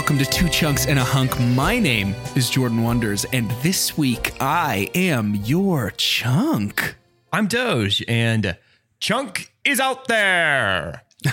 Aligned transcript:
Welcome 0.00 0.16
to 0.16 0.24
Two 0.24 0.48
Chunks 0.48 0.86
and 0.86 0.98
a 0.98 1.04
Hunk. 1.04 1.38
My 1.38 1.78
name 1.78 2.14
is 2.34 2.48
Jordan 2.48 2.82
Wonders, 2.82 3.26
and 3.34 3.50
this 3.60 3.98
week 3.98 4.32
I 4.40 4.88
am 4.94 5.34
your 5.34 5.90
chunk. 5.90 6.96
I'm 7.34 7.46
Doge, 7.46 8.02
and 8.08 8.56
Chunk 8.98 9.52
is 9.62 9.78
out 9.78 10.08
there. 10.08 11.02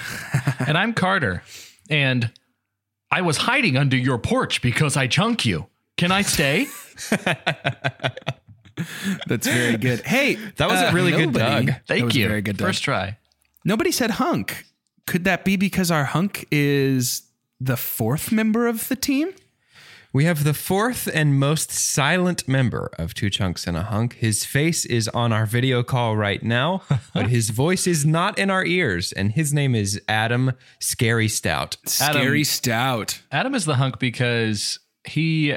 And 0.67 0.77
I'm 0.77 0.93
Carter. 0.93 1.43
And 1.89 2.29
I 3.09 3.21
was 3.21 3.37
hiding 3.37 3.77
under 3.77 3.95
your 3.95 4.17
porch 4.17 4.61
because 4.61 4.97
I 4.97 5.07
chunk 5.07 5.45
you. 5.45 5.67
Can 5.95 6.11
I 6.11 6.23
stay? 6.23 6.67
That's 9.27 9.47
very 9.47 9.77
good. 9.77 10.01
Hey, 10.01 10.35
That 10.57 10.67
was 10.69 10.81
a 10.81 10.89
uh, 10.89 10.91
really 10.91 11.11
good 11.11 11.27
nobody- 11.31 11.67
Doug. 11.67 11.67
That 11.67 11.87
Thank 11.87 12.15
you. 12.15 12.27
Very 12.27 12.41
good. 12.41 12.57
Doug. 12.57 12.67
First 12.67 12.83
try. 12.83 13.17
Nobody 13.63 13.93
said 13.93 14.11
hunk. 14.11 14.65
Could 15.05 15.23
that 15.23 15.45
be 15.45 15.55
because 15.55 15.89
our 15.89 16.03
hunk 16.03 16.45
is 16.51 17.21
the 17.59 17.77
fourth 17.77 18.31
member 18.31 18.67
of 18.67 18.87
the 18.87 18.95
team? 18.95 19.33
We 20.13 20.23
have 20.23 20.43
the 20.45 20.53
fourth 20.53 21.07
and 21.13 21.37
most 21.39 21.69
silent 21.69 22.47
member 22.47 22.89
of 22.97 23.13
Two 23.13 23.29
Chunks 23.29 23.67
and 23.67 23.75
a 23.75 23.83
Hunk. 23.83 24.13
His 24.15 24.45
face 24.45 24.85
is 24.85 25.07
on 25.09 25.33
our 25.33 25.45
video 25.45 25.83
call 25.83 26.15
right 26.15 26.41
now, 26.41 26.81
but 27.13 27.27
his 27.27 27.49
voice 27.49 27.85
is 27.85 28.05
not 28.05 28.39
in 28.39 28.49
our 28.49 28.65
ears. 28.65 29.11
And 29.11 29.33
his 29.33 29.53
name 29.53 29.75
is 29.75 30.01
Adam 30.07 30.53
Scary 30.79 31.27
Stout. 31.27 31.77
Adam- 31.99 32.21
Scary 32.21 32.43
stout. 32.45 33.21
Adam 33.31 33.53
is 33.53 33.65
the 33.65 33.75
hunk 33.75 33.99
because 33.99 34.79
he 35.05 35.55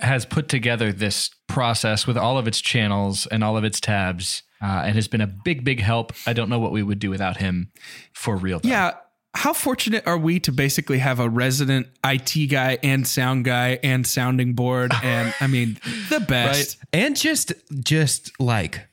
has 0.00 0.24
put 0.26 0.48
together 0.48 0.92
this 0.92 1.30
process 1.48 2.06
with 2.06 2.16
all 2.16 2.38
of 2.38 2.46
its 2.46 2.60
channels 2.60 3.26
and 3.26 3.42
all 3.42 3.56
of 3.56 3.64
its 3.64 3.80
tabs 3.80 4.42
uh, 4.62 4.82
and 4.84 4.94
has 4.94 5.08
been 5.08 5.20
a 5.22 5.26
big, 5.26 5.64
big 5.64 5.80
help. 5.80 6.12
I 6.26 6.34
don't 6.34 6.50
know 6.50 6.60
what 6.60 6.72
we 6.72 6.82
would 6.84 6.98
do 7.00 7.10
without 7.10 7.38
him 7.38 7.72
for 8.12 8.36
real. 8.36 8.60
though. 8.60 8.68
Yeah. 8.68 8.92
How 9.38 9.52
fortunate 9.52 10.04
are 10.04 10.18
we 10.18 10.40
to 10.40 10.50
basically 10.50 10.98
have 10.98 11.20
a 11.20 11.28
resident 11.28 11.86
IT 12.04 12.50
guy 12.50 12.76
and 12.82 13.06
sound 13.06 13.44
guy 13.44 13.78
and 13.84 14.04
sounding 14.04 14.54
board 14.54 14.92
and 15.04 15.32
I 15.40 15.46
mean 15.46 15.78
the 16.08 16.18
best. 16.18 16.76
And 16.92 17.16
just, 17.16 17.52
just 17.78 18.32
like 18.40 18.88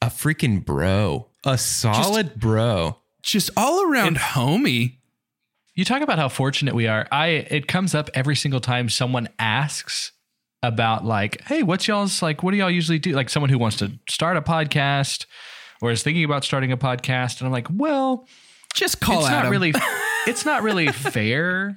a 0.00 0.06
freaking 0.06 0.64
bro, 0.64 1.26
a 1.44 1.58
solid 1.58 2.38
bro. 2.38 2.98
Just 3.24 3.50
all 3.56 3.90
around 3.90 4.06
and 4.06 4.16
homie. 4.18 4.98
You 5.74 5.84
talk 5.84 6.00
about 6.00 6.20
how 6.20 6.28
fortunate 6.28 6.76
we 6.76 6.86
are. 6.86 7.08
I 7.10 7.26
it 7.50 7.66
comes 7.66 7.92
up 7.92 8.08
every 8.14 8.36
single 8.36 8.60
time 8.60 8.88
someone 8.88 9.28
asks 9.40 10.12
about 10.62 11.04
like, 11.04 11.42
hey, 11.42 11.64
what's 11.64 11.88
y'all's 11.88 12.22
like? 12.22 12.44
What 12.44 12.52
do 12.52 12.58
y'all 12.58 12.70
usually 12.70 13.00
do? 13.00 13.14
Like 13.14 13.28
someone 13.28 13.50
who 13.50 13.58
wants 13.58 13.78
to 13.78 13.90
start 14.08 14.36
a 14.36 14.42
podcast 14.42 15.26
or 15.82 15.90
is 15.90 16.04
thinking 16.04 16.22
about 16.22 16.44
starting 16.44 16.70
a 16.70 16.76
podcast, 16.76 17.40
and 17.40 17.46
I'm 17.46 17.52
like, 17.52 17.66
well, 17.68 18.28
Just 18.78 19.00
call 19.00 19.20
it's 19.20 19.28
Adam. 19.28 19.44
not 19.44 19.50
really, 19.50 19.72
it's 20.26 20.44
not 20.44 20.62
really 20.62 20.88
fair. 20.88 21.76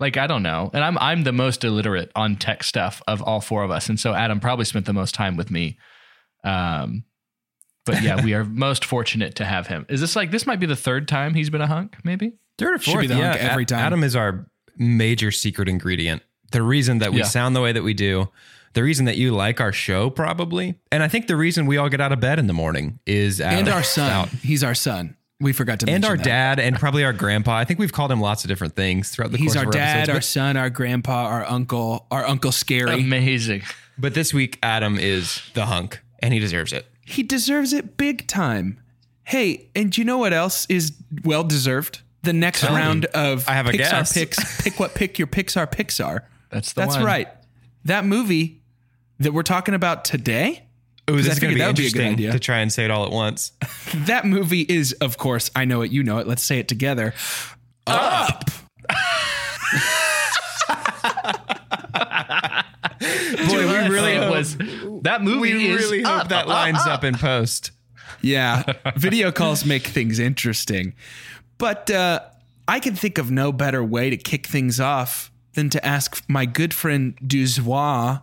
Like 0.00 0.16
I 0.16 0.26
don't 0.26 0.42
know, 0.42 0.70
and 0.72 0.84
I'm 0.84 0.96
I'm 0.98 1.24
the 1.24 1.32
most 1.32 1.64
illiterate 1.64 2.10
on 2.14 2.36
tech 2.36 2.62
stuff 2.62 3.02
of 3.08 3.20
all 3.22 3.40
four 3.40 3.64
of 3.64 3.70
us, 3.70 3.88
and 3.88 3.98
so 3.98 4.14
Adam 4.14 4.38
probably 4.40 4.64
spent 4.64 4.86
the 4.86 4.92
most 4.92 5.14
time 5.14 5.36
with 5.36 5.50
me. 5.50 5.76
Um, 6.44 7.04
but 7.84 8.02
yeah, 8.02 8.22
we 8.22 8.34
are 8.34 8.44
most 8.64 8.84
fortunate 8.84 9.34
to 9.36 9.44
have 9.44 9.66
him. 9.66 9.86
Is 9.88 10.00
this 10.00 10.14
like 10.14 10.30
this 10.30 10.46
might 10.46 10.60
be 10.60 10.66
the 10.66 10.76
third 10.76 11.08
time 11.08 11.34
he's 11.34 11.50
been 11.50 11.60
a 11.60 11.66
hunk? 11.66 11.96
Maybe. 12.04 12.32
Third 12.58 12.74
or 12.74 12.78
Should 12.78 12.92
fourth, 12.92 13.00
be 13.02 13.06
the 13.08 13.14
hunk 13.16 13.36
yeah. 13.40 13.48
every 13.50 13.64
time. 13.64 13.80
Adam 13.80 14.04
is 14.04 14.14
our 14.16 14.46
major 14.76 15.30
secret 15.30 15.68
ingredient. 15.68 16.22
The 16.52 16.62
reason 16.62 16.98
that 16.98 17.12
we 17.12 17.18
Yeah. 17.18 17.24
sound 17.24 17.54
the 17.56 17.60
way 17.60 17.72
that 17.72 17.82
we 17.82 17.92
do, 17.94 18.28
the 18.74 18.82
reason 18.82 19.04
that 19.06 19.16
you 19.16 19.32
like 19.32 19.60
our 19.60 19.72
show, 19.72 20.10
probably, 20.10 20.76
and 20.92 21.02
I 21.02 21.08
think 21.08 21.26
the 21.26 21.36
reason 21.36 21.66
we 21.66 21.76
all 21.76 21.88
get 21.88 22.00
out 22.00 22.12
of 22.12 22.20
bed 22.20 22.38
in 22.38 22.46
the 22.46 22.52
morning 22.54 23.00
is 23.06 23.40
Adam 23.40 23.60
and 23.60 23.68
our 23.68 23.82
son. 23.82 24.28
Stout. 24.28 24.28
He's 24.40 24.62
our 24.64 24.74
son. 24.74 25.16
We 25.40 25.52
forgot 25.52 25.78
to 25.80 25.86
mention. 25.86 25.96
and 25.96 26.04
our 26.04 26.16
that. 26.16 26.24
dad, 26.24 26.58
and 26.60 26.76
probably 26.76 27.04
our 27.04 27.12
grandpa. 27.12 27.56
I 27.56 27.64
think 27.64 27.78
we've 27.78 27.92
called 27.92 28.10
him 28.10 28.20
lots 28.20 28.42
of 28.44 28.48
different 28.48 28.74
things 28.74 29.10
throughout 29.10 29.30
the 29.30 29.38
He's 29.38 29.54
course 29.54 29.56
our 29.58 29.62
of 29.62 29.66
our 29.68 29.72
dad, 29.72 29.96
episodes, 30.08 30.14
our 30.16 30.20
son, 30.20 30.56
our 30.56 30.68
grandpa, 30.70 31.26
our 31.26 31.44
uncle, 31.48 32.06
our 32.10 32.26
uncle 32.26 32.50
Scary. 32.50 33.00
Amazing. 33.00 33.62
But 33.96 34.14
this 34.14 34.34
week, 34.34 34.58
Adam 34.62 34.98
is 34.98 35.40
the 35.54 35.66
hunk, 35.66 36.00
and 36.20 36.34
he 36.34 36.40
deserves 36.40 36.72
it. 36.72 36.86
he 37.04 37.22
deserves 37.22 37.72
it 37.72 37.96
big 37.96 38.26
time. 38.26 38.80
Hey, 39.24 39.68
and 39.76 39.92
do 39.92 40.00
you 40.00 40.04
know 40.04 40.18
what 40.18 40.32
else 40.32 40.66
is 40.68 40.92
well 41.24 41.44
deserved? 41.44 42.00
The 42.22 42.32
next 42.32 42.62
Tell 42.62 42.70
me. 42.74 42.76
round 42.80 43.04
of 43.06 43.48
I 43.48 43.52
have 43.52 43.66
a 43.68 43.72
Pixar 43.72 43.78
guess. 43.78 44.12
picks. 44.12 44.62
Pick 44.64 44.80
what 44.80 44.94
pick 44.94 45.18
your 45.20 45.28
Pixar 45.28 45.70
Pixar. 45.70 46.22
That's 46.50 46.72
the 46.72 46.80
That's 46.80 46.96
one. 46.96 47.04
right. 47.04 47.28
That 47.84 48.04
movie 48.04 48.60
that 49.20 49.32
we're 49.32 49.42
talking 49.44 49.74
about 49.74 50.04
today. 50.04 50.64
Ooh, 51.08 51.16
this 51.16 51.32
is 51.32 51.38
going 51.38 51.50
to 51.50 51.54
be 51.54 51.60
that 51.60 51.68
would 51.68 51.76
be 51.76 51.86
a 51.86 51.90
good 51.90 52.00
interesting 52.00 52.12
idea. 52.12 52.32
to 52.32 52.38
try 52.38 52.58
and 52.58 52.72
say 52.72 52.84
it 52.84 52.90
all 52.90 53.04
at 53.04 53.12
once. 53.12 53.52
That 54.06 54.26
movie 54.26 54.66
is, 54.68 54.92
of 55.00 55.16
course, 55.16 55.50
I 55.56 55.64
know 55.64 55.80
it, 55.80 55.90
you 55.90 56.02
know 56.02 56.18
it. 56.18 56.26
Let's 56.26 56.42
say 56.42 56.58
it 56.58 56.68
together. 56.68 57.14
Up. 57.86 58.44
Boy, 63.00 63.66
we 63.66 63.88
really 63.88 64.12
it 64.12 64.22
hope, 64.22 64.30
was 64.30 64.56
that 65.02 65.22
movie 65.22 65.54
we 65.54 65.68
is 65.70 65.80
really 65.80 66.02
hope 66.02 66.22
up, 66.22 66.28
that 66.28 66.42
up, 66.42 66.48
lines 66.48 66.78
up. 66.80 66.86
up 66.88 67.04
in 67.04 67.14
post. 67.14 67.70
Yeah, 68.20 68.62
video 68.96 69.32
calls 69.32 69.64
make 69.64 69.86
things 69.86 70.18
interesting. 70.18 70.94
But 71.56 71.90
uh, 71.90 72.20
I 72.66 72.80
can 72.80 72.94
think 72.94 73.16
of 73.18 73.30
no 73.30 73.52
better 73.52 73.82
way 73.82 74.10
to 74.10 74.16
kick 74.16 74.46
things 74.46 74.80
off 74.80 75.30
than 75.54 75.70
to 75.70 75.84
ask 75.84 76.22
my 76.28 76.44
good 76.44 76.74
friend 76.74 77.16
Duzois 77.26 78.22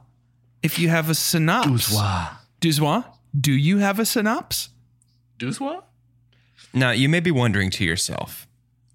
if 0.62 0.78
you 0.78 0.90
have 0.90 1.10
a 1.10 1.16
synopsis. 1.16 1.96
Wow. 1.96 2.38
Duzois, 2.62 3.06
do 3.40 3.52
you 3.52 3.78
have 3.80 4.00
a 4.00 4.06
synopsis? 4.06 4.70
Duzwa? 5.40 5.84
Now, 6.74 6.92
you 6.92 7.10
may 7.10 7.20
be 7.20 7.32
wondering 7.32 7.70
to 7.72 7.84
yourself, 7.86 8.48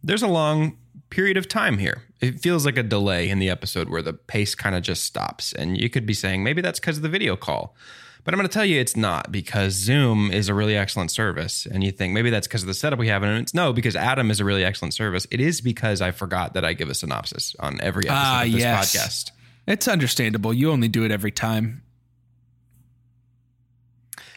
there's 0.02 0.22
a 0.22 0.28
long 0.28 0.78
period 1.10 1.36
of 1.36 1.48
time 1.48 1.78
here. 1.78 2.02
It 2.20 2.40
feels 2.40 2.64
like 2.64 2.76
a 2.78 2.82
delay 2.82 3.28
in 3.28 3.38
the 3.38 3.50
episode 3.50 3.88
where 3.88 4.02
the 4.02 4.12
pace 4.12 4.54
kind 4.54 4.74
of 4.74 4.82
just 4.82 5.04
stops. 5.04 5.52
And 5.52 5.78
you 5.80 5.88
could 5.90 6.06
be 6.06 6.14
saying, 6.14 6.42
maybe 6.42 6.62
that's 6.62 6.80
because 6.80 6.96
of 6.98 7.02
the 7.02 7.08
video 7.08 7.36
call. 7.36 7.74
But 8.22 8.34
I'm 8.34 8.38
going 8.38 8.48
to 8.48 8.52
tell 8.52 8.66
you 8.66 8.78
it's 8.78 8.96
not 8.96 9.32
because 9.32 9.72
Zoom 9.72 10.30
is 10.30 10.48
a 10.50 10.54
really 10.54 10.76
excellent 10.76 11.10
service. 11.10 11.66
And 11.66 11.82
you 11.82 11.90
think 11.90 12.12
maybe 12.12 12.28
that's 12.28 12.46
because 12.46 12.62
of 12.62 12.66
the 12.68 12.74
setup 12.74 12.98
we 12.98 13.08
have. 13.08 13.22
And 13.22 13.40
it's 13.42 13.54
no, 13.54 13.72
because 13.72 13.96
Adam 13.96 14.30
is 14.30 14.40
a 14.40 14.44
really 14.44 14.62
excellent 14.64 14.92
service. 14.92 15.26
It 15.30 15.40
is 15.40 15.60
because 15.62 16.02
I 16.02 16.10
forgot 16.10 16.52
that 16.54 16.64
I 16.64 16.74
give 16.74 16.90
a 16.90 16.94
synopsis 16.94 17.56
on 17.60 17.80
every 17.80 18.04
episode 18.08 18.20
Ah, 18.22 18.42
of 18.44 18.52
this 18.52 18.60
yes. 18.60 18.94
podcast. 18.94 19.30
It's 19.66 19.88
understandable. 19.88 20.52
You 20.52 20.70
only 20.70 20.88
do 20.88 21.02
it 21.04 21.10
every 21.10 21.30
time. 21.30 21.82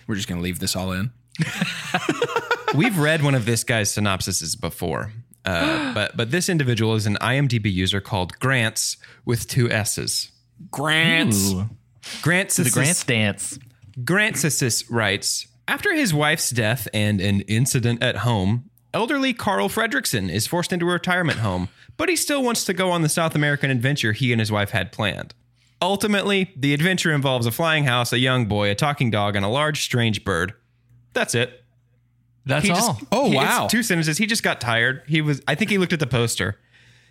We're 0.07 0.15
just 0.15 0.27
going 0.27 0.39
to 0.39 0.44
leave 0.44 0.59
this 0.59 0.75
all 0.75 0.91
in. 0.91 1.11
We've 2.75 2.97
read 2.97 3.23
one 3.23 3.35
of 3.35 3.45
this 3.45 3.63
guy's 3.63 3.94
synopsises 3.94 4.59
before. 4.59 5.11
Uh, 5.45 5.94
but 5.95 6.15
but 6.15 6.31
this 6.31 6.50
individual 6.50 6.95
is 6.95 7.05
an 7.05 7.17
IMDb 7.21 7.71
user 7.71 8.01
called 8.01 8.38
Grants 8.39 8.97
with 9.25 9.47
two 9.47 9.69
S's. 9.69 10.31
Grants. 10.71 11.51
Ooh, 11.51 11.69
Grants 12.21 12.57
the 12.57 12.69
Grants 12.69 13.03
dance. 13.03 13.59
Grantsis 14.00 14.85
writes 14.89 15.47
After 15.67 15.94
his 15.94 16.13
wife's 16.13 16.50
death 16.50 16.88
and 16.94 17.21
an 17.21 17.41
incident 17.41 18.01
at 18.01 18.17
home, 18.17 18.69
elderly 18.94 19.33
Carl 19.33 19.69
Fredrickson 19.69 20.31
is 20.31 20.47
forced 20.47 20.73
into 20.73 20.89
a 20.89 20.94
retirement 20.94 21.39
home, 21.39 21.69
but 21.97 22.09
he 22.09 22.15
still 22.15 22.44
wants 22.44 22.65
to 22.65 22.73
go 22.73 22.91
on 22.91 23.01
the 23.01 23.09
South 23.09 23.35
American 23.35 23.69
adventure 23.69 24.13
he 24.13 24.31
and 24.31 24.39
his 24.39 24.51
wife 24.51 24.71
had 24.71 24.91
planned. 24.91 25.33
Ultimately, 25.83 26.51
the 26.56 26.74
adventure 26.74 27.12
involves 27.13 27.45
a 27.45 27.51
flying 27.51 27.83
house, 27.83 28.13
a 28.13 28.19
young 28.19 28.45
boy, 28.47 28.69
a 28.71 28.75
talking 28.75 29.12
dog, 29.12 29.35
and 29.35 29.45
a 29.45 29.50
large 29.50 29.81
strange 29.83 30.24
bird. 30.24 30.53
That's 31.13 31.35
it. 31.35 31.63
That's 32.45 32.65
He 32.65 32.71
all. 32.71 32.77
just- 32.94 33.03
Oh, 33.12 33.25
he- 33.30 33.35
it's 33.38 33.45
wow. 33.45 33.68
Two 33.68 33.83
sentences. 33.83 34.18
He 34.18 34.25
just 34.25 34.44
got 34.44 34.59
tired. 34.59 35.03
He 35.07 35.21
was. 35.21 35.41
I 35.47 35.56
think 35.56 35.69
he 35.71 35.77
looked 35.77 35.94
at 35.94 36.00
the 36.00 36.07
poster. 36.07 36.57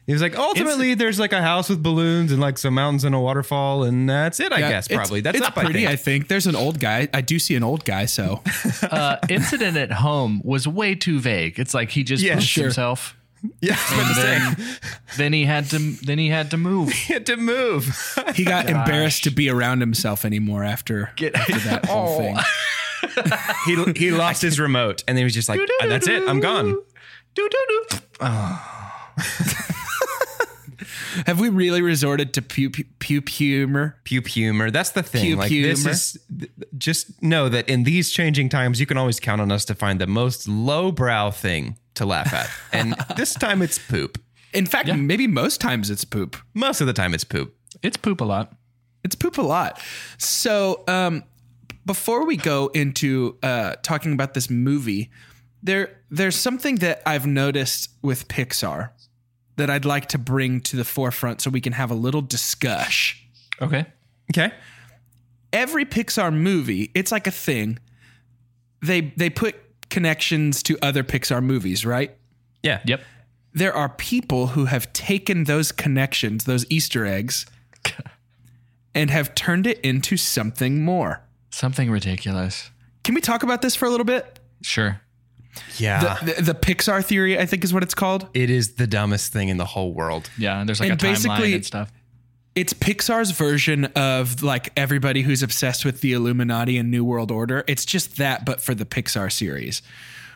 He 0.05 0.13
was 0.13 0.21
like, 0.21 0.37
ultimately, 0.37 0.95
there's 0.95 1.21
like 1.21 1.33
a 1.33 1.41
house 1.41 1.69
with 1.69 1.81
balloons 1.81 2.33
and 2.33 2.41
like 2.41 2.59
some 2.59 2.75
mountains 2.75 3.05
and 3.05 3.15
a 3.15 3.21
waterfall, 3.21 3.85
and 3.85 4.11
that's 4.11 4.41
it. 4.41 4.53
I 4.53 4.59
Yeah, 4.59 4.71
guess 4.71 4.87
it's- 4.87 4.99
probably 4.99 5.21
that's 5.21 5.39
it's 5.39 5.47
up. 5.47 5.57
I 5.57 5.63
pretty. 5.65 5.81
think. 5.81 5.91
I 5.91 5.97
think 5.97 6.27
there's 6.29 6.47
an 6.49 6.57
old 6.57 6.81
guy. 6.81 7.09
I 7.15 7.21
do 7.21 7.39
see 7.39 7.55
an 7.55 7.63
old 7.63 7.85
guy. 7.85 8.07
So 8.07 8.43
uh, 8.83 9.19
incident 9.29 9.77
at 9.77 9.93
home 9.93 10.41
was 10.45 10.67
way 10.67 10.97
too 10.97 11.21
vague. 11.21 11.59
It's 11.61 11.73
like 11.73 11.91
he 11.91 12.03
just 12.03 12.23
Yeah, 12.25 12.35
pushed 12.35 12.49
sure. 12.49 12.65
himself. 12.65 13.17
Yeah, 13.61 13.77
I 13.79 13.97
was 13.97 14.01
about 14.01 14.09
to 14.09 14.15
say. 14.15 14.39
Then, 14.39 14.79
then 15.19 15.33
he 15.33 15.45
had 15.45 15.67
to. 15.71 15.79
Then 16.05 16.19
he 16.19 16.29
had 16.29 16.51
to 16.51 16.57
move. 16.57 16.93
He 17.07 17.13
had 17.13 17.27
to 17.27 17.37
move. 17.37 18.17
he 18.35 18.45
got 18.45 18.69
embarrassed 18.71 19.25
to 19.25 19.31
be 19.31 19.49
around 19.51 19.81
himself 19.81 20.25
anymore 20.25 20.65
after, 20.65 21.13
after 21.35 21.59
that 21.61 21.85
whole 21.89 22.19
thing. 22.19 22.37
he 23.67 23.93
he 23.97 24.11
lost 24.13 24.43
his 24.43 24.61
remote, 24.61 25.03
and 25.09 25.17
then 25.17 25.23
he 25.23 25.25
was 25.25 25.35
just 25.35 25.49
like, 25.49 25.61
"Uh, 25.81 25.87
"That's 25.87 26.07
it. 26.09 26.29
I'm 26.29 26.41
gone." 26.41 26.77
Do 27.35 27.49
do 27.49 27.87
do. 27.91 27.99
Have 31.27 31.39
we 31.41 31.49
really 31.51 31.83
resorted 31.83 32.33
to 32.35 32.43
pu- 32.43 32.71
pu- 32.71 32.85
puke 32.99 33.29
humor? 33.29 33.99
Puke 34.05 34.29
humor. 34.29 34.71
That's 34.71 34.91
the 34.91 35.03
thing. 35.03 35.23
Puke 35.23 35.39
like 35.39 35.51
this 35.51 35.81
humor. 35.83 35.91
is 35.93 36.19
just 36.79 37.23
know 37.23 37.49
that 37.51 37.69
in 37.69 37.85
these 37.85 38.11
changing 38.11 38.49
times, 38.49 38.81
you 38.81 38.87
can 38.87 38.97
always 38.97 39.21
count 39.21 39.41
on 39.41 39.53
us 39.53 39.65
to 39.67 39.75
find 39.75 40.01
the 40.01 40.07
most 40.07 40.49
lowbrow 40.49 41.31
thing 41.31 41.77
to 41.95 42.07
laugh 42.07 42.33
at, 42.33 42.51
and 42.73 42.95
this 43.17 43.35
time 43.35 43.63
it's 43.63 43.79
poop. 43.79 44.19
In 44.53 44.67
fact, 44.67 44.93
maybe 44.95 45.27
most 45.27 45.61
times 45.61 45.91
it's 45.91 46.05
poop. 46.05 46.37
Most 46.55 46.81
of 46.81 46.87
the 46.87 46.93
time, 46.93 47.15
it's 47.15 47.25
poop. 47.25 47.55
It's 47.83 47.97
poop 47.97 48.21
a 48.21 48.25
lot. 48.25 48.53
It's 49.03 49.15
poop 49.15 49.39
a 49.39 49.43
lot. 49.43 49.81
So, 50.19 50.85
um, 50.87 51.25
before 51.87 52.27
we 52.27 52.37
go 52.37 52.69
into 52.69 53.39
uh, 53.43 53.77
talking 53.83 54.13
about 54.13 54.35
this 54.35 54.51
movie, 54.51 55.11
there 55.63 55.99
there's 56.11 56.37
something 56.37 56.77
that 56.77 57.03
I've 57.07 57.27
noticed 57.27 57.91
with 58.03 58.29
Pixar 58.29 58.91
that 59.57 59.71
I'd 59.71 59.85
like 59.85 60.07
to 60.09 60.19
bring 60.19 60.61
to 60.63 60.77
the 60.77 60.85
forefront 60.85 61.41
so 61.41 61.51
we 61.51 61.61
can 61.61 61.73
have 61.73 61.91
a 61.91 61.95
little 61.95 62.23
discussion. 62.23 63.19
Okay. 63.61 63.87
Okay. 64.31 64.53
Every 65.53 65.85
Pixar 65.85 66.33
movie, 66.33 66.91
it's 66.95 67.13
like 67.13 67.27
a 67.27 67.31
thing. 67.31 67.79
They 68.83 69.13
they 69.17 69.31
put 69.31 69.57
connections 69.93 70.63
to 70.65 70.79
other 70.83 71.05
Pixar 71.05 71.43
movies, 71.45 71.85
right? 71.87 72.17
Yeah. 72.63 72.81
Yep. 72.87 73.03
There 73.53 73.75
are 73.75 73.91
people 73.91 74.49
who 74.49 74.65
have 74.65 74.91
taken 74.95 75.45
those 75.45 75.71
connections, 75.71 76.45
those 76.45 76.65
Easter 76.71 77.05
eggs, 77.07 77.45
and 78.95 79.11
have 79.11 79.35
turned 79.35 79.67
it 79.67 79.79
into 79.81 80.17
something 80.17 80.83
more. 80.85 81.21
Something 81.51 81.91
ridiculous. 81.91 82.71
Can 83.05 83.15
we 83.15 83.21
talk 83.21 83.43
about 83.43 83.61
this 83.63 83.77
for 83.77 83.85
a 83.85 83.91
little 83.91 84.07
bit? 84.07 84.39
Sure. 84.63 85.01
Yeah. 85.77 86.17
the, 86.25 86.41
the 86.43 86.55
Pixar 86.55 87.05
theory, 87.05 87.39
I 87.39 87.45
think, 87.45 87.63
is 87.63 87.75
what 87.75 87.83
it's 87.83 87.95
called. 87.95 88.27
it 88.33 88.49
is 88.49 88.77
the 88.77 88.87
dumbest 88.87 89.33
thing 89.35 89.51
in 89.51 89.59
the 89.59 89.67
whole 89.67 89.93
world. 89.93 90.31
Yeah. 90.39 90.59
And 90.61 90.67
there's 90.69 90.81
like 90.81 90.91
And 90.91 91.03
a 91.03 91.05
timeline 91.05 91.13
basically- 91.13 91.55
and 91.55 91.67
stuff. 91.67 91.93
It's 92.55 92.75
Pixar's 92.75 93.31
version 93.31 93.87
of 93.97 94.43
like 94.43 94.73
everybody 94.77 95.23
who's 95.23 95.43
obsessed 95.43 95.85
with 95.85 96.03
the 96.03 96.13
Illuminati 96.13 96.77
and 96.77 96.91
New 96.91 97.05
World 97.05 97.31
Order. 97.31 97.65
It's 97.67 97.87
just 97.87 98.19
that, 98.19 98.45
but 98.45 98.61
for 98.61 98.75
the 98.75 98.85
Pixar 98.85 99.33
series, 99.33 99.81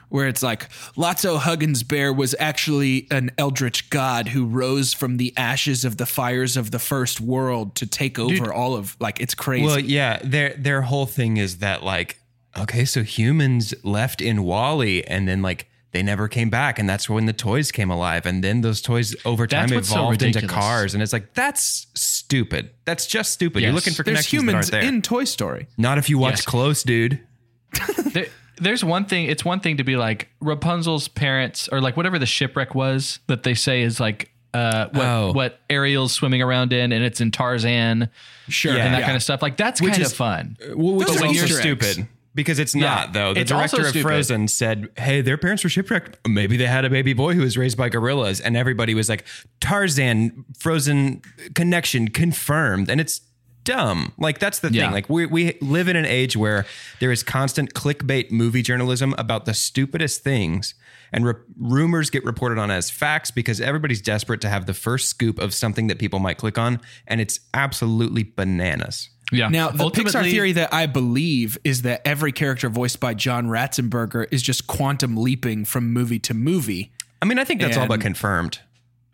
where 0.09 0.27
it's 0.27 0.43
like 0.43 0.71
Lotso 0.95 1.37
Huggins 1.39 1.83
Bear 1.83 2.15
was 2.15 2.35
actually 2.39 3.07
an 3.11 3.33
eldritch 3.37 3.91
god 3.91 4.29
who 4.29 4.47
rose 4.47 4.95
from 4.95 5.19
the 5.19 5.35
ashes 5.37 5.85
of 5.85 5.99
the 5.99 6.07
fires 6.07 6.57
of 6.57 6.71
the 6.71 6.79
first 6.79 7.21
world 7.21 7.75
to 7.75 7.87
take 7.87 8.19
over 8.19 8.51
all 8.51 8.75
of 8.75 8.97
like 8.99 9.21
it's 9.21 9.35
crazy. 9.35 9.67
Well, 9.67 9.79
yeah, 9.79 10.19
their 10.25 10.55
their 10.55 10.83
whole 10.83 11.07
thing 11.07 11.37
is 11.37 11.59
that 11.59 11.83
like, 11.83 12.19
okay, 12.59 12.87
so 12.87 13.03
humans 13.03 13.75
left 13.85 14.23
in 14.23 14.43
WALL-E, 14.43 15.03
and 15.05 15.29
then 15.29 15.43
like 15.43 15.69
they 15.97 16.03
never 16.03 16.29
came 16.29 16.51
back, 16.51 16.79
and 16.79 16.87
that's 16.87 17.09
when 17.09 17.25
the 17.25 17.33
toys 17.33 17.73
came 17.73 17.91
alive, 17.91 18.27
and 18.27 18.45
then 18.45 18.61
those 18.61 18.83
toys 18.83 19.17
over 19.25 19.47
time 19.47 19.63
That's 19.69 19.73
what's 19.73 19.89
so 19.89 19.95
evolved 19.97 20.23
into 20.23 20.47
cars, 20.47 20.93
and 20.93 21.03
it's 21.03 21.13
like 21.15 21.33
that's 21.33 21.87
stupid. 21.95 22.69
That's 22.85 23.07
just 23.07 23.33
stupid. 23.33 23.63
You're 23.63 23.73
looking 23.73 23.95
for 23.95 24.03
There's 24.03 24.27
connections 24.27 24.31
that 24.31 24.37
humans 24.37 24.71
aren't 24.71 24.71
there. 24.73 24.83
in 24.95 25.01
Toy 25.01 25.25
Story. 25.25 25.69
Not 25.79 25.97
if 25.97 26.11
you 26.11 26.19
watch 26.19 26.33
Yes. 26.33 26.45
close, 26.45 26.83
dude. 26.83 27.19
there, 28.13 28.27
there's 28.59 28.85
one 28.85 29.07
thing. 29.07 29.25
It's 29.27 29.43
one 29.43 29.61
thing 29.61 29.79
to 29.79 29.85
be 29.85 29.97
like 29.97 30.29
Rapunzel's 30.41 31.09
parents, 31.09 31.67
or 31.73 31.81
like 31.81 31.97
whatever 31.97 32.19
the 32.19 32.27
shipwreck 32.27 32.75
was 32.75 33.19
that 33.29 33.43
they 33.43 33.55
say 33.55 33.81
is 33.81 33.99
like 33.99 34.31
uh, 34.53 34.89
what 34.93 35.05
Oh. 35.07 35.33
what 35.33 35.61
Ariel's 35.71 36.13
swimming 36.13 36.43
around 36.43 36.75
in, 36.75 36.93
and 36.93 37.03
it's 37.05 37.23
in 37.23 37.31
Tarzan, 37.31 38.11
Sure. 38.49 38.75
Yeah. 38.77 38.85
and 38.85 38.93
that 38.95 38.99
yeah. 39.01 39.05
kind 39.07 39.17
of 39.17 39.23
stuff. 39.23 39.41
Like 39.41 39.57
that's 39.57 39.81
Which 39.81 39.93
kind 39.93 40.03
is- 40.03 40.13
of 40.13 40.17
fun. 40.19 40.59
Which 40.75 41.07
Those 41.09 41.17
is 41.17 41.23
are 41.23 41.27
also 41.27 41.43
Easter 41.45 41.47
eggs. 41.47 41.59
stupid. 41.61 42.09
Because 42.37 42.59
it's 42.61 42.75
not 42.75 43.15
though. 43.15 43.35
The 43.35 43.45
director 43.45 43.87
of. 43.87 43.97
Frozen 43.97 44.49
said, 44.49 44.89
"Hey, 44.97 45.23
their 45.23 45.39
parents 45.39 45.65
were 45.65 45.71
shipwrecked. 45.71 46.19
Maybe 46.29 46.57
they 46.57 46.67
had 46.67 46.85
a 46.85 46.91
baby 46.91 47.15
boy 47.15 47.35
who 47.35 47.41
was 47.41 47.57
raised 47.57 47.77
by 47.77 47.89
gorillas." 47.89 48.41
And 48.41 48.57
everybody 48.57 48.95
was 48.95 49.09
like, 49.09 49.25
"Tarzan, 49.61 50.45
Frozen 50.59 51.23
connection 51.55 52.09
confirmed." 52.09 52.91
And 52.91 53.01
it's 53.01 53.23
dumb. 53.67 54.13
Like 54.17 54.39
that's 54.39 54.61
the 54.61 54.73
Yeah. 54.73 54.85
thing. 54.85 54.93
Like 54.93 55.11
we 55.11 55.27
we 55.27 55.59
live 55.61 55.89
in 55.89 55.97
an 55.97 56.07
age 56.07 56.35
where 56.37 56.65
there 57.01 57.13
is 57.13 57.23
constant 57.23 57.75
clickbait 57.75 58.31
movie 58.31 58.63
journalism 58.63 59.15
about 59.19 59.45
the 59.45 59.53
stupidest 59.53 60.23
things. 60.25 60.75
And 61.13 61.25
re- 61.25 61.35
rumors 61.57 62.11
get 62.11 62.25
reported 62.25 62.59
on 62.59 62.71
as 62.71 62.91
facts 62.91 63.31
because 63.31 63.61
everybody's 63.61 64.01
desperate 64.01 64.41
to 64.41 64.49
have 64.49 64.67
the 64.67 64.75
first 64.75 65.09
scoop 65.09 65.39
of 65.39 65.55
something 65.55 65.87
that 65.87 66.01
people 66.01 66.19
might 66.19 66.37
click 66.37 66.59
on, 66.59 66.81
and 67.07 67.21
it's 67.21 67.39
absolutely 67.55 68.25
bananas. 68.25 69.09
Yeah. 69.31 69.49
Now, 69.49 69.71
the 69.71 69.89
Pixar 69.91 70.25
theory 70.29 70.51
that 70.53 70.75
I 70.75 70.87
believe 70.87 71.59
is 71.63 71.83
that 71.83 72.03
every 72.05 72.33
character 72.33 72.69
voiced 72.69 72.99
by 72.99 73.15
John 73.15 73.47
Ratzenberger 73.47 74.27
is 74.33 74.43
just 74.43 74.67
quantum 74.67 75.17
leaping 75.17 75.65
from 75.65 75.93
movie 75.93 76.19
to 76.21 76.35
movie. 76.35 76.91
I 77.23 77.25
mean, 77.25 77.39
I 77.39 77.45
think 77.45 77.61
that's 77.61 77.77
all 77.77 77.87
but 77.87 78.01
confirmed. 78.01 78.59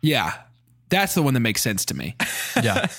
Yeah, 0.01 0.33
that's 0.89 1.13
the 1.13 1.21
one 1.21 1.35
that 1.35 1.39
makes 1.41 1.61
sense 1.61 1.85
to 1.85 1.93
me. 1.93 2.15
Yeah. 2.61 2.87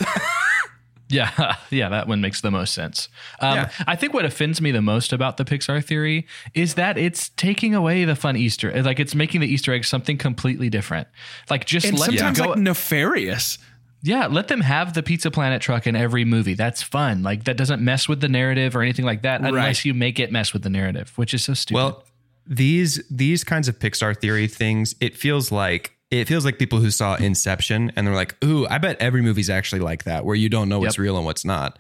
Yeah, 1.11 1.57
yeah, 1.71 1.89
that 1.91 2.09
one 2.09 2.21
makes 2.21 2.41
the 2.41 2.51
most 2.51 2.73
sense. 2.75 3.09
Um, 3.41 3.57
Yeah. 3.57 3.71
I 3.87 3.95
think 3.97 4.15
what 4.15 4.25
offends 4.25 4.61
me 4.61 4.71
the 4.71 4.81
most 4.83 5.13
about 5.13 5.37
the 5.37 5.45
Pixar 5.45 5.85
theory 5.85 6.27
is 6.55 6.75
that 6.75 6.97
it's 6.97 7.29
taking 7.31 7.75
away 7.75 8.05
the 8.05 8.17
fun 8.17 8.37
Easter, 8.37 8.73
like 8.83 8.99
it's 8.99 9.15
making 9.15 9.41
the 9.41 9.47
Easter 9.47 9.73
egg 9.73 9.85
something 9.85 10.17
completely 10.19 10.71
different. 10.71 11.07
Like 11.51 11.67
just 11.67 11.87
And 11.87 11.99
let 11.99 12.09
them 12.11 12.19
sometimes 12.19 12.39
go. 12.41 12.49
like 12.51 12.59
nefarious. 12.59 13.59
yeah, 14.03 14.27
let 14.27 14.49
them 14.49 14.61
have 14.63 14.95
the 14.95 15.03
Pizza 15.03 15.31
Planet 15.31 15.61
truck 15.63 15.87
in 15.87 15.95
every 15.97 16.25
movie. 16.25 16.55
That's 16.55 16.83
fun. 16.83 17.23
Like 17.23 17.45
that 17.45 17.57
doesn't 17.57 17.83
mess 17.83 18.09
with 18.09 18.21
the 18.21 18.29
narrative 18.29 18.75
or 18.75 18.83
anything 18.83 19.05
like 19.05 19.23
that, 19.23 19.41
unless 19.43 19.85
you 19.85 19.95
make 19.95 20.19
it 20.19 20.33
mess 20.33 20.53
with 20.53 20.63
the 20.63 20.71
narrative, 20.71 21.13
which 21.17 21.35
is 21.35 21.45
so 21.45 21.55
stupid. 21.55 21.77
Well, 21.77 22.05
these 22.47 23.03
these 23.11 23.45
kinds 23.45 23.69
of 23.69 23.79
Pixar 23.79 24.19
theory 24.19 24.47
things, 24.49 24.95
it 25.01 25.17
feels 25.17 25.51
like 25.53 25.93
it 26.21 26.29
feels 26.29 26.45
like 26.45 26.59
people 26.59 26.81
who 26.81 26.91
saw 26.91 27.15
Inception 27.17 27.93
and 27.97 28.07
they're 28.07 28.15
like, 28.15 28.37
"Ooh, 28.45 28.67
I 28.69 28.79
bet 28.79 28.97
every 29.01 29.23
movie's 29.23 29.51
actually 29.51 29.81
like 29.81 30.05
that, 30.05 30.25
where 30.25 30.35
you 30.37 30.49
don't 30.49 30.69
know 30.69 30.79
what's 30.81 30.97
Yep. 30.99 31.03
real 31.03 31.17
and 31.17 31.25
what's 31.27 31.45
not." 31.45 31.79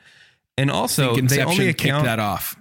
And 0.57 0.71
also, 0.71 1.17
they 1.17 1.43
only 1.43 1.69
account 1.69 2.05
that 2.05 2.19
off. 2.21 2.57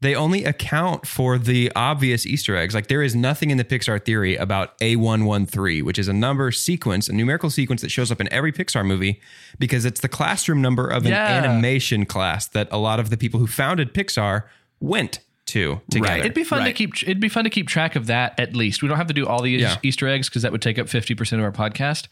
they 0.00 0.16
only 0.16 0.42
account 0.44 1.06
for 1.06 1.38
the 1.38 1.70
obvious 1.76 2.26
Easter 2.26 2.56
eggs. 2.56 2.74
Like 2.74 2.88
there 2.88 3.04
is 3.04 3.14
nothing 3.14 3.50
in 3.50 3.56
the 3.56 3.64
Pixar 3.64 4.04
theory 4.04 4.34
about 4.34 4.76
A113, 4.80 5.82
which 5.84 5.96
is 5.98 6.08
a 6.08 6.12
number 6.12 6.50
sequence, 6.50 7.08
a 7.08 7.12
numerical 7.12 7.50
sequence 7.50 7.82
that 7.82 7.90
shows 7.90 8.10
up 8.10 8.20
in 8.20 8.32
every 8.32 8.52
Pixar 8.52 8.84
movie 8.84 9.20
because 9.60 9.84
it's 9.84 10.00
the 10.00 10.08
classroom 10.08 10.60
number 10.60 10.88
of 10.88 11.04
an 11.04 11.12
Yeah. 11.12 11.26
animation 11.44 12.04
class 12.04 12.48
that 12.48 12.66
a 12.72 12.78
lot 12.78 12.98
of 12.98 13.10
the 13.10 13.16
people 13.16 13.38
who 13.38 13.46
founded 13.46 13.94
Pixar 13.94 14.42
went 14.80 15.20
to 15.52 15.80
together. 15.90 16.18
It'd 16.20 16.34
be 16.34 16.44
fun 16.44 16.64
to 16.64 16.72
keep. 16.72 17.02
It'd 17.02 17.20
be 17.20 17.28
fun 17.28 17.44
to 17.44 17.50
keep 17.50 17.68
track 17.68 17.96
of 17.96 18.06
that 18.06 18.38
at 18.38 18.54
least. 18.54 18.82
We 18.82 18.88
don't 18.88 18.98
have 18.98 19.06
to 19.08 19.14
do 19.14 19.26
all 19.26 19.42
the 19.42 19.50
Yeah. 19.50 19.76
Easter 19.82 20.06
eggs 20.08 20.28
because 20.28 20.42
that 20.42 20.52
would 20.52 20.62
take 20.62 20.78
up 20.78 20.88
fifty 20.88 21.14
percent 21.14 21.40
of 21.40 21.46
our 21.46 21.52
podcast. 21.52 22.08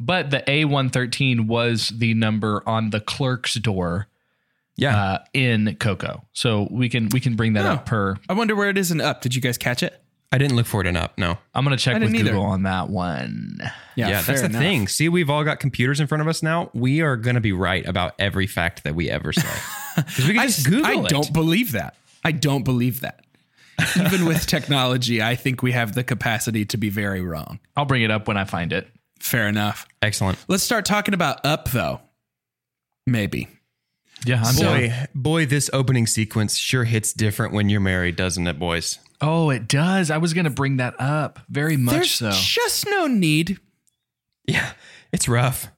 But 0.00 0.30
the 0.30 0.48
A 0.50 0.64
one 0.66 0.90
thirteen 0.90 1.46
was 1.46 1.88
the 1.96 2.14
number 2.14 2.62
on 2.66 2.90
the 2.90 3.00
clerk's 3.00 3.54
door 3.54 4.08
yeah. 4.76 4.96
uh, 5.12 5.18
in 5.32 5.76
Coco, 5.80 6.24
so 6.32 6.68
we 6.70 6.88
can 6.88 7.08
we 7.10 7.20
can 7.20 7.34
bring 7.36 7.54
that 7.54 7.64
Oh. 7.66 7.70
up 7.70 7.86
per. 7.86 8.16
I 8.28 8.34
wonder 8.34 8.54
where 8.54 8.68
it 8.70 8.76
is 8.78 8.90
in 8.90 9.00
Up. 9.00 9.20
Did 9.22 9.34
you 9.34 9.40
guys 9.40 9.56
catch 9.56 9.82
it? 9.82 10.00
I 10.32 10.38
didn't 10.38 10.56
look 10.56 10.66
for 10.66 10.80
it 10.80 10.86
in 10.88 10.96
up. 10.96 11.16
No. 11.16 11.38
I'm 11.54 11.64
gonna 11.64 11.76
check 11.78 11.94
I 11.94 11.98
with 12.00 12.08
didn't 12.08 12.16
either. 12.26 12.30
Google 12.32 12.46
on 12.46 12.64
that 12.64 12.90
one. 12.90 13.58
Yeah, 13.94 14.20
that's 14.20 14.40
the 14.40 14.46
enough. 14.46 14.60
thing. 14.60 14.88
See, 14.88 15.08
we've 15.08 15.30
all 15.30 15.44
got 15.44 15.60
computers 15.60 16.00
in 16.00 16.08
front 16.08 16.20
of 16.20 16.28
us 16.28 16.42
now. 16.42 16.68
We 16.74 17.00
are 17.00 17.16
going 17.16 17.36
to 17.36 17.40
be 17.40 17.52
right 17.52 17.86
about 17.88 18.14
every 18.18 18.46
fact 18.46 18.84
that 18.84 18.94
we 18.94 19.08
ever 19.08 19.32
say. 19.32 19.48
Because 19.96 20.26
we 20.28 20.34
can 20.34 20.40
I, 20.40 20.46
just 20.46 20.58
s- 20.58 20.66
Google 20.66 20.84
I 20.86 21.04
it. 21.04 21.08
don't 21.08 21.32
believe 21.32 21.72
that. 21.72 21.96
I 22.26 22.32
don't 22.32 22.64
believe 22.64 23.00
that. 23.02 23.24
even 23.96 24.26
with 24.26 24.46
technology, 24.46 25.22
I 25.22 25.34
think 25.36 25.62
we 25.62 25.72
have 25.72 25.94
the 25.94 26.04
capacity 26.04 26.64
to 26.66 26.76
be 26.76 26.90
very 26.90 27.20
wrong. 27.20 27.60
I'll 27.76 27.84
bring 27.84 28.02
it 28.02 28.10
up 28.10 28.26
when 28.28 28.36
I 28.36 28.44
find 28.44 28.72
it. 28.72 28.88
Fair 29.20 29.48
enough. 29.48 29.86
Excellent. 30.02 30.38
Let's 30.48 30.62
start 30.62 30.84
talking 30.84 31.14
about 31.14 31.44
Up, 31.46 31.70
though. 31.70 32.00
Maybe. 33.06 33.48
Yeah, 34.24 34.42
I'm 34.44 34.56
Boy, 34.56 34.88
down. 34.88 35.06
boy, 35.14 35.46
this 35.46 35.70
opening 35.72 36.06
sequence 36.06 36.56
sure 36.56 36.84
hits 36.84 37.12
different 37.12 37.52
when 37.52 37.68
you're 37.68 37.80
married, 37.80 38.16
doesn't 38.16 38.46
it, 38.46 38.58
boys? 38.58 38.98
Oh, 39.20 39.50
it 39.50 39.68
does. 39.68 40.10
I 40.10 40.18
was 40.18 40.34
going 40.34 40.44
to 40.44 40.50
bring 40.50 40.78
that 40.78 40.94
up. 40.98 41.38
Very 41.48 41.76
much 41.76 41.94
There's 41.94 42.10
so. 42.10 42.30
just 42.32 42.86
no 42.86 43.06
need. 43.06 43.58
Yeah, 44.48 44.72
it's 45.12 45.28
rough. 45.28 45.68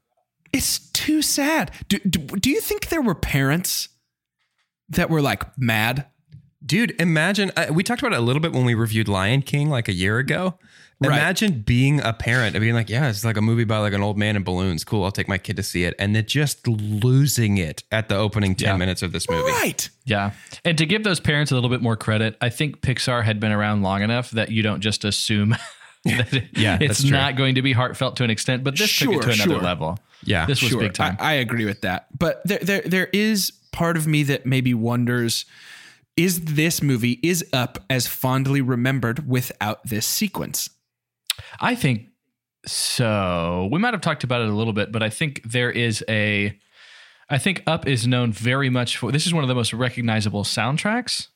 It's 0.52 0.78
too 0.92 1.20
sad. 1.20 1.70
Do, 1.88 1.98
do, 1.98 2.18
do 2.36 2.48
you 2.50 2.60
think 2.60 2.88
there 2.88 3.02
were 3.02 3.14
parents 3.14 3.88
that 4.88 5.10
were 5.10 5.20
like 5.20 5.56
mad? 5.58 6.06
Dude, 6.64 7.00
imagine 7.00 7.52
uh, 7.56 7.66
we 7.70 7.82
talked 7.82 8.02
about 8.02 8.12
it 8.12 8.18
a 8.18 8.22
little 8.22 8.40
bit 8.40 8.52
when 8.52 8.64
we 8.64 8.74
reviewed 8.74 9.08
Lion 9.08 9.42
King 9.42 9.70
like 9.70 9.88
a 9.88 9.92
year 9.92 10.18
ago. 10.18 10.58
Right. 11.00 11.12
Imagine 11.12 11.60
being 11.60 12.00
a 12.00 12.12
parent 12.12 12.56
and 12.56 12.60
being 12.60 12.74
like, 12.74 12.90
yeah, 12.90 13.08
it's 13.08 13.24
like 13.24 13.36
a 13.36 13.40
movie 13.40 13.62
about 13.62 13.82
like 13.82 13.92
an 13.92 14.02
old 14.02 14.18
man 14.18 14.34
in 14.34 14.42
balloons. 14.42 14.82
Cool, 14.82 15.04
I'll 15.04 15.12
take 15.12 15.28
my 15.28 15.38
kid 15.38 15.54
to 15.56 15.62
see 15.62 15.84
it. 15.84 15.94
And 15.96 16.16
then 16.16 16.26
just 16.26 16.66
losing 16.66 17.56
it 17.58 17.84
at 17.92 18.08
the 18.08 18.16
opening 18.16 18.56
10 18.56 18.66
Yeah. 18.66 18.76
minutes 18.76 19.02
of 19.04 19.12
this 19.12 19.30
movie. 19.30 19.48
Right. 19.52 19.88
Yeah. 20.06 20.32
And 20.64 20.76
to 20.76 20.84
give 20.86 21.04
those 21.04 21.20
parents 21.20 21.52
a 21.52 21.54
little 21.54 21.70
bit 21.70 21.80
more 21.82 21.96
credit, 21.96 22.36
I 22.40 22.48
think 22.48 22.80
Pixar 22.80 23.22
had 23.22 23.38
been 23.38 23.52
around 23.52 23.82
long 23.82 24.02
enough 24.02 24.32
that 24.32 24.50
you 24.50 24.62
don't 24.64 24.80
just 24.80 25.04
assume 25.04 25.50
that 26.04 26.48
Yeah, 26.56 26.78
it's 26.80 27.04
not 27.04 27.36
going 27.36 27.54
to 27.54 27.62
be 27.62 27.72
heartfelt 27.72 28.16
to 28.16 28.24
an 28.24 28.30
extent, 28.30 28.64
but 28.64 28.76
this 28.76 28.88
took 28.98 29.12
Sure, 29.12 29.20
it 29.20 29.22
to 29.22 29.30
another 29.30 29.54
sure. 29.54 29.62
level. 29.62 29.98
Yeah, 30.24 30.46
This 30.46 30.60
was 30.62 30.72
sure. 30.72 30.80
big 30.80 30.94
time. 30.94 31.16
I, 31.20 31.30
I 31.30 31.32
agree 31.34 31.64
with 31.64 31.82
that. 31.82 32.08
But 32.18 32.42
there, 32.44 32.58
there, 32.58 32.80
there 32.84 33.08
is 33.12 33.52
part 33.70 33.96
of 33.96 34.08
me 34.08 34.24
that 34.24 34.46
maybe 34.46 34.74
wonders 34.74 35.44
is 36.18 36.40
this 36.44 36.82
movie 36.82 37.20
is 37.22 37.44
up 37.52 37.78
as 37.88 38.06
fondly 38.08 38.60
remembered 38.60 39.28
without 39.28 39.82
this 39.84 40.04
sequence? 40.04 40.68
I 41.60 41.74
think 41.76 42.08
so. 42.66 43.68
We 43.70 43.78
might 43.78 43.94
have 43.94 44.00
talked 44.00 44.24
about 44.24 44.42
it 44.42 44.48
a 44.48 44.52
little 44.52 44.72
bit, 44.72 44.90
but 44.90 45.02
I 45.02 45.10
think 45.10 45.42
there 45.44 45.70
is 45.70 46.04
a. 46.08 46.58
I 47.30 47.36
think 47.38 47.62
Up 47.66 47.86
is 47.86 48.06
known 48.06 48.32
very 48.32 48.70
much 48.70 48.96
for. 48.96 49.12
This 49.12 49.26
is 49.26 49.34
one 49.34 49.44
of 49.44 49.48
the 49.48 49.54
most 49.54 49.72
recognizable 49.72 50.44
soundtracks, 50.44 51.28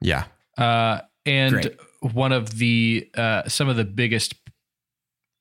Yeah. 0.00 0.24
uh, 0.58 1.00
and 1.26 1.52
Great. 1.52 1.76
one 2.00 2.32
of 2.32 2.58
the 2.58 3.08
uh, 3.14 3.46
some 3.48 3.68
of 3.68 3.76
the 3.76 3.84
biggest 3.84 4.34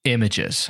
images. 0.03 0.69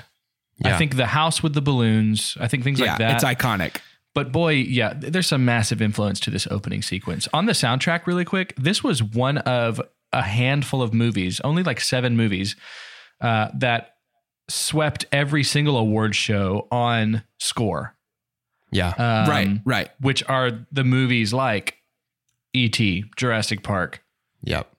I 0.64 0.78
think 0.78 0.96
the 0.96 1.08
house 1.08 1.44
with 1.44 1.54
the 1.54 1.62
balloons. 1.62 2.38
I 2.40 2.48
think 2.48 2.64
things 2.64 2.80
yeah, 2.80 2.92
like 2.92 2.98
that. 3.00 3.16
it's 3.16 3.24
iconic. 3.26 3.78
But 4.16 4.32
boy, 4.32 4.54
yeah, 4.54 4.94
there's 4.98 5.28
some 5.28 5.46
massive 5.46 5.82
influence 5.82 6.20
to 6.22 6.32
this 6.32 6.48
opening 6.50 6.82
sequence. 6.82 7.28
On 7.34 7.46
the 7.46 7.52
soundtrack, 7.52 8.08
really 8.08 8.26
quick, 8.26 8.56
this 8.58 8.82
was 8.84 9.04
one 9.04 9.40
of 9.40 9.82
a 10.14 10.22
handful 10.22 10.82
of 10.82 10.94
movies, 10.94 11.42
only 11.42 11.62
like 11.62 11.82
seven 11.82 12.16
movies, 12.16 12.56
uh, 13.20 13.50
that 13.54 13.96
swept 14.50 15.06
every 15.12 15.44
single 15.44 15.78
award 15.78 16.16
show 16.16 16.68
on 16.72 17.24
score. 17.40 17.96
Yeah. 18.72 18.90
Um, 18.90 19.30
right, 19.30 19.50
right. 19.66 19.92
Which 20.00 20.24
are 20.30 20.66
the 20.72 20.86
movies 20.86 21.34
like 21.34 21.76
E.T., 22.54 23.06
Jurassic 23.18 23.64
Park, 23.64 24.02
yep. 24.42 24.72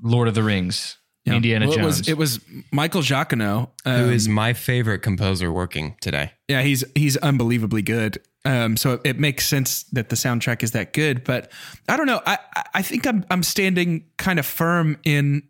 Lord 0.00 0.28
of 0.28 0.34
the 0.34 0.44
Rings, 0.44 0.96
Yeah. 1.24 1.34
Indiana 1.34 1.66
Well, 1.66 1.76
Jones. 1.76 2.08
It 2.08 2.16
was, 2.16 2.40
it 2.40 2.48
was 2.54 2.64
Michael 2.70 3.02
Giacchino. 3.02 3.70
Who 3.84 3.90
um, 3.90 4.12
is 4.12 4.28
my 4.28 4.52
favorite 4.52 5.00
composer 5.00 5.50
working 5.50 5.96
today? 6.00 6.32
Yeah, 6.46 6.62
he's 6.62 6.84
he's 6.94 7.16
unbelievably 7.16 7.82
good. 7.82 8.20
Um, 8.44 8.76
so 8.76 9.00
it, 9.04 9.18
makes 9.18 9.46
sense 9.46 9.82
that 9.92 10.08
the 10.08 10.16
soundtrack 10.16 10.62
is 10.62 10.70
that 10.72 10.92
good. 10.94 11.24
But 11.24 11.52
I 11.88 11.96
don't 11.96 12.06
know. 12.06 12.22
I 12.26 12.38
I- 12.56 12.64
I 12.74 12.82
think 12.82 13.06
I'm 13.06 13.24
I'm 13.30 13.42
standing 13.42 14.04
kind 14.16 14.38
of 14.38 14.46
firm 14.46 14.96
in. 15.04 15.42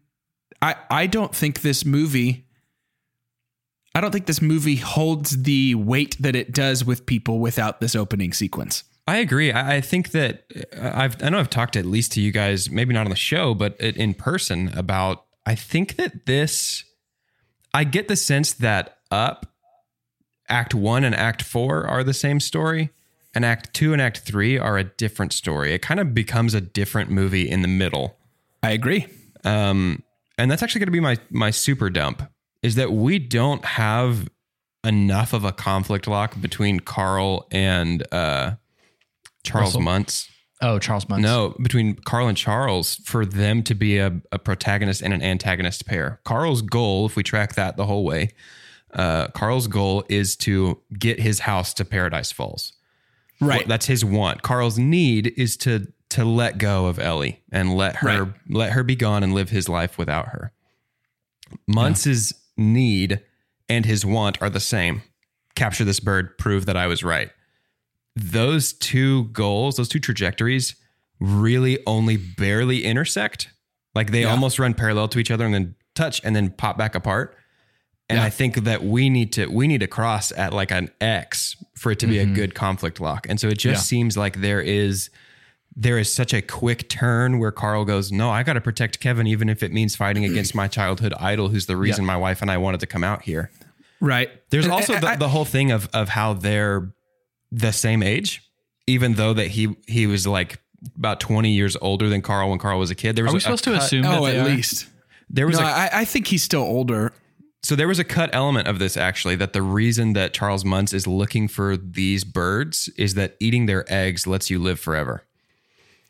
I 0.63 0.75
I 0.91 1.07
don't 1.07 1.35
think 1.35 1.61
this 1.61 1.85
movie. 1.85 2.47
I 3.95 4.01
don't 4.01 4.11
think 4.13 4.27
this 4.27 4.41
movie 4.43 4.77
holds 4.77 5.43
the 5.43 5.75
weight 5.75 6.17
that 6.21 6.35
it 6.37 6.53
does 6.53 6.85
with 6.85 7.07
people 7.07 7.41
without 7.41 7.81
this 7.81 7.95
opening 7.97 8.33
sequence. 8.33 8.85
I 9.07 9.17
agree. 9.19 9.51
I, 9.53 9.77
I 9.77 9.81
think 9.81 10.11
that 10.13 10.45
uh, 10.77 10.91
I've 10.95 11.23
I 11.23 11.29
know 11.29 11.39
I've 11.39 11.51
talked 11.51 11.77
at 11.77 11.85
least 11.85 12.13
to 12.13 12.21
you 12.21 12.33
guys, 12.33 12.71
maybe 12.71 12.95
not 12.95 13.07
on 13.07 13.11
the 13.11 13.17
show, 13.17 13.55
but 13.55 13.79
in 13.81 14.15
person 14.15 14.69
about. 14.77 15.25
I 15.47 15.55
think 15.55 15.97
that 15.97 16.27
this. 16.27 16.85
I 17.73 17.85
get 17.85 18.09
the 18.09 18.17
sense 18.17 18.53
that 18.55 18.99
Up, 19.11 19.50
Act 20.50 20.75
One 20.75 21.04
and 21.04 21.14
Act 21.14 21.42
Four 21.42 21.87
are 21.87 22.04
the 22.04 22.14
same 22.14 22.40
story, 22.40 22.90
and 23.35 23.45
Act 23.45 23.73
Two 23.73 23.92
and 23.92 24.02
Act 24.02 24.19
Three 24.19 24.59
are 24.59 24.76
a 24.76 24.85
different 24.85 25.33
story. 25.33 25.73
It 25.73 25.80
kind 25.80 26.00
of 26.00 26.14
becomes 26.14 26.54
a 26.54 26.61
different 26.61 27.11
movie 27.11 27.49
in 27.49 27.62
the 27.62 27.69
middle. 27.69 28.19
I 28.62 28.73
agree. 28.73 29.07
Um, 29.45 30.02
and 30.37 30.50
that's 30.50 30.62
actually 30.62 30.80
going 30.80 30.88
to 30.88 30.92
be 30.92 31.00
my 31.00 31.16
my 31.30 31.50
super 31.50 31.88
dump 31.90 32.23
is 32.62 32.75
that 32.75 32.92
we 32.92 33.19
don't 33.19 33.64
have 33.64 34.28
enough 34.85 35.33
of 35.33 35.45
a 35.45 35.52
conflict 35.52 36.07
lock 36.07 36.40
between 36.40 36.80
Carl 36.80 37.47
and 37.50 38.02
uh, 38.12 38.52
Charles 39.42 39.69
Russell? 39.69 39.80
Muntz. 39.83 40.30
oh, 40.62 40.78
Charles 40.78 41.09
Muntz. 41.09 41.23
No, 41.23 41.54
between 41.62 41.95
Carl 41.95 42.28
and 42.28 42.37
Charles 42.37 42.97
for 42.97 43.25
them 43.25 43.62
to 43.64 43.75
be 43.75 43.99
a, 43.99 44.21
a 44.33 44.38
protagonist 44.38 45.02
and 45.02 45.12
an 45.12 45.23
antagonist 45.23 45.87
pair. 45.87 46.21
Carl's 46.25 46.62
goal, 46.62 47.07
if 47.07 47.16
we 47.16 47.23
track 47.23 47.54
that 47.54 47.76
the 47.76 47.87
whole 47.87 48.04
way, 48.04 48.30
uh, 48.95 49.29
Carl's 49.29 49.67
goal 49.69 50.05
is 50.09 50.37
to 50.37 50.81
get 50.99 51.21
his 51.21 51.41
house 51.41 51.73
to 51.75 51.85
Paradise 51.85 52.33
Falls. 52.33 52.73
Right. 53.41 53.67
That's 53.67 53.87
his 53.87 54.05
want. 54.05 54.43
Carl's 54.43 54.79
need 54.79 55.33
is 55.37 55.57
to 55.59 55.93
to 56.11 56.25
let 56.25 56.59
go 56.59 56.87
of 56.87 56.99
Ellie 56.99 57.41
and 57.53 57.75
let 57.77 57.97
her 57.97 58.25
Right. 58.25 58.33
let 58.49 58.73
her 58.73 58.83
be 58.83 58.97
gone 58.97 59.23
and 59.23 59.33
live 59.33 59.51
his 59.51 59.69
life 59.69 59.97
without 59.97 60.29
her. 60.31 60.53
Muntz's 61.69 62.33
need 62.57 63.21
and 63.69 63.87
his 63.87 64.05
want 64.05 64.41
are 64.43 64.51
the 64.51 64.61
same. 64.61 65.03
Capture 65.55 65.85
this 65.85 66.01
bird, 66.01 66.37
prove 66.39 66.67
that 66.67 66.77
I 66.77 66.87
was 66.87 67.03
right. 67.03 67.31
Those 68.17 68.73
two 68.73 69.25
goals, 69.27 69.77
those 69.77 69.89
two 69.89 70.01
trajectories 70.01 70.75
really 71.21 71.79
only 71.87 72.17
barely 72.17 72.85
intersect. 72.85 73.49
Like 73.95 74.11
they 74.11 74.23
Yeah. 74.23 74.31
almost 74.31 74.59
run 74.59 74.75
parallel 74.75 75.09
to 75.09 75.19
each 75.19 75.31
other 75.31 75.45
and 75.45 75.55
then 75.55 75.75
touch 75.95 76.21
and 76.25 76.35
then 76.35 76.51
pop 76.51 76.77
back 76.79 76.95
apart. 76.95 77.37
And 78.11 78.19
Yeah. 78.19 78.25
I 78.25 78.31
think 78.31 78.57
that 78.64 78.83
we 78.85 79.09
need 79.09 79.33
to 79.35 79.47
we 79.47 79.67
need 79.67 79.81
to 79.81 79.87
cross 79.87 80.33
at 80.33 80.52
like 80.52 80.71
an 80.71 80.90
X 81.00 81.57
for 81.76 81.93
it 81.93 81.99
to 82.00 82.07
be 82.07 82.19
a 82.19 82.25
mm-hmm. 82.25 82.35
good 82.35 82.55
conflict 82.55 83.00
lock. 83.00 83.26
And 83.29 83.40
so 83.40 83.49
it 83.49 83.59
just 83.59 83.64
Yeah. 83.85 83.88
seems 83.99 84.17
like 84.17 84.40
there 84.40 84.61
is 84.61 85.09
there 85.76 85.97
is 85.99 86.12
such 86.12 86.35
a 86.35 86.43
quick 86.43 86.88
turn 86.88 87.38
where 87.38 87.52
Carl 87.52 87.85
goes, 87.85 88.11
"No, 88.11 88.29
I 88.29 88.43
got 88.43 88.55
to 88.55 88.61
protect 88.61 88.99
Kevin 89.00 89.26
even 89.29 89.49
if 89.49 89.62
it 89.62 89.73
means 89.73 89.95
fighting 89.97 90.25
against 90.25 90.55
my 90.55 90.67
childhood 90.69 91.14
idol 91.19 91.49
who's 91.49 91.67
the 91.67 91.76
reason 91.76 92.05
my 92.05 92.17
wife 92.17 92.43
and 92.43 92.50
I 92.50 92.59
wanted 92.59 92.81
to 92.81 92.87
come 92.87 93.05
out 93.05 93.23
here." 93.23 93.50
Right. 94.00 94.31
There's 94.50 94.64
And 94.64 94.73
also 94.73 94.95
I- 94.95 95.00
the, 95.00 95.09
I- 95.11 95.17
the 95.17 95.29
whole 95.29 95.45
thing 95.45 95.71
of 95.71 95.88
of 95.93 96.09
how 96.11 96.33
they're 96.35 96.93
the 97.52 97.73
same 97.73 98.02
age, 98.02 98.43
even 98.87 99.14
though 99.14 99.33
that 99.35 99.49
he 99.49 99.76
he 99.87 100.07
was 100.07 100.26
like 100.26 100.59
about 100.97 101.21
20 101.21 101.50
years 101.52 101.76
older 101.81 102.09
than 102.09 102.23
Carl 102.23 102.50
when 102.50 102.59
Carl 102.59 102.79
was 102.79 102.90
a 102.90 102.95
kid. 102.95 103.14
There 103.14 103.25
was 103.25 103.33
Are 103.33 103.35
we 103.35 103.38
a 103.38 103.40
supposed 103.43 103.64
to 103.64 103.75
assume 103.75 104.05
oh, 104.07 104.25
that 104.26 104.35
at 104.37 104.47
are? 104.47 104.49
least. 104.50 104.87
there 105.29 105.47
was 105.47 105.59
No, 105.59 105.64
a 105.64 105.69
I, 105.69 105.90
I 105.93 106.05
think 106.05 106.26
he's 106.26 106.43
still 106.43 106.62
older. 106.62 107.12
So 107.62 107.76
there 107.76 107.88
was 107.88 107.99
a 107.99 108.05
cut 108.05 108.31
element 108.33 108.69
of 108.69 108.79
this 108.79 108.97
actually 108.97 109.37
that 109.37 109.52
the 109.52 109.62
reason 109.62 110.14
that 110.14 110.33
Charles 110.33 110.64
Muntz 110.64 110.93
is 110.93 111.07
looking 111.07 111.47
for 111.47 111.76
these 111.76 112.25
birds 112.25 112.88
is 112.97 113.14
that 113.14 113.37
eating 113.38 113.67
their 113.67 113.85
eggs 113.93 114.26
lets 114.26 114.49
you 114.49 114.59
live 114.59 114.81
forever. 114.81 115.25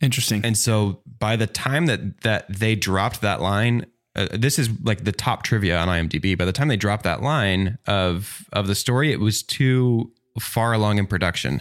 Interesting. 0.00 0.44
And 0.44 0.56
so 0.56 1.00
by 1.18 1.36
the 1.36 1.46
time 1.46 1.86
that 1.86 2.22
that 2.22 2.48
they 2.48 2.74
dropped 2.74 3.20
that 3.20 3.40
line, 3.40 3.86
uh, 4.14 4.28
this 4.32 4.58
is 4.58 4.70
like 4.82 5.04
the 5.04 5.12
top 5.12 5.42
trivia 5.42 5.76
on 5.76 5.88
IMDb. 5.88 6.38
By 6.38 6.44
the 6.44 6.52
time 6.52 6.68
they 6.68 6.76
dropped 6.76 7.02
that 7.02 7.22
line 7.22 7.78
of 7.86 8.46
of 8.52 8.66
the 8.66 8.74
story, 8.74 9.12
it 9.12 9.20
was 9.20 9.42
too 9.42 10.12
far 10.38 10.72
along 10.72 10.98
in 10.98 11.06
production 11.06 11.60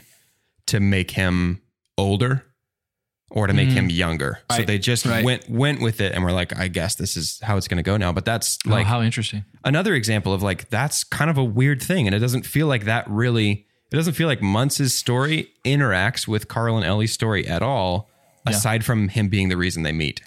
to 0.67 0.79
make 0.79 1.12
him 1.12 1.62
older 1.98 2.46
or 3.29 3.48
to 3.48 3.53
make 3.53 3.69
him 3.69 3.88
mm-hmm. 3.88 3.98
younger. 3.98 4.39
So 4.55 4.63
they 4.63 4.79
just 4.79 5.05
right. 5.05 5.24
went 5.24 5.50
went 5.50 5.81
with 5.81 6.01
it 6.01 6.13
and 6.13 6.24
were 6.24 6.31
like, 6.31 6.57
I 6.57 6.67
guess 6.67 6.95
this 6.95 7.15
is 7.15 7.39
how 7.41 7.57
it's 7.57 7.67
going 7.67 7.77
to 7.77 7.83
go 7.83 7.98
now. 7.98 8.12
But 8.12 8.25
that's 8.25 8.57
Oh, 8.65 8.71
like 8.71 8.88
how 8.88 9.01
interesting. 9.01 9.45
another 9.63 9.93
example 9.93 10.33
of 10.33 10.41
like 10.41 10.69
that's 10.69 11.03
kind 11.03 11.29
of 11.29 11.38
a 11.38 11.43
weird 11.43 11.81
thing, 11.81 12.07
and 12.07 12.15
it 12.15 12.19
doesn't 12.19 12.45
feel 12.45 12.67
like 12.67 12.86
that 12.86 13.09
really. 13.09 13.65
It 13.91 13.95
doesn't 13.95 14.13
feel 14.13 14.27
like 14.27 14.39
Muntz's 14.39 14.93
story 14.93 15.51
interacts 15.65 16.27
with 16.27 16.48
Carl 16.48 16.77
and 16.77 16.86
Ellie's 16.86 17.12
story 17.12 17.48
at 17.48 17.63
all, 17.63 18.07
aside 18.45 18.86
from 18.86 19.07
him 19.07 19.29
being 19.29 19.50
the 19.50 19.57
reason 19.57 19.81
they 19.81 19.91
meet. 19.91 20.21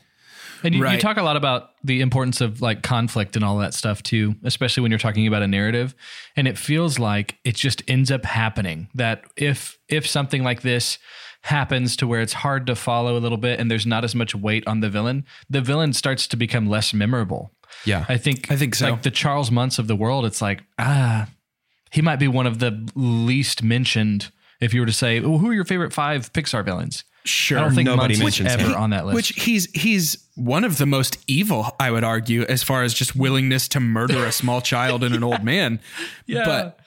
And 0.62 0.74
you, 0.74 0.86
you 0.88 0.98
talk 0.98 1.16
a 1.16 1.22
lot 1.22 1.36
about 1.36 1.70
the 1.84 2.00
importance 2.00 2.40
of 2.40 2.60
like 2.60 2.82
conflict 2.82 3.36
and 3.36 3.44
all 3.44 3.58
that 3.58 3.74
stuff 3.74 4.02
too, 4.02 4.34
especially 4.44 4.82
when 4.82 4.90
you're 4.90 4.98
talking 4.98 5.26
about 5.26 5.42
a 5.42 5.48
narrative. 5.48 5.94
And 6.36 6.46
it 6.46 6.56
feels 6.58 6.98
like 6.98 7.38
it 7.44 7.56
just 7.56 7.82
ends 7.88 8.10
up 8.10 8.24
happening 8.24 8.88
that 8.94 9.24
if 9.36 9.78
if 9.88 10.06
something 10.06 10.42
like 10.42 10.62
this 10.62 10.98
happens 11.42 11.96
to 11.96 12.06
where 12.06 12.20
it's 12.20 12.32
hard 12.32 12.66
to 12.66 12.76
follow 12.76 13.16
a 13.16 13.20
little 13.20 13.38
bit 13.38 13.58
and 13.58 13.70
there's 13.70 13.86
not 13.86 14.04
as 14.04 14.14
much 14.14 14.34
weight 14.34 14.66
on 14.66 14.80
the 14.80 14.88
villain, 14.88 15.24
the 15.50 15.60
villain 15.60 15.92
starts 15.92 16.26
to 16.28 16.36
become 16.36 16.68
less 16.68 16.94
memorable. 16.94 17.52
Yeah, 17.84 18.04
I 18.08 18.16
think 18.16 18.50
I 18.50 18.56
think 18.56 18.74
so. 18.74 18.90
Like 18.90 19.02
the 19.02 19.10
Charles 19.10 19.50
Muntz 19.50 19.78
of 19.78 19.88
the 19.88 19.96
world, 19.96 20.24
it's 20.24 20.40
like, 20.40 20.62
ah, 20.78 21.28
he 21.90 22.02
might 22.02 22.16
be 22.16 22.28
one 22.28 22.46
of 22.46 22.58
the 22.58 22.88
least 22.94 23.62
mentioned. 23.62 24.30
If 24.60 24.72
you 24.72 24.80
were 24.80 24.86
to 24.86 24.92
say, 24.92 25.18
well, 25.18 25.38
who 25.38 25.50
are 25.50 25.54
your 25.54 25.64
favorite 25.64 25.92
five 25.92 26.32
Pixar 26.32 26.64
villains? 26.64 27.02
Sure. 27.24 27.58
I 27.58 27.62
don't 27.62 27.74
think 27.74 27.86
Nobody 27.86 28.14
Muntz 28.14 28.40
mentions 28.40 28.52
ever 28.52 28.72
him. 28.72 28.74
on 28.74 28.90
that 28.90 29.06
list. 29.06 29.14
Which 29.14 29.28
he's 29.44 29.70
he's 29.72 30.28
one 30.34 30.64
of 30.64 30.78
the 30.78 30.86
most 30.86 31.18
evil, 31.26 31.66
I 31.78 31.90
would 31.90 32.02
argue, 32.04 32.42
as 32.42 32.62
far 32.62 32.82
as 32.82 32.94
just 32.94 33.14
willingness 33.14 33.68
to 33.68 33.80
murder 33.80 34.24
a 34.24 34.32
small 34.32 34.60
child 34.72 35.04
and 35.04 35.14
an 35.14 35.22
old 35.22 35.44
man. 35.44 35.78
Yeah. 36.26 36.44
But 36.44 36.80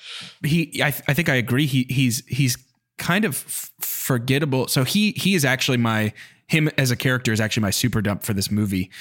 he, 0.50 0.82
I, 0.84 0.88
I 0.88 1.14
think 1.14 1.30
I 1.30 1.36
agree. 1.36 1.66
He 1.66 1.86
he's 1.90 2.26
he's 2.28 2.58
kind 2.98 3.24
of 3.24 3.36
f- 3.36 3.72
forgettable. 3.80 4.68
So 4.68 4.84
he 4.84 5.12
he 5.14 5.36
is 5.36 5.46
actually 5.46 5.78
my 5.78 6.12
him 6.48 6.70
as 6.78 6.92
a 6.92 6.96
character 6.96 7.32
is 7.32 7.40
actually 7.40 7.62
my 7.62 7.72
super 7.72 8.02
dump 8.02 8.24
for 8.24 8.34
this 8.34 8.52
movie. 8.52 8.92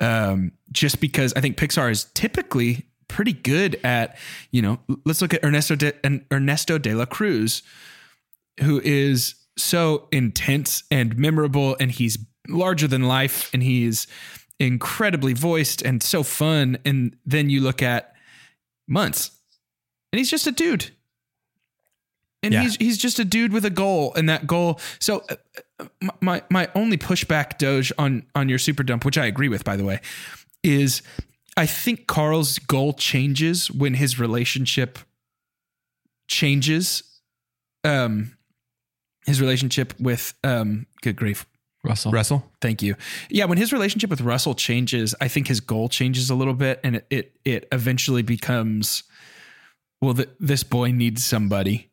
Um, 0.00 0.52
just 0.70 1.00
because 1.00 1.32
I 1.34 1.40
think 1.40 1.56
Pixar 1.56 1.90
is 1.90 2.04
typically 2.14 2.84
pretty 3.08 3.32
good 3.32 3.80
at 3.84 4.18
you 4.50 4.60
know. 4.60 4.80
Let's 5.06 5.22
look 5.22 5.32
at 5.32 5.42
Ernesto 5.44 5.76
de, 5.76 5.92
and 6.04 6.24
Ernesto 6.32 6.78
de 6.78 6.94
la 6.94 7.06
Cruz, 7.06 7.62
who 8.60 8.80
is 8.84 9.34
so 9.56 10.08
intense 10.12 10.82
and 10.90 11.16
memorable 11.16 11.76
and 11.80 11.90
he's 11.90 12.18
larger 12.48 12.86
than 12.88 13.02
life 13.02 13.50
and 13.54 13.62
he's 13.62 14.06
incredibly 14.58 15.32
voiced 15.32 15.82
and 15.82 16.02
so 16.02 16.22
fun 16.22 16.78
and 16.84 17.16
then 17.24 17.50
you 17.50 17.60
look 17.60 17.82
at 17.82 18.14
Muntz 18.88 19.30
and 20.12 20.18
he's 20.18 20.30
just 20.30 20.46
a 20.46 20.52
dude 20.52 20.90
and 22.42 22.52
Yeah. 22.52 22.62
he's 22.62 22.76
he's 22.76 22.98
just 22.98 23.18
a 23.18 23.24
dude 23.24 23.52
with 23.52 23.64
a 23.64 23.70
goal 23.70 24.12
and 24.14 24.28
that 24.28 24.46
goal 24.46 24.78
so 25.00 25.24
uh, 25.30 25.36
uh, 25.80 26.08
my 26.20 26.42
my 26.50 26.68
only 26.74 26.98
pushback 26.98 27.58
doge 27.58 27.92
on 27.98 28.24
on 28.34 28.48
your 28.48 28.58
super 28.58 28.82
dump 28.82 29.04
which 29.04 29.18
I 29.18 29.26
agree 29.26 29.48
with 29.48 29.64
by 29.64 29.76
the 29.76 29.84
way 29.84 30.00
is 30.62 31.02
I 31.56 31.66
think 31.66 32.06
Carl's 32.06 32.58
goal 32.58 32.92
changes 32.92 33.70
when 33.70 33.94
his 33.94 34.18
relationship 34.18 34.98
changes 36.28 37.02
um 37.84 38.33
his 39.26 39.40
relationship 39.40 39.92
with 40.00 40.34
um 40.44 40.86
good 41.02 41.16
grief 41.16 41.46
Russell. 41.82 42.12
Russell. 42.12 42.50
thank 42.62 42.82
you 42.82 42.96
yeah 43.28 43.44
when 43.44 43.58
his 43.58 43.72
relationship 43.72 44.08
with 44.10 44.20
russell 44.22 44.54
changes 44.54 45.14
i 45.20 45.28
think 45.28 45.48
his 45.48 45.60
goal 45.60 45.88
changes 45.88 46.30
a 46.30 46.34
little 46.34 46.54
bit 46.54 46.80
and 46.82 46.96
it 46.96 47.06
it, 47.10 47.36
it 47.44 47.68
eventually 47.72 48.22
becomes 48.22 49.02
well 50.00 50.14
th- 50.14 50.28
this 50.40 50.62
boy 50.62 50.90
needs 50.92 51.24
somebody 51.24 51.90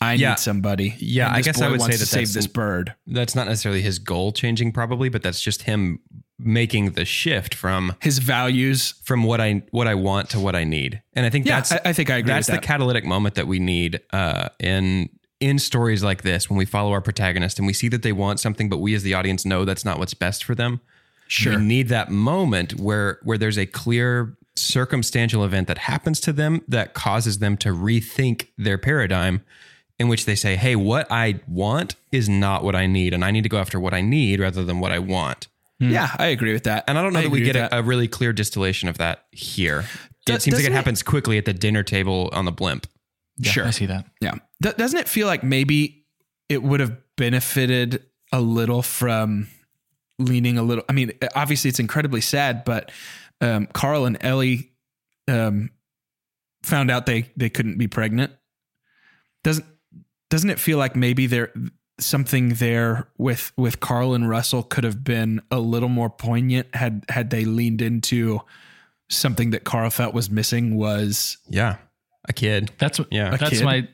i 0.00 0.12
Yeah. 0.14 0.30
need 0.30 0.38
somebody 0.38 0.94
Yeah, 0.98 1.32
I 1.32 1.40
guess 1.42 1.60
I 1.60 1.68
would 1.68 1.80
say 1.80 1.92
that 1.92 1.98
to 1.98 2.06
save 2.06 2.32
this 2.34 2.46
bird 2.46 2.94
That's 3.06 3.34
not 3.34 3.46
necessarily 3.48 3.80
his 3.82 3.98
goal 3.98 4.30
changing, 4.32 4.72
probably, 4.72 5.08
but 5.08 5.22
that's 5.22 5.40
just 5.40 5.62
him 5.62 6.00
making 6.38 6.92
the 6.92 7.04
shift 7.06 7.54
from 7.54 7.94
his 8.02 8.18
values 8.18 8.94
from 9.04 9.24
what 9.24 9.40
I 9.40 9.62
what 9.70 9.86
I 9.88 9.94
want 9.94 10.28
to 10.30 10.38
what 10.40 10.54
I 10.54 10.64
need. 10.64 11.00
And 11.14 11.24
I 11.24 11.30
think 11.30 11.46
yeah 11.46 11.56
that's 11.56 11.72
I, 11.72 11.80
I 11.86 11.92
think 11.94 12.10
i 12.10 12.16
agree 12.18 12.28
that's 12.32 12.46
with 12.48 12.56
the 12.56 12.60
that. 12.60 12.66
catalytic 12.66 13.04
moment 13.06 13.36
that 13.36 13.46
we 13.46 13.58
need 13.58 14.00
uh, 14.12 14.50
in 14.60 15.08
in 15.40 15.58
stories 15.58 16.02
like 16.02 16.22
this 16.22 16.48
when 16.48 16.56
we 16.56 16.64
follow 16.64 16.92
our 16.92 17.00
protagonist 17.00 17.58
and 17.58 17.66
we 17.66 17.72
see 17.72 17.88
that 17.88 18.02
they 18.02 18.12
want 18.12 18.40
something, 18.40 18.68
but 18.68 18.78
we 18.78 18.94
as 18.94 19.02
the 19.02 19.14
audience 19.14 19.44
know 19.44 19.64
that's 19.64 19.84
not 19.84 19.98
what's 19.98 20.14
best 20.14 20.42
for 20.44 20.54
them. 20.54 20.80
Sure. 21.28 21.58
We 21.58 21.64
need 21.64 21.88
that 21.88 22.10
moment 22.10 22.74
where 22.80 23.18
where 23.22 23.36
there's 23.38 23.58
a 23.58 23.66
clear 23.66 24.36
circumstantial 24.54 25.44
event 25.44 25.68
that 25.68 25.78
happens 25.78 26.20
to 26.20 26.32
them 26.32 26.62
that 26.68 26.94
causes 26.94 27.38
them 27.38 27.56
to 27.58 27.70
rethink 27.70 28.48
their 28.56 28.78
paradigm 28.78 29.42
in 29.98 30.08
which 30.08 30.24
they 30.26 30.34
say, 30.34 30.56
"Hey, 30.56 30.76
what 30.76 31.06
I 31.10 31.40
want 31.48 31.96
is 32.12 32.28
not 32.28 32.62
what 32.62 32.74
I 32.76 32.86
need, 32.86 33.12
and 33.14 33.24
I 33.24 33.30
need 33.30 33.42
to 33.42 33.48
go 33.48 33.58
after 33.58 33.80
what 33.80 33.94
I 33.94 34.00
need 34.02 34.40
rather 34.40 34.64
than 34.64 34.78
what 34.80 34.92
I 34.92 34.98
want." 34.98 35.48
Hmm. 35.78 35.90
yeah 35.90 36.08
i 36.18 36.28
agree 36.28 36.54
with 36.54 36.64
that 36.64 36.84
And 36.88 36.96
I 36.98 37.02
don't 37.02 37.12
know 37.12 37.20
that 37.20 37.30
we 37.30 37.42
get 37.42 37.54
a, 37.54 37.80
a 37.80 37.82
really 37.82 38.08
clear 38.08 38.32
distillation 38.32 38.88
of 38.88 38.96
that 38.96 39.26
here. 39.30 39.84
Do- 40.24 40.32
it 40.32 40.40
seems 40.40 40.54
like 40.54 40.60
doesn't 40.62 40.72
it 40.72 40.74
it- 40.74 40.76
happens 40.78 41.02
quickly 41.02 41.36
at 41.36 41.44
the 41.44 41.52
dinner 41.52 41.82
table 41.82 42.30
on 42.32 42.46
the 42.46 42.50
blimp. 42.52 42.86
Yeah, 43.36 43.50
Sure. 43.50 43.66
I 43.66 43.70
see 43.72 43.84
that. 43.84 44.06
Yeah. 44.22 44.36
D- 44.62 44.72
doesn't 44.76 44.98
it 44.98 45.08
feel 45.08 45.26
like 45.26 45.42
maybe 45.42 46.06
it 46.48 46.62
would 46.62 46.80
have 46.80 46.96
benefited 47.16 48.04
a 48.32 48.40
little 48.40 48.82
from 48.82 49.48
leaning 50.18 50.58
a 50.58 50.62
little? 50.62 50.84
I 50.88 50.92
mean, 50.92 51.12
obviously 51.34 51.68
it's 51.68 51.78
incredibly 51.80 52.20
sad, 52.20 52.64
but 52.64 52.90
um, 53.40 53.66
Carl 53.72 54.06
and 54.06 54.16
Ellie 54.20 54.72
um, 55.28 55.70
found 56.62 56.90
out 56.90 57.06
they 57.06 57.30
they 57.36 57.50
couldn't 57.50 57.78
be 57.78 57.86
pregnant. 57.88 58.32
Doesn't 59.44 59.66
doesn't 60.30 60.50
it 60.50 60.58
feel 60.58 60.78
like 60.78 60.96
maybe 60.96 61.26
there 61.26 61.52
something 62.00 62.50
there 62.54 63.08
with 63.18 63.52
with 63.56 63.80
Carl 63.80 64.14
and 64.14 64.28
Russell 64.28 64.62
could 64.62 64.84
have 64.84 65.04
been 65.04 65.40
a 65.50 65.58
little 65.60 65.88
more 65.88 66.10
poignant 66.10 66.74
had 66.74 67.04
had 67.08 67.30
they 67.30 67.44
leaned 67.44 67.80
into 67.82 68.40
something 69.08 69.50
that 69.50 69.64
Carl 69.64 69.88
felt 69.90 70.14
was 70.14 70.28
missing 70.30 70.74
was 70.76 71.38
Yeah, 71.48 71.76
a 72.28 72.32
kid. 72.32 72.70
That's 72.78 73.00
Yeah. 73.10 73.34
A 73.34 73.38
That's 73.38 73.58
kid? 73.58 73.64
my 73.64 73.88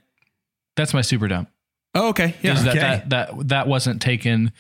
that's 0.77 0.95
my 0.95 1.01
super 1.03 1.29
dump. 1.29 1.49
oh 1.95 2.09
okay 2.11 2.35
yeah 2.43 2.55
is 2.55 2.65
that, 2.65 2.71
Okay. 2.77 2.81
that 2.81 3.11
that 3.11 3.49
that 3.49 3.69
wasn't 3.69 4.01
taken 4.03 4.53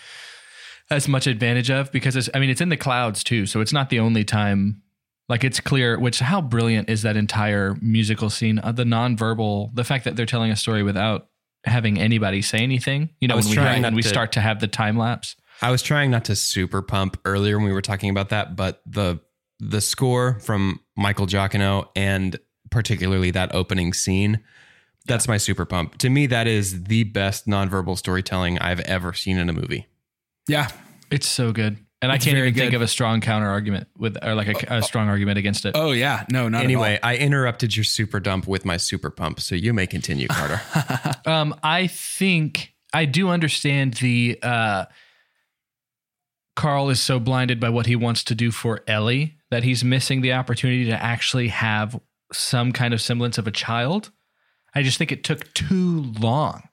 as 0.91 1.09
much 1.09 1.27
advantage 1.27 1.71
of 1.71 1.91
because 1.93 2.17
it's 2.17 2.29
I 2.35 2.39
mean 2.39 2.51
it's 2.51 2.61
in 2.61 2.69
the 2.69 2.77
clouds 2.77 3.25
too, 3.25 3.47
so 3.47 3.61
it's 3.61 3.73
not 3.73 3.89
the 3.91 4.01
only 4.01 4.25
time. 4.25 4.83
Like 5.29 5.45
it's 5.45 5.61
clear, 5.61 5.99
which 5.99 6.19
how 6.19 6.43
brilliant 6.43 6.91
is 6.91 7.03
that 7.03 7.17
entire 7.17 7.77
musical 7.81 8.29
scene? 8.29 8.59
Uh, 8.59 8.73
the 8.73 8.85
nonverbal, 8.85 9.75
the 9.75 9.85
fact 9.85 10.05
that 10.05 10.17
they're 10.17 10.27
telling 10.27 10.51
a 10.51 10.57
story 10.57 10.83
without 10.83 11.29
having 11.65 11.99
anybody 11.99 12.43
say 12.43 12.59
anything. 12.59 13.09
You 13.21 13.29
know, 13.29 13.37
when 13.37 13.49
we 13.49 13.55
have, 13.57 13.83
when 13.83 13.95
we 13.95 14.03
to- 14.03 14.09
start 14.09 14.33
to 14.33 14.41
have 14.41 14.61
the 14.61 14.69
time 14.69 14.99
lapse. 14.99 15.37
I 15.63 15.71
was 15.71 15.81
trying 15.83 16.11
not 16.11 16.25
to 16.27 16.37
super 16.37 16.83
pump 16.83 17.19
earlier 17.25 17.57
when 17.57 17.65
we 17.67 17.73
were 17.73 17.81
talking 17.81 18.11
about 18.11 18.29
that, 18.31 18.57
but 18.57 18.83
the 18.85 19.21
the 19.61 19.81
score 19.81 20.39
from 20.41 20.81
Michael 20.97 21.27
Giacchino 21.27 21.89
and 21.97 22.39
particularly 22.71 23.31
that 23.31 23.55
opening 23.55 23.93
scene, 23.95 24.41
that's 25.07 25.29
my 25.29 25.37
super 25.37 25.65
pump. 25.65 25.99
To 25.99 26.11
me, 26.11 26.27
that 26.27 26.47
is 26.47 26.85
the 26.85 27.05
best 27.05 27.47
nonverbal 27.47 27.99
storytelling 27.99 28.59
I've 28.59 28.81
ever 28.81 29.13
seen 29.13 29.39
in 29.39 29.49
a 29.49 29.53
movie. 29.53 29.87
yeah 30.49 30.69
It's 31.11 31.29
so 31.29 31.53
good, 31.53 31.77
and 32.01 32.11
I 32.11 32.19
can't 32.19 32.37
very 32.37 32.49
even 32.49 32.59
think 32.59 32.71
good. 32.71 32.77
of 32.77 32.83
a 32.83 32.89
strong 32.89 33.21
counter 33.21 33.49
argument 33.49 33.89
with 33.97 34.17
or 34.25 34.35
like 34.35 34.65
a, 34.65 34.77
a 34.79 34.83
strong 34.83 35.09
argument 35.09 35.39
against 35.39 35.65
it. 35.65 35.73
Oh 35.77 35.93
yeah, 35.93 36.25
no, 36.31 36.49
not 36.49 36.65
anyway, 36.65 36.99
I 37.03 37.17
interrupted 37.17 37.77
your 37.77 37.85
super 37.85 38.21
dump 38.21 38.47
with 38.47 38.65
my 38.65 38.77
super 38.77 39.11
pump, 39.11 39.41
so 39.41 39.55
you 39.55 39.73
may 39.73 39.87
continue, 39.87 40.29
Carter. 40.29 40.61
Um, 41.25 41.55
I 41.63 41.87
think 41.87 42.75
I 42.93 43.05
do 43.05 43.29
understand 43.29 43.95
the 43.95 44.39
uh, 44.43 44.87
Carl 46.57 46.91
is 46.91 47.01
so 47.01 47.19
blinded 47.19 47.61
by 47.61 47.69
what 47.71 47.87
he 47.87 47.97
wants 47.97 48.25
to 48.25 48.35
do 48.35 48.51
for 48.51 48.81
Ellie 48.87 49.39
that 49.51 49.63
he's 49.65 49.85
missing 49.85 50.21
the 50.21 50.33
opportunity 50.33 50.87
to 50.87 51.03
actually 51.03 51.49
have 51.49 51.99
some 52.33 52.73
kind 52.73 52.93
of 52.93 53.01
semblance 53.01 53.39
of 53.39 53.47
a 53.47 53.51
child. 53.51 54.11
I 54.75 54.83
just 54.83 54.99
think 54.99 55.13
it 55.13 55.25
took 55.25 55.53
too 55.55 56.13
long 56.19 56.69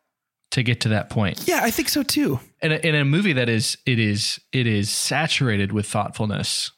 to 0.51 0.63
get 0.63 0.81
to 0.81 0.89
that 0.89 1.09
point. 1.09 1.47
Yeah, 1.47 1.62
I 1.63 1.71
think 1.71 1.89
so 1.89 2.03
too. 2.03 2.39
In 2.62 2.71
a, 2.71 2.75
in 2.75 2.95
a 2.95 3.05
movie 3.05 3.33
that 3.33 3.49
is 3.49 3.77
it 3.85 3.99
is 3.99 4.39
it 4.51 4.67
is 4.67 4.89
saturated 4.89 5.71
with 5.71 5.85
thoughtfulness. 5.85 6.71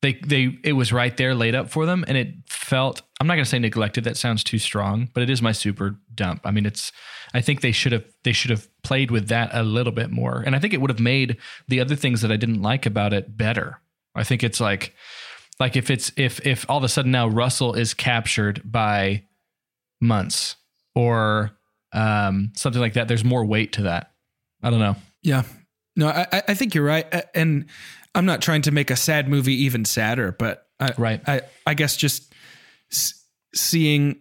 They 0.00 0.14
they 0.14 0.58
it 0.64 0.74
was 0.74 0.92
right 0.92 1.16
there 1.16 1.34
laid 1.34 1.54
up 1.54 1.70
for 1.70 1.86
them, 1.86 2.04
and 2.06 2.16
it 2.16 2.28
felt. 2.48 3.02
I'm 3.20 3.26
not 3.26 3.34
going 3.34 3.44
to 3.44 3.50
say 3.50 3.58
neglected. 3.58 4.04
That 4.04 4.16
sounds 4.16 4.44
too 4.44 4.58
strong, 4.58 5.10
but 5.12 5.24
it 5.24 5.30
is 5.30 5.42
my 5.42 5.52
super 5.52 5.98
dump. 6.14 6.42
I 6.44 6.50
mean, 6.50 6.66
it's. 6.66 6.92
I 7.34 7.40
think 7.40 7.60
they 7.60 7.72
should 7.72 7.92
have 7.92 8.04
they 8.22 8.32
should 8.32 8.50
have 8.50 8.68
played 8.82 9.10
with 9.10 9.28
that 9.28 9.50
a 9.52 9.62
little 9.62 9.92
bit 9.92 10.10
more, 10.10 10.42
and 10.46 10.54
I 10.54 10.60
think 10.60 10.72
it 10.72 10.80
would 10.80 10.90
have 10.90 11.00
made 11.00 11.36
the 11.66 11.80
other 11.80 11.96
things 11.96 12.22
that 12.22 12.30
I 12.32 12.36
didn't 12.36 12.62
like 12.62 12.86
about 12.86 13.12
it 13.12 13.36
better. 13.36 13.80
I 14.14 14.24
think 14.24 14.42
it's 14.42 14.60
like 14.60 14.94
like 15.58 15.76
if 15.76 15.90
it's 15.90 16.12
if 16.16 16.44
if 16.46 16.64
all 16.68 16.78
of 16.78 16.84
a 16.84 16.88
sudden 16.88 17.10
now 17.10 17.26
Russell 17.26 17.74
is 17.74 17.92
captured 17.92 18.62
by 18.64 19.24
Muntz 20.00 20.56
or 20.94 21.50
um, 21.92 22.52
something 22.54 22.80
like 22.80 22.94
that. 22.94 23.08
There's 23.08 23.24
more 23.24 23.44
weight 23.44 23.72
to 23.74 23.82
that. 23.82 24.12
I 24.62 24.70
don't 24.70 24.80
know. 24.80 24.96
Yeah, 25.22 25.42
no, 25.96 26.08
I 26.08 26.26
I- 26.48 26.54
think 26.54 26.74
you're 26.74 26.84
right, 26.84 27.06
and 27.34 27.66
I'm 28.14 28.24
not 28.26 28.40
trying 28.42 28.62
to 28.62 28.70
make 28.70 28.90
a 28.90 28.96
sad 28.96 29.28
movie 29.28 29.54
even 29.64 29.84
sadder, 29.84 30.32
but 30.38 30.66
I, 30.80 30.92
Right. 30.98 31.20
I 31.28 31.40
I 31.66 31.74
guess 31.74 31.96
just 31.96 32.32
seeing 33.54 34.20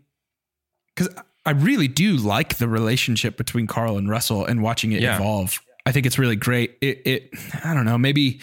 because 0.95 1.13
I 1.45 1.51
really 1.51 1.87
do 1.87 2.17
like 2.17 2.57
the 2.57 2.67
relationship 2.67 3.37
between 3.37 3.67
Carl 3.67 3.97
and 3.97 4.09
Russell 4.09 4.45
and 4.45 4.61
watching 4.61 4.91
it 4.91 5.01
Yeah. 5.01 5.15
evolve. 5.17 5.59
I 5.85 5.91
think 5.91 6.05
it's 6.05 6.17
really 6.19 6.35
great. 6.35 6.77
It 6.81 7.01
it 7.05 7.29
I 7.63 7.73
don't 7.73 7.85
know 7.85 7.97
maybe 7.97 8.41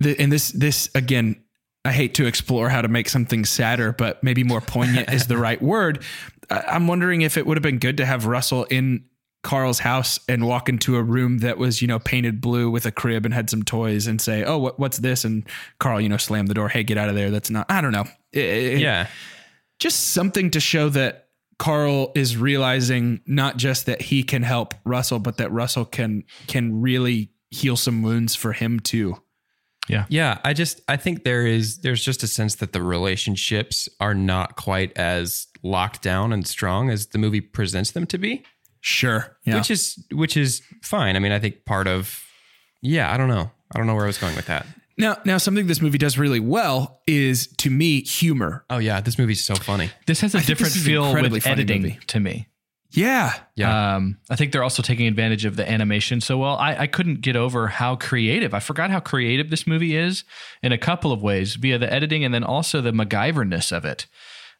the 0.00 0.18
and 0.20 0.30
this 0.32 0.48
this 0.52 0.88
again. 0.94 1.41
I 1.84 1.92
hate 1.92 2.14
to 2.14 2.26
explore 2.26 2.68
how 2.68 2.80
to 2.82 2.88
make 2.88 3.08
something 3.08 3.44
sadder, 3.44 3.92
but 3.92 4.22
maybe 4.22 4.44
more 4.44 4.60
poignant 4.60 5.12
is 5.12 5.26
the 5.26 5.36
right 5.48 5.60
word. 5.60 6.02
I'm 6.50 6.86
wondering 6.86 7.22
if 7.22 7.36
it 7.36 7.46
would 7.46 7.56
have 7.56 7.62
been 7.62 7.78
good 7.78 7.96
to 7.96 8.06
have 8.06 8.26
Russell 8.26 8.64
in 8.64 9.04
Carl's 9.42 9.80
house 9.80 10.20
and 10.28 10.46
walk 10.46 10.68
into 10.68 10.96
a 10.96 11.02
room 11.02 11.38
that 11.38 11.58
was, 11.58 11.82
you 11.82 11.88
know, 11.88 11.98
painted 11.98 12.40
blue 12.40 12.70
with 12.70 12.86
a 12.86 12.92
crib 12.92 13.24
and 13.24 13.34
had 13.34 13.50
some 13.50 13.64
toys 13.64 14.06
and 14.06 14.20
say, 14.20 14.44
"Oh, 14.44 14.58
what, 14.58 14.78
what's 14.78 14.98
this?" 14.98 15.24
And 15.24 15.44
Carl, 15.80 16.00
you 16.00 16.08
know, 16.08 16.16
slam 16.18 16.46
the 16.46 16.54
door. 16.54 16.68
Hey, 16.68 16.84
get 16.84 16.96
out 16.98 17.08
of 17.08 17.16
there. 17.16 17.30
That's 17.32 17.50
not. 17.50 17.66
I 17.68 17.80
don't 17.80 17.92
know. 17.92 18.04
It- 18.32 18.78
yeah. 18.78 19.08
just 19.80 20.12
something 20.12 20.50
to 20.52 20.60
show 20.60 20.88
that 20.90 21.26
Carl 21.58 22.12
is 22.14 22.36
realizing 22.36 23.20
not 23.26 23.56
just 23.56 23.86
that 23.86 24.00
he 24.02 24.22
can 24.22 24.42
help 24.44 24.74
Russell, 24.84 25.18
but 25.18 25.38
that 25.38 25.50
Russell 25.50 25.84
can 25.84 26.22
can 26.46 26.80
really 26.80 27.30
heal 27.50 27.76
some 27.76 28.02
wounds 28.02 28.34
for 28.36 28.52
him 28.52 28.78
too. 28.78 29.20
Yeah, 29.88 30.06
Yeah. 30.08 30.38
I 30.44 30.52
just 30.52 30.80
I 30.88 30.96
think 30.96 31.24
there 31.24 31.46
is 31.46 31.78
there's 31.78 32.04
just 32.04 32.22
a 32.22 32.26
sense 32.28 32.56
that 32.56 32.72
the 32.72 32.82
relationships 32.82 33.88
are 34.00 34.14
not 34.14 34.56
quite 34.56 34.96
as 34.96 35.46
locked 35.62 36.02
down 36.02 36.32
and 36.32 36.46
strong 36.46 36.88
as 36.90 37.06
the 37.08 37.18
movie 37.18 37.40
presents 37.40 37.90
them 37.92 38.06
to 38.06 38.18
be. 38.18 38.44
Sure. 38.80 39.36
Yeah. 39.44 39.56
which 39.56 39.70
is 39.70 40.04
which 40.12 40.36
is 40.36 40.62
fine. 40.82 41.16
I 41.16 41.18
mean, 41.18 41.32
I 41.32 41.38
think 41.38 41.64
part 41.64 41.86
of 41.86 42.22
yeah, 42.80 43.12
I 43.12 43.16
don't 43.16 43.28
know. 43.28 43.50
I 43.74 43.78
don't 43.78 43.86
know 43.86 43.94
where 43.94 44.04
I 44.04 44.08
was 44.08 44.18
going 44.18 44.36
with 44.36 44.46
that. 44.46 44.66
now, 44.98 45.16
now 45.24 45.38
something 45.38 45.66
this 45.66 45.80
movie 45.80 45.98
does 45.98 46.18
really 46.18 46.40
well 46.40 47.00
is 47.06 47.46
to 47.58 47.70
me 47.70 48.02
humor. 48.02 48.64
Oh 48.70 48.78
yeah, 48.78 49.00
this 49.00 49.18
movie's 49.18 49.42
so 49.44 49.54
funny. 49.54 49.90
This 50.06 50.20
has 50.20 50.34
a 50.34 50.38
I 50.38 50.40
different 50.42 50.72
this 50.74 50.76
is 50.76 50.86
an 50.86 50.92
feel 50.92 51.30
with 51.30 51.46
editing 51.46 51.82
movie. 51.82 51.98
to 52.08 52.20
me. 52.20 52.48
Yeah. 52.94 53.32
Yeah. 53.56 53.94
Um, 53.96 54.18
I 54.30 54.36
think 54.36 54.52
they're 54.52 54.62
also 54.62 54.82
taking 54.82 55.06
advantage 55.06 55.44
of 55.44 55.56
the 55.56 55.68
animation 55.70 56.20
so 56.20 56.38
well. 56.38 56.56
I, 56.56 56.76
I 56.76 56.86
couldn't 56.86 57.20
get 57.22 57.36
over 57.36 57.68
how 57.68 57.96
creative. 57.96 58.54
I 58.54 58.60
forgot 58.60 58.90
how 58.90 59.00
creative 59.00 59.50
this 59.50 59.66
movie 59.66 59.96
is 59.96 60.24
in 60.62 60.72
a 60.72 60.78
couple 60.78 61.10
of 61.12 61.22
ways 61.22 61.54
via 61.54 61.78
the 61.78 61.90
editing 61.92 62.24
and 62.24 62.32
then 62.34 62.44
also 62.44 62.80
the 62.80 62.92
MacGyverness 62.92 63.74
of 63.74 63.84
it. 63.84 64.06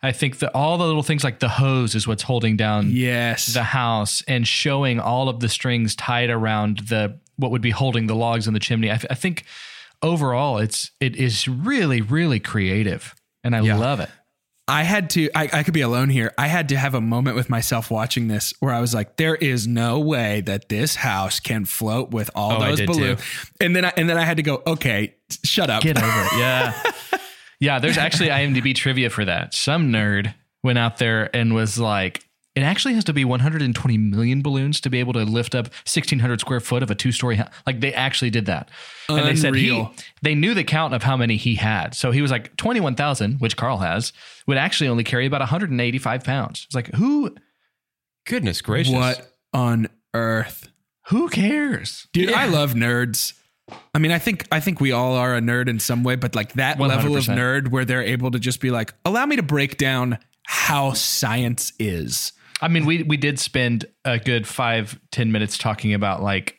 I 0.02 0.10
think 0.12 0.40
that 0.40 0.50
all 0.54 0.78
the 0.78 0.84
little 0.86 1.02
things 1.04 1.22
like 1.22 1.38
the 1.38 1.48
hose 1.48 1.94
is 1.94 2.08
what's 2.08 2.24
holding 2.24 2.56
down 2.56 2.90
Yes. 2.90 3.46
the 3.54 3.62
house 3.62 4.22
and 4.26 4.48
showing 4.48 4.98
all 4.98 5.28
of 5.28 5.38
the 5.40 5.48
strings 5.48 5.94
tied 5.94 6.28
around 6.30 6.78
the 6.88 7.20
what 7.36 7.50
would 7.50 7.62
be 7.62 7.70
holding 7.70 8.06
the 8.08 8.14
logs 8.16 8.48
in 8.48 8.54
the 8.54 8.60
chimney. 8.60 8.90
I, 8.90 8.94
I 9.10 9.14
think 9.14 9.44
overall 10.02 10.58
it's 10.58 10.90
it 11.00 11.16
is 11.16 11.46
really 11.46 12.00
really 12.00 12.40
creative 12.40 13.14
and 13.44 13.54
I 13.54 13.60
Yeah. 13.60 13.76
love 13.76 14.00
it. 14.00 14.10
I 14.68 14.84
had 14.84 15.10
to, 15.10 15.28
I, 15.34 15.48
I 15.52 15.62
could 15.64 15.74
be 15.74 15.80
alone 15.80 16.08
here. 16.08 16.32
I 16.38 16.46
had 16.46 16.68
to 16.70 16.76
have 16.76 16.94
a 16.94 17.00
moment 17.00 17.36
with 17.36 17.50
myself 17.50 17.90
watching 17.90 18.28
this 18.28 18.54
where 18.60 18.72
I 18.72 18.80
was 18.80 18.94
like, 18.94 19.16
there 19.16 19.34
is 19.34 19.66
no 19.66 19.98
way 19.98 20.40
that 20.42 20.68
this 20.68 20.94
house 20.94 21.40
can 21.40 21.64
float 21.64 22.10
with 22.12 22.30
all 22.34 22.62
Oh, 22.62 22.68
those 22.68 22.80
balloons. 22.82 23.20
And 23.60 23.74
then 23.74 23.84
I, 23.84 23.92
and 23.96 24.08
then 24.08 24.16
I 24.16 24.22
had 24.24 24.36
to 24.36 24.42
go, 24.42 24.62
okay, 24.66 25.16
shut 25.44 25.68
up. 25.68 25.82
Get 25.82 25.98
over 25.98 26.06
it. 26.06 26.32
Yeah. 26.38 26.82
yeah. 27.60 27.78
There's 27.80 27.98
actually 27.98 28.28
IMDb 28.30 28.74
trivia 28.74 29.10
for 29.10 29.24
that. 29.24 29.52
Some 29.52 29.90
nerd 29.92 30.32
went 30.62 30.78
out 30.78 30.98
there 30.98 31.34
and 31.34 31.54
was 31.54 31.78
like, 31.78 32.24
it 32.54 32.62
actually 32.62 32.94
has 32.94 33.04
to 33.04 33.12
be 33.12 33.24
120 33.24 33.98
million 33.98 34.42
balloons 34.42 34.80
to 34.82 34.90
be 34.90 35.00
able 35.00 35.12
to 35.14 35.24
lift 35.24 35.54
up 35.54 35.66
1600 35.66 36.40
square 36.40 36.60
foot 36.60 36.82
of 36.82 36.90
a 36.90 36.94
two 36.94 37.12
story 37.12 37.36
house. 37.36 37.48
Like 37.66 37.80
they 37.80 37.94
actually 37.94 38.30
did 38.30 38.46
that. 38.46 38.70
And 39.08 39.26
they 39.26 39.36
said 39.36 39.54
he, 39.54 39.88
they 40.22 40.34
knew 40.34 40.54
the 40.54 40.64
count 40.64 40.94
of 40.94 41.02
how 41.02 41.16
many 41.16 41.36
he 41.36 41.54
had. 41.54 41.94
So 41.94 42.10
he 42.10 42.22
was 42.22 42.30
like 42.30 42.56
21,000, 42.56 43.38
which 43.38 43.56
Carl 43.56 43.78
has, 43.78 44.12
would 44.46 44.58
actually 44.58 44.88
only 44.88 45.04
carry 45.04 45.26
about 45.26 45.40
185 45.40 46.24
pounds. 46.24 46.64
It's 46.66 46.74
like, 46.74 46.88
who, 46.94 47.34
Goodness 48.26 48.60
gracious. 48.60 48.94
What 48.94 49.32
on 49.52 49.88
earth? 50.14 50.68
who 51.06 51.28
cares? 51.28 52.06
Dude, 52.12 52.32
I 52.32 52.46
love 52.46 52.72
nerds. 52.74 53.34
I 53.94 53.98
mean, 53.98 54.10
I 54.10 54.18
think 54.18 54.46
I 54.52 54.60
think 54.60 54.80
we 54.80 54.92
all 54.92 55.14
are 55.14 55.36
a 55.36 55.40
nerd 55.40 55.68
in 55.68 55.78
some 55.80 56.04
way, 56.04 56.16
but 56.16 56.34
like 56.34 56.54
that 56.54 56.78
level 56.78 57.16
of 57.16 57.24
nerd 57.24 57.68
where 57.68 57.84
they're 57.84 58.02
able 58.02 58.30
to 58.30 58.38
just 58.38 58.60
be 58.60 58.70
like, 58.70 58.94
allow 59.04 59.24
me 59.26 59.36
to 59.36 59.42
break 59.42 59.78
down 59.78 60.18
how 60.44 60.92
science 60.92 61.72
is. 61.78 62.32
I 62.62 62.68
mean, 62.68 62.86
we 62.86 63.02
we 63.02 63.16
did 63.18 63.38
spend 63.38 63.84
a 64.04 64.18
good 64.18 64.46
five 64.46 64.98
ten 65.10 65.32
minutes 65.32 65.58
talking 65.58 65.92
about 65.92 66.22
like 66.22 66.56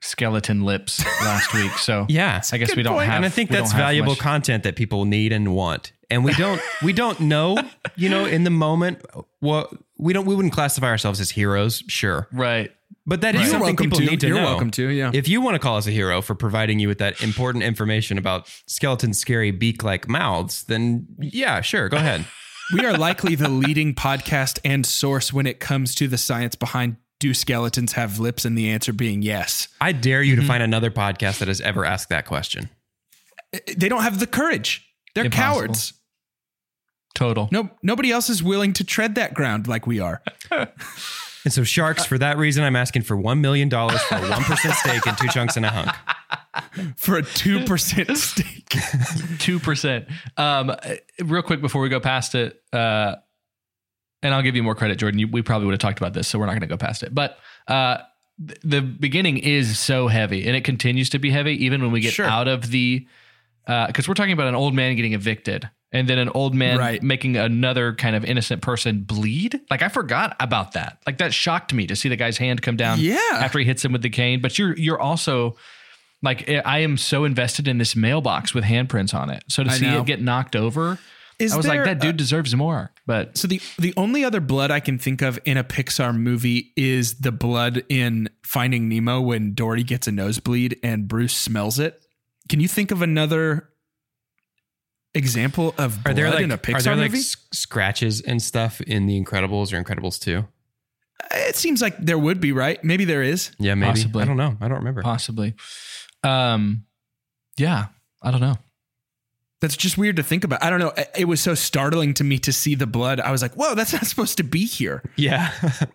skeleton 0.00 0.62
lips 0.64 1.04
last 1.22 1.54
week. 1.54 1.70
So 1.72 2.06
Yeah. 2.10 2.42
I 2.52 2.58
guess 2.58 2.74
we 2.76 2.82
don't 2.82 2.98
have. 3.00 3.14
and 3.16 3.24
I 3.24 3.28
think 3.28 3.50
that's 3.50 3.72
valuable 3.72 4.12
much- 4.12 4.18
content 4.18 4.64
that 4.64 4.76
people 4.76 5.04
need 5.04 5.32
and 5.32 5.54
want. 5.54 5.92
And 6.10 6.24
we 6.24 6.32
don't 6.34 6.60
we 6.82 6.92
don't 6.92 7.20
know, 7.20 7.56
you 7.96 8.08
know, 8.08 8.24
in 8.24 8.44
the 8.44 8.50
moment 8.50 9.02
what 9.40 9.70
we 9.98 10.12
don't 10.12 10.26
we 10.26 10.34
wouldn't 10.34 10.52
classify 10.54 10.88
ourselves 10.88 11.20
as 11.20 11.30
heroes, 11.30 11.82
sure. 11.88 12.28
right? 12.32 12.70
But 13.06 13.20
that 13.20 13.34
is 13.34 13.42
You're 13.42 13.50
something 13.50 13.76
people 13.76 13.98
to. 13.98 14.04
need 14.06 14.20
to 14.20 14.28
know. 14.28 14.34
You're 14.34 14.42
know. 14.44 14.48
welcome 14.50 14.70
to, 14.72 14.88
yeah. 14.88 15.10
If 15.12 15.28
you 15.28 15.42
want 15.42 15.56
to 15.56 15.58
call 15.58 15.76
us 15.76 15.86
a 15.86 15.90
hero 15.90 16.22
for 16.22 16.34
providing 16.34 16.78
you 16.78 16.88
with 16.88 16.98
that 16.98 17.22
important 17.22 17.62
information 17.64 18.16
about 18.16 18.48
skeleton, 18.66 19.12
scary 19.12 19.50
beak-like 19.50 20.08
mouths, 20.08 20.64
then 20.64 21.06
yeah, 21.18 21.60
sure, 21.60 21.88
go 21.90 21.98
ahead. 21.98 22.24
We 22.72 22.84
are 22.86 22.96
likely 22.96 23.34
the 23.34 23.48
leading 23.48 23.94
podcast 23.94 24.58
and 24.64 24.86
source 24.86 25.32
when 25.32 25.46
it 25.46 25.60
comes 25.60 25.94
to 25.96 26.08
the 26.08 26.16
science 26.18 26.54
behind 26.54 26.96
do 27.20 27.34
skeletons 27.34 27.92
have 27.92 28.18
lips 28.18 28.44
and 28.44 28.56
the 28.58 28.68
answer 28.70 28.92
being 28.92 29.22
yes. 29.22 29.68
I 29.80 29.92
dare 29.92 30.22
you 30.22 30.34
Mm-hmm. 30.34 30.42
to 30.42 30.48
find 30.48 30.62
another 30.62 30.90
podcast 30.90 31.38
that 31.38 31.48
has 31.48 31.60
ever 31.60 31.84
asked 31.84 32.08
that 32.08 32.26
question. 32.26 32.70
They 33.76 33.88
don't 33.88 34.02
have 34.02 34.18
the 34.18 34.26
courage. 34.26 34.86
They're 35.14 35.26
Impossible. 35.26 35.60
cowards. 35.66 35.92
Total. 37.14 37.48
No, 37.52 37.70
nobody 37.82 38.10
else 38.10 38.28
is 38.28 38.42
willing 38.42 38.72
to 38.74 38.84
tread 38.84 39.14
that 39.14 39.34
ground 39.34 39.68
like 39.68 39.86
we 39.86 40.00
are. 40.00 40.22
And 41.46 41.52
so 41.52 41.62
sharks, 41.62 42.06
for 42.06 42.16
that 42.16 42.38
reason, 42.38 42.64
I'm 42.64 42.74
asking 42.74 43.02
for 43.02 43.18
$1 43.18 43.38
million 43.40 43.68
for 43.68 43.76
a 43.76 43.88
1% 43.90 44.72
stake 44.76 45.06
in 45.06 45.14
two 45.16 45.28
chunks 45.28 45.58
and 45.58 45.66
a 45.66 45.68
hunk. 45.68 45.90
For 46.96 47.16
a 47.18 47.22
2% 47.22 48.16
stake. 48.16 49.38
Two 49.38 49.58
percent. 49.58 50.06
Um, 50.36 50.70
uh, 50.70 50.76
real 51.24 51.42
quick 51.42 51.60
before 51.60 51.80
we 51.82 51.88
go 51.88 52.00
past 52.00 52.34
it, 52.34 52.62
uh, 52.72 53.16
and 54.22 54.34
I'll 54.34 54.42
give 54.42 54.56
you 54.56 54.62
more 54.62 54.74
credit, 54.74 54.96
Jordan. 54.98 55.18
You, 55.20 55.28
we 55.28 55.42
probably 55.42 55.66
would 55.66 55.72
have 55.72 55.80
talked 55.80 55.98
about 55.98 56.14
this, 56.14 56.26
so 56.28 56.38
we're 56.38 56.46
not 56.46 56.52
going 56.52 56.60
to 56.62 56.66
go 56.66 56.76
past 56.76 57.02
it. 57.02 57.14
But 57.14 57.38
uh, 57.68 57.98
th- 58.46 58.58
the 58.64 58.80
beginning 58.80 59.38
is 59.38 59.78
so 59.78 60.08
heavy, 60.08 60.46
and 60.46 60.56
it 60.56 60.64
continues 60.64 61.10
to 61.10 61.18
be 61.18 61.30
heavy 61.30 61.64
even 61.64 61.82
when 61.82 61.92
we 61.92 62.00
get 62.00 62.12
Sure. 62.14 62.26
out 62.26 62.48
of 62.48 62.70
the. 62.70 63.06
Because 63.66 64.06
we're 64.08 64.14
talking 64.14 64.32
about 64.32 64.46
an 64.48 64.54
old 64.54 64.74
man 64.74 64.94
getting 64.96 65.14
evicted, 65.14 65.70
and 65.90 66.06
then 66.08 66.18
an 66.18 66.28
old 66.30 66.54
man 66.54 66.76
Right. 66.78 67.02
making 67.02 67.36
another 67.36 67.94
kind 67.94 68.14
of 68.14 68.22
innocent 68.24 68.60
person 68.60 69.04
bleed. 69.04 69.58
Like 69.70 69.80
I 69.82 69.88
forgot 69.88 70.36
about 70.40 70.72
that. 70.72 70.98
Like 71.06 71.16
that 71.18 71.32
shocked 71.32 71.72
me 71.72 71.86
to 71.86 71.96
see 71.96 72.08
the 72.10 72.16
guy's 72.16 72.36
hand 72.36 72.60
come 72.60 72.76
down. 72.76 72.98
Yeah. 73.00 73.18
After 73.32 73.58
he 73.58 73.64
hits 73.64 73.82
him 73.84 73.92
with 73.92 74.02
the 74.02 74.10
cane, 74.10 74.40
but 74.42 74.58
you're 74.58 74.76
you're 74.76 75.00
also 75.00 75.56
like 76.24 76.48
eh, 76.48 76.60
I 76.64 76.80
am 76.80 76.96
so 76.96 77.24
invested 77.24 77.68
in 77.68 77.78
this 77.78 77.94
mailbox 77.94 78.52
with 78.54 78.64
handprints 78.64 79.14
on 79.14 79.30
it. 79.30 79.44
So 79.48 79.62
to 79.62 79.70
I 79.70 79.74
see 79.74 79.86
know. 79.86 80.00
it 80.00 80.06
get 80.06 80.20
knocked 80.20 80.56
over, 80.56 80.98
Is 81.38 81.52
I 81.52 81.56
was 81.56 81.66
like, 81.68 81.84
that 81.84 82.00
dude 82.00 82.14
a- 82.16 82.18
deserves 82.18 82.54
more. 82.56 82.90
But 83.06 83.36
So 83.38 83.46
the 83.46 83.60
the 83.78 83.92
only 83.96 84.24
other 84.24 84.40
blood 84.40 84.70
I 84.70 84.80
can 84.80 84.98
think 84.98 85.22
of 85.22 85.38
in 85.44 85.56
a 85.56 85.62
Pixar 85.64 86.16
movie 86.16 86.72
is 86.76 87.20
the 87.20 87.30
blood 87.32 87.84
in 87.88 88.28
Finding 88.42 88.88
Nemo 88.88 89.20
when 89.20 89.54
Dory 89.54 89.82
gets 89.84 90.08
a 90.08 90.12
nosebleed 90.12 90.78
and 90.82 91.06
Bruce 91.06 91.36
smells 91.36 91.78
it. 91.78 92.00
Can 92.48 92.60
you 92.60 92.68
think 92.68 92.90
of 92.90 93.02
another 93.02 93.68
example 95.14 95.74
of 95.78 95.98
Are 96.06 96.14
there 96.14 96.30
like, 96.30 96.42
in 96.44 96.50
a 96.50 96.54
are 96.74 96.80
there 96.82 96.96
like 96.96 97.10
movie? 97.12 97.18
s- 97.20 97.36
scratches 97.52 98.20
and 98.20 98.42
stuff 98.42 98.80
in 98.80 99.06
The 99.06 99.22
Incredibles 99.22 99.72
or 99.72 99.82
Incredibles 99.82 100.18
2? 100.20 100.44
it 101.30 101.56
seems 101.56 101.80
like 101.80 101.96
there 101.98 102.18
would 102.18 102.40
be, 102.40 102.52
right? 102.52 102.82
Maybe 102.84 103.04
there 103.04 103.22
is. 103.22 103.52
Yeah, 103.58 103.74
maybe. 103.74 103.90
Possibly. 103.92 104.22
I 104.22 104.26
don't 104.26 104.36
know. 104.36 104.56
I 104.60 104.68
don't 104.68 104.78
remember. 104.78 105.02
possibly, 105.02 105.54
um, 106.24 106.84
yeah, 107.56 107.86
I 108.22 108.30
don't 108.30 108.40
know. 108.40 108.56
That's 109.60 109.76
just 109.76 109.96
weird 109.96 110.16
to 110.16 110.22
think 110.22 110.44
about. 110.44 110.62
I 110.62 110.68
don't 110.70 110.80
know. 110.80 110.92
It- 110.96 111.10
It 111.20 111.24
was 111.26 111.40
so 111.40 111.54
startling 111.54 112.12
to 112.14 112.24
me 112.24 112.38
to 112.40 112.52
see 112.52 112.74
the 112.74 112.86
blood. 112.86 113.20
I 113.20 113.30
was 113.30 113.40
like, 113.42 113.54
"Whoa, 113.54 113.74
that's 113.74 113.92
not 113.92 114.04
supposed 114.12 114.36
to 114.38 114.44
be 114.44 114.64
here." 114.66 115.02
Yeah. 115.16 115.50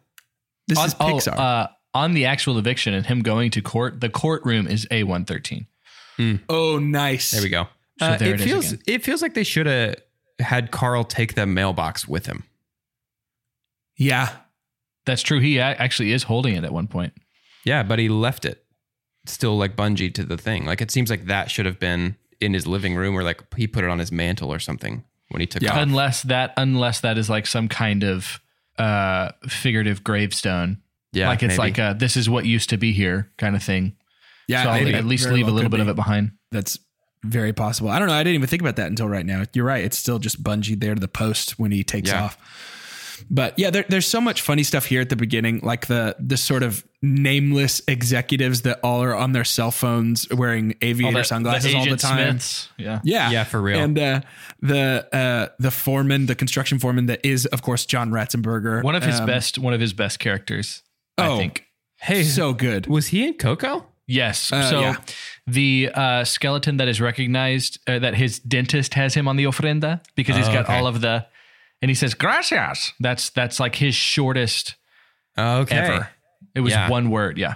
This 0.68 0.78
on, 0.78 0.86
is 0.86 0.94
Pixar. 0.94 1.34
Oh, 1.36 1.42
uh, 1.42 1.68
on 1.96 2.14
the 2.14 2.26
actual 2.28 2.60
eviction 2.60 2.94
and 2.94 3.04
him 3.04 3.22
going 3.24 3.50
to 3.52 3.62
court, 3.64 4.00
the 4.02 4.10
courtroom 4.10 4.68
is 4.68 4.88
a 4.92 5.02
one 5.04 5.26
thirteen. 5.26 5.66
oh, 6.48 6.78
nice. 6.78 7.32
there 7.32 7.42
we 7.42 7.50
go. 7.50 7.68
So 8.00 8.06
Uh, 8.06 8.18
there 8.18 8.36
it 8.36 8.42
it 8.42 8.42
is 8.42 8.46
feels 8.52 8.72
again. 8.74 8.84
it 8.86 9.04
feels 9.04 9.22
like 9.24 9.34
they 9.34 9.44
should 9.44 9.66
have 9.66 9.96
had 10.40 10.70
Carl 10.70 11.04
take 11.06 11.34
the 11.34 11.48
mailbox 11.48 12.08
with 12.08 12.28
him. 12.28 12.44
Yeah, 13.98 14.30
That's 15.06 15.24
true. 15.24 15.40
He 15.40 15.60
actually 15.60 16.12
is 16.12 16.22
holding 16.24 16.56
it 16.56 16.64
at 16.64 16.72
one 16.72 16.88
point. 16.88 17.14
Yeah, 17.66 17.82
but 17.84 17.98
he 18.00 18.08
left 18.10 18.46
it 18.46 18.64
still 19.26 19.58
like 19.58 19.76
bungee 19.76 20.14
to 20.16 20.24
the 20.24 20.38
thing. 20.38 20.66
Like 20.66 20.82
it 20.82 20.92
seems 20.92 21.10
like 21.10 21.26
that 21.26 21.52
should 21.52 21.66
have 21.66 21.80
been 21.80 22.16
in 22.40 22.54
his 22.54 22.66
living 22.66 22.96
room 22.96 23.16
or 23.16 23.24
like 23.24 23.42
he 23.56 23.68
put 23.68 23.84
it 23.84 23.90
on 23.90 24.00
his 24.00 24.12
mantle 24.12 24.52
or 24.52 24.60
something 24.60 25.04
when 25.30 25.42
he 25.42 25.46
took 25.48 25.62
Yeah. 25.62 25.72
off. 25.74 25.78
Unless 25.80 26.24
that, 26.24 26.54
unless 26.58 27.02
that 27.02 27.18
is 27.18 27.30
like 27.30 27.46
some 27.48 27.68
kind 27.68 28.04
of 28.04 28.40
uh 28.78 29.32
figurative 29.48 30.04
gravestone. 30.04 30.82
Yeah, 31.12 31.28
like 31.28 31.42
it's 31.44 31.58
maybe. 31.58 31.58
like 31.58 31.78
a 31.80 31.96
this 31.98 32.16
is 32.16 32.30
what 32.30 32.46
used 32.46 32.70
to 32.70 32.78
be 32.78 32.92
here 32.94 33.32
kind 33.38 33.56
of 33.56 33.64
thing. 33.64 33.96
yeah. 34.48 34.64
so 34.64 34.70
I'll 34.70 34.96
at 34.96 35.06
least 35.06 35.24
Very 35.26 35.38
leave 35.38 35.48
a 35.48 35.52
little 35.52 35.70
could 35.70 35.78
bit 35.78 35.80
of 35.82 35.90
it 35.90 35.96
behind. 35.96 36.32
That's 36.52 36.80
very 37.24 37.52
possible. 37.52 37.90
I 37.90 38.00
don't 38.00 38.08
know. 38.08 38.14
I 38.14 38.24
didn't 38.24 38.36
even 38.36 38.48
think 38.48 38.62
about 38.62 38.78
that 38.78 38.88
until 38.88 39.10
right 39.10 39.26
now. 39.26 39.44
You're 39.54 39.66
right. 39.66 39.84
It's 39.84 39.98
still 39.98 40.20
just 40.20 40.42
bungee 40.42 40.80
there 40.80 40.94
to 40.96 41.02
the 41.02 41.08
post 41.10 41.60
when 41.60 41.72
he 41.72 41.84
takes 41.84 42.10
Yeah. 42.10 42.24
off. 42.26 42.38
But 43.30 43.60
yeah, 43.60 43.70
there, 43.72 43.86
there's 43.90 44.06
so 44.08 44.22
much 44.22 44.42
funny 44.42 44.64
stuff 44.64 44.86
here 44.86 45.02
at 45.02 45.10
the 45.10 45.18
beginning, 45.18 45.60
like 45.62 45.88
the 45.88 46.16
the 46.20 46.38
sort 46.38 46.64
of 46.64 46.86
nameless 47.02 47.82
executives 47.88 48.64
that 48.64 48.80
all 48.84 49.02
are 49.02 49.16
on 49.16 49.32
their 49.32 49.46
cell 49.46 49.72
phones 49.72 50.28
wearing 50.30 50.76
aviator 50.82 51.20
the- 51.20 51.24
sunglasses 51.24 51.74
all 51.74 51.86
the 51.86 51.96
time. 51.96 52.32
Smiths. 52.32 52.70
Yeah. 52.78 53.00
Yeah, 53.04 53.30
Yeah, 53.32 53.44
for 53.46 53.62
real. 53.62 53.80
And 53.80 53.98
uh, 53.98 54.22
the 54.62 55.08
uh, 55.14 55.48
the 55.60 55.72
foreman, 55.72 56.26
the 56.26 56.36
construction 56.36 56.78
foreman, 56.80 57.06
that 57.06 57.26
is 57.26 57.46
of 57.48 57.62
course 57.62 57.86
John 57.86 58.12
Ratzenberger, 58.12 58.84
One 58.84 58.96
of 58.96 59.04
his 59.04 59.20
Um, 59.20 59.26
best 59.28 59.58
one 59.58 59.74
of 59.74 59.80
his 59.80 59.94
best 59.94 60.20
characters, 60.20 60.84
Oh. 61.18 61.36
I 61.36 61.38
think. 61.38 61.66
hey, 62.02 62.24
So 62.24 62.54
good. 62.54 62.88
was 62.88 63.08
he 63.08 63.28
in 63.28 63.34
Coco? 63.36 63.86
Yes. 64.06 64.52
Uh, 64.52 64.70
so 64.70 64.80
yeah. 64.82 64.96
the 65.48 65.90
uh, 65.94 66.24
skeleton 66.26 66.78
that 66.78 66.88
is 66.88 67.00
recognized 67.00 67.80
uh, 67.88 68.00
that 68.00 68.16
his 68.16 68.40
dentist 68.40 68.96
has 68.96 69.14
him 69.14 69.28
on 69.28 69.36
the 69.38 69.44
ofrenda 69.46 70.02
because 70.16 70.36
he's 70.36 70.48
Oh, 70.50 70.54
got 70.54 70.64
okay. 70.66 70.78
all 70.78 70.88
of 70.88 71.00
the 71.02 71.28
and 71.82 71.90
he 71.90 71.96
says 71.96 72.14
gracias. 72.14 72.92
That's 73.00 73.30
that's 73.30 73.58
like 73.60 73.76
his 73.76 73.96
shortest 73.96 74.76
Okay. 75.38 75.78
ever. 75.78 76.10
It 76.60 76.62
was 76.62 76.74
Yeah. 76.74 76.90
one 76.90 77.10
word, 77.10 77.38
yeah. 77.38 77.56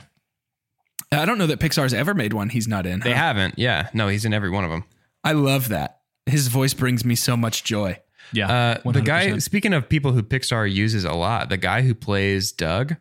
I 1.11 1.25
don't 1.25 1.37
know 1.37 1.47
that 1.47 1.59
Pixar's 1.59 1.93
ever 1.93 2.13
made 2.13 2.31
one 2.33 2.47
he's 2.49 2.67
not 2.67 2.85
in. 2.85 3.01
They 3.01 3.11
huh? 3.11 3.17
haven't. 3.17 3.59
Yeah. 3.59 3.89
No, 3.93 4.07
he's 4.07 4.23
in 4.25 4.33
every 4.33 4.49
one 4.49 4.63
of 4.63 4.71
them. 4.71 4.85
I 5.23 5.33
love 5.33 5.67
that. 5.69 5.99
His 6.25 6.47
voice 6.47 6.73
brings 6.73 7.03
me 7.03 7.15
so 7.15 7.35
much 7.35 7.63
joy. 7.65 7.99
Yeah. 8.31 8.79
Uh, 8.85 8.91
the 8.91 9.01
guy, 9.01 9.37
speaking 9.39 9.73
of 9.73 9.89
people 9.89 10.13
who 10.13 10.23
Pixar 10.23 10.71
uses 10.71 11.03
a 11.03 11.11
lot, 11.13 11.49
the 11.49 11.57
guy 11.57 11.81
who 11.81 11.93
plays 11.93 12.53
Doug, 12.53 12.95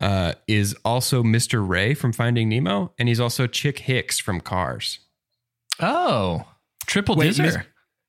uh, 0.00 0.32
is 0.48 0.74
also 0.84 1.22
Mr. 1.22 1.66
Ray 1.66 1.92
from 1.94 2.12
Finding 2.12 2.48
Nemo, 2.48 2.92
and 2.98 3.08
he's 3.08 3.20
also 3.20 3.46
Chick 3.46 3.80
Hicks 3.80 4.18
from 4.18 4.40
Cars. 4.40 5.00
Oh, 5.78 6.46
triple 6.86 7.16
Wait. 7.16 7.34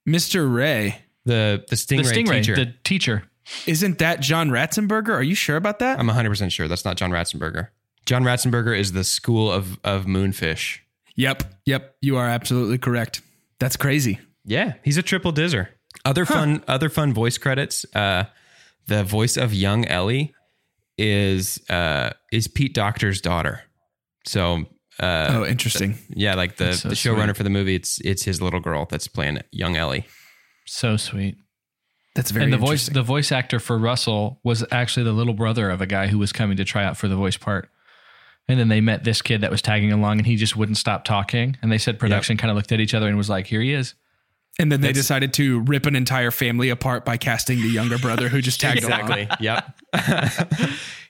Mr. 0.07 0.53
Ray, 0.55 1.01
The 1.25 1.63
the 1.69 1.71
the 1.71 1.75
Stingray, 1.75 2.03
stingray, 2.13 2.37
teacher. 2.39 2.55
the 2.55 2.73
teacher. 2.85 3.23
Isn't 3.65 3.99
that 3.99 4.19
John 4.19 4.49
Ratzenberger? 4.49 5.09
Are 5.09 5.23
you 5.23 5.35
sure 5.35 5.55
about 5.55 5.79
that? 5.79 5.99
I'm 5.99 6.07
100 6.07 6.29
percent 6.29 6.51
sure 6.51 6.67
that's 6.67 6.85
not 6.85 6.97
John 6.97 7.11
Ratzenberger. 7.11 7.69
John 8.05 8.23
Ratzenberger 8.23 8.77
is 8.77 8.91
the 8.93 9.03
school 9.03 9.51
of 9.51 9.79
of 9.83 10.05
moonfish. 10.05 10.79
yep, 11.15 11.43
yep. 11.65 11.95
You 12.01 12.17
are 12.17 12.27
absolutely 12.27 12.77
correct. 12.77 13.21
That's 13.59 13.75
crazy. 13.77 14.19
Yeah, 14.45 14.73
he's 14.83 14.97
a 14.97 15.01
triple 15.01 15.31
dizzer. 15.31 15.69
Other 16.05 16.25
fun 16.25 16.63
other 16.67 16.89
fun 16.89 17.13
voice 17.13 17.37
credits. 17.37 17.85
Uh, 17.93 18.25
the 18.87 19.03
voice 19.03 19.35
of 19.37 19.53
young 19.53 19.85
Ellie 19.85 20.33
is 20.97 21.59
uh, 21.69 22.11
is 22.31 22.47
Pete 22.47 22.73
Docter's 22.73 23.19
daughter. 23.21 23.61
So 24.25 24.65
uh, 24.99 25.27
oh, 25.31 25.45
interesting. 25.45 25.97
yeah, 26.09 26.35
like 26.35 26.57
the, 26.57 26.65
That's 26.65 26.81
so 26.81 26.89
the 26.89 26.95
showrunner 26.95 27.25
sweet. 27.25 27.37
for 27.37 27.43
the 27.43 27.49
movie, 27.49 27.75
it's 27.75 27.99
it's 28.01 28.23
his 28.23 28.41
little 28.41 28.59
girl 28.59 28.87
that's 28.89 29.07
playing 29.07 29.39
young 29.51 29.75
Ellie. 29.75 30.05
So 30.65 30.97
sweet. 30.97 31.37
That's 32.17 32.31
very 32.31 32.43
and 32.43 32.51
the 32.53 32.57
voice 32.57 32.87
the 32.87 33.03
voice 33.03 33.31
actor 33.31 33.59
for 33.59 33.77
Russell 33.77 34.39
was 34.43 34.65
actually 34.71 35.03
the 35.05 35.13
little 35.13 35.33
brother 35.33 35.69
of 35.69 35.79
a 35.81 35.85
guy 35.85 36.07
who 36.07 36.17
was 36.17 36.33
coming 36.33 36.57
to 36.57 36.65
try 36.65 36.83
out 36.83 36.97
for 36.97 37.07
the 37.07 37.15
voice 37.15 37.37
part. 37.37 37.69
And 38.49 38.59
then 38.59 38.67
they 38.69 38.81
met 38.81 39.03
this 39.03 39.21
kid 39.21 39.41
that 39.41 39.51
was 39.51 39.61
tagging 39.61 39.91
along 39.91 40.17
and 40.17 40.25
he 40.27 40.35
just 40.35 40.55
wouldn't 40.57 40.77
stop 40.77 41.05
talking. 41.05 41.57
And 41.61 41.71
they 41.71 41.77
said 41.77 41.99
production 41.99 42.35
kind 42.35 42.49
of 42.51 42.57
looked 42.57 42.71
at 42.71 42.79
each 42.79 42.93
other 42.93 43.07
and 43.07 43.17
was 43.17 43.29
like, 43.29 43.45
here 43.47 43.61
he 43.61 43.71
is. 43.73 43.93
and 44.59 44.71
then 44.71 44.81
they 44.81 44.91
decided 44.93 45.33
to 45.35 45.59
rip 45.61 45.85
an 45.85 45.95
entire 45.95 46.31
family 46.31 46.69
apart 46.69 47.05
by 47.05 47.17
casting 47.17 47.61
the 47.61 47.67
younger 47.67 47.97
brother 47.99 48.29
who 48.29 48.41
just 48.41 48.59
tagged 48.59 48.83
along. 48.83 49.27
yep. 49.39 49.77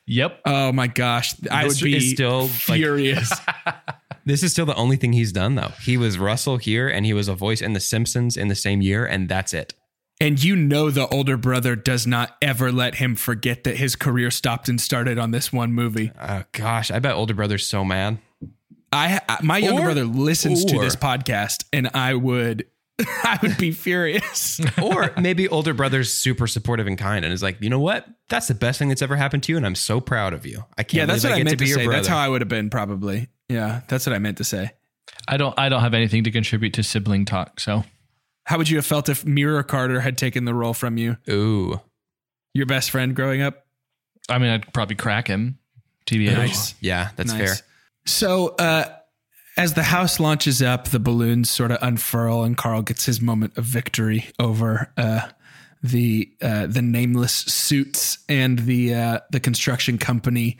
Yep. 0.07 0.41
Oh 0.45 0.71
my 0.71 0.87
gosh, 0.87 1.35
I 1.51 1.65
This 1.65 1.81
would 1.81 1.85
be 1.85 1.97
is 1.97 2.11
still, 2.11 2.41
like- 2.67 2.79
furious. 2.79 3.31
This 4.25 4.43
is 4.43 4.51
still 4.51 4.65
the 4.65 4.75
only 4.75 4.97
thing 4.97 5.13
he's 5.13 5.31
done 5.31 5.55
though. 5.55 5.71
He 5.81 5.95
was 5.95 6.19
Russell 6.19 6.57
here, 6.57 6.89
and 6.89 7.05
he 7.05 7.13
was 7.13 7.29
a 7.29 7.33
voice 7.33 7.61
in 7.61 7.71
The 7.71 7.79
Simpsons 7.79 8.35
in 8.35 8.49
the 8.49 8.55
same 8.55 8.81
year, 8.81 9.05
and 9.05 9.29
that's 9.29 9.53
it. 9.53 9.73
And 10.19 10.43
you 10.43 10.55
know 10.55 10.89
the 10.89 11.07
older 11.07 11.37
brother 11.37 11.75
does 11.75 12.07
not 12.07 12.35
ever 12.41 12.71
let 12.71 12.95
him 12.95 13.15
forget 13.15 13.63
that 13.65 13.77
his 13.77 13.95
career 13.95 14.31
stopped 14.31 14.67
and 14.69 14.79
started 14.81 15.17
on 15.17 15.31
this 15.31 15.51
one 15.53 15.73
movie. 15.73 16.11
Oh 16.19 16.43
gosh, 16.51 16.91
I 16.91 16.99
bet 16.99 17.13
older 17.15 17.33
brother's 17.33 17.65
so 17.65 17.83
mad. 17.85 18.19
I, 18.91 19.19
I 19.27 19.39
my 19.43 19.57
younger 19.57 19.81
Or- 19.81 19.85
brother 19.85 20.05
listens 20.05 20.63
to 20.65 20.79
this 20.79 20.95
podcast, 20.95 21.65
and 21.73 21.89
I 21.93 22.13
would 22.13 22.65
I 22.99 23.37
would 23.41 23.57
be 23.57 23.71
furious. 23.71 24.59
Or 24.81 25.11
maybe 25.19 25.47
older 25.49 25.73
brother's 25.73 26.11
super 26.13 26.47
supportive 26.47 26.87
and 26.87 26.97
kind, 26.97 27.25
and 27.25 27.33
is 27.33 27.43
like, 27.43 27.57
you 27.61 27.69
know 27.69 27.79
what? 27.79 28.07
That's 28.29 28.47
the 28.47 28.55
best 28.55 28.79
thing 28.79 28.89
that's 28.89 29.01
ever 29.01 29.15
happened 29.15 29.43
to 29.43 29.51
you, 29.51 29.57
and 29.57 29.65
I'm 29.65 29.75
so 29.75 29.99
proud 29.99 30.33
of 30.33 30.45
you. 30.45 30.63
I 30.77 30.83
can't. 30.83 30.93
yeah, 31.01 31.05
that's 31.05 31.23
what 31.23 31.33
I 31.33 31.37
get 31.37 31.45
meant 31.45 31.59
to, 31.59 31.63
be 31.63 31.69
your 31.69 31.79
say. 31.79 31.87
That's 31.87 32.07
how 32.07 32.17
I 32.17 32.27
would 32.29 32.41
have 32.41 32.47
been 32.47 32.69
probably. 32.69 33.27
Yeah, 33.49 33.81
that's 33.87 34.05
what 34.07 34.15
I 34.15 34.19
meant 34.19 34.37
to 34.37 34.43
say. 34.43 34.71
I 35.27 35.37
don't 35.37 35.57
I 35.59 35.69
don't 35.69 35.81
have 35.81 35.93
anything 35.93 36.23
to 36.23 36.31
contribute 36.31 36.73
to 36.75 36.83
sibling 36.83 37.25
talk. 37.25 37.59
So 37.59 37.83
How 38.47 38.57
would 38.57 38.69
you 38.69 38.77
have 38.77 38.85
felt 38.85 39.09
if 39.09 39.25
Mira 39.25 39.63
Carter 39.63 39.99
had 39.99 40.17
taken 40.17 40.45
the 40.45 40.53
role 40.53 40.73
from 40.73 40.97
you, 40.97 41.17
Ooh, 41.29 41.81
your 42.53 42.65
best 42.65 42.91
friend 42.91 43.13
growing 43.15 43.41
up? 43.41 43.65
I 44.29 44.37
mean 44.39 44.49
I'd 44.49 44.73
probably 44.73 44.95
crack 44.95 45.27
him. 45.27 45.59
TBH. 46.05 46.33
Nice. 46.33 46.75
yeah, 46.79 47.09
that's 47.17 47.33
Nice. 47.33 47.59
fair. 47.59 47.67
So, 48.05 48.55
uh, 48.57 48.85
as 49.57 49.73
the 49.73 49.83
house 49.83 50.19
launches 50.21 50.61
up, 50.61 50.87
the 50.89 50.99
balloons 50.99 51.51
sort 51.51 51.71
of 51.71 51.79
unfurl, 51.81 52.43
and 52.45 52.55
Carl 52.55 52.81
gets 52.83 53.05
his 53.05 53.19
moment 53.19 53.57
of 53.57 53.65
victory 53.65 54.29
over 54.39 54.93
uh, 54.95 55.27
the 55.83 56.31
uh, 56.41 56.67
the 56.67 56.81
nameless 56.81 57.33
suits 57.33 58.19
and 58.29 58.59
the 58.59 58.93
uh, 58.93 59.19
the 59.31 59.39
construction 59.41 59.97
company. 59.97 60.57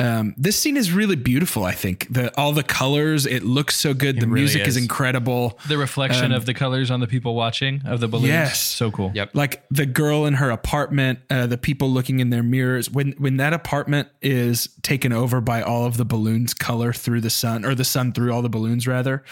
Um, 0.00 0.34
this 0.36 0.58
scene 0.58 0.76
is 0.76 0.92
really 0.92 1.16
beautiful. 1.16 1.64
I 1.64 1.72
think 1.72 2.06
the 2.10 2.36
all 2.38 2.52
the 2.52 2.62
colors. 2.62 3.26
It 3.26 3.42
looks 3.42 3.76
so 3.76 3.92
good. 3.92 4.18
the 4.18 4.26
really 4.26 4.40
music 4.40 4.62
is. 4.62 4.76
is. 4.76 4.82
incredible. 4.82 5.58
The 5.68 5.76
reflection 5.76 6.32
of 6.32 6.46
the 6.46 6.54
colors 6.54 6.90
on 6.90 7.00
the 7.00 7.06
people 7.06 7.34
watching 7.34 7.82
of 7.84 8.00
the 8.00 8.08
balloons. 8.08 8.28
Yes. 8.28 8.60
So 8.60 8.90
cool. 8.90 9.12
Yep. 9.14 9.30
like 9.34 9.62
the 9.70 9.86
girl 9.86 10.24
in 10.24 10.34
her 10.34 10.50
apartment, 10.50 11.20
uh, 11.28 11.46
the 11.46 11.58
people 11.58 11.90
looking 11.90 12.20
in 12.20 12.30
their 12.30 12.42
mirrors. 12.42 12.90
When 12.90 13.12
when 13.18 13.36
that 13.36 13.52
apartment 13.52 14.08
is 14.22 14.68
taken 14.82 15.12
over 15.12 15.40
by 15.40 15.62
all 15.62 15.84
of 15.84 15.96
the 15.96 16.04
balloons, 16.04 16.54
color 16.54 16.92
through 16.92 17.20
the 17.20 17.30
sun, 17.30 17.64
or 17.64 17.74
the 17.74 17.84
sun 17.84 18.12
through 18.12 18.32
all 18.32 18.42
the 18.42 18.48
balloons, 18.48 18.86
rather, 18.86 19.22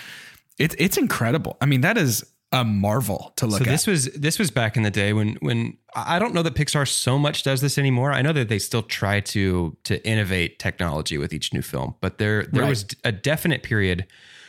it's 0.59 0.75
it's 0.79 0.99
incredible. 0.99 1.57
I 1.61 1.67
mean, 1.67 1.81
that 1.81 1.97
is 1.97 2.25
a 2.51 2.65
marvel 2.65 3.33
to 3.37 3.47
look 3.47 3.59
So 3.59 3.65
at. 3.65 3.71
this 3.71 3.87
was 3.87 4.07
this 4.15 4.39
was 4.39 4.51
back 4.51 4.77
in 4.77 4.83
the 4.83 4.91
day 4.91 5.13
when 5.13 5.35
when 5.41 5.77
I 5.95 6.19
don't 6.19 6.33
know 6.33 6.43
that 6.43 6.55
Pixar 6.55 6.89
so 6.89 7.19
much 7.19 7.43
does 7.43 7.61
this 7.61 7.77
anymore. 7.77 8.13
I 8.13 8.23
know 8.23 8.33
that 8.33 8.49
they 8.49 8.59
still 8.59 8.83
try 8.83 9.21
to 9.21 9.77
to 9.85 10.07
innovate 10.07 10.59
technology 10.59 11.19
with 11.19 11.33
each 11.35 11.53
new 11.53 11.63
film, 11.63 11.95
but 12.01 12.19
there 12.19 12.45
there 12.45 12.63
Right. 12.63 12.69
was 12.71 12.87
a 13.05 13.13
definite 13.13 13.63
period 13.63 14.07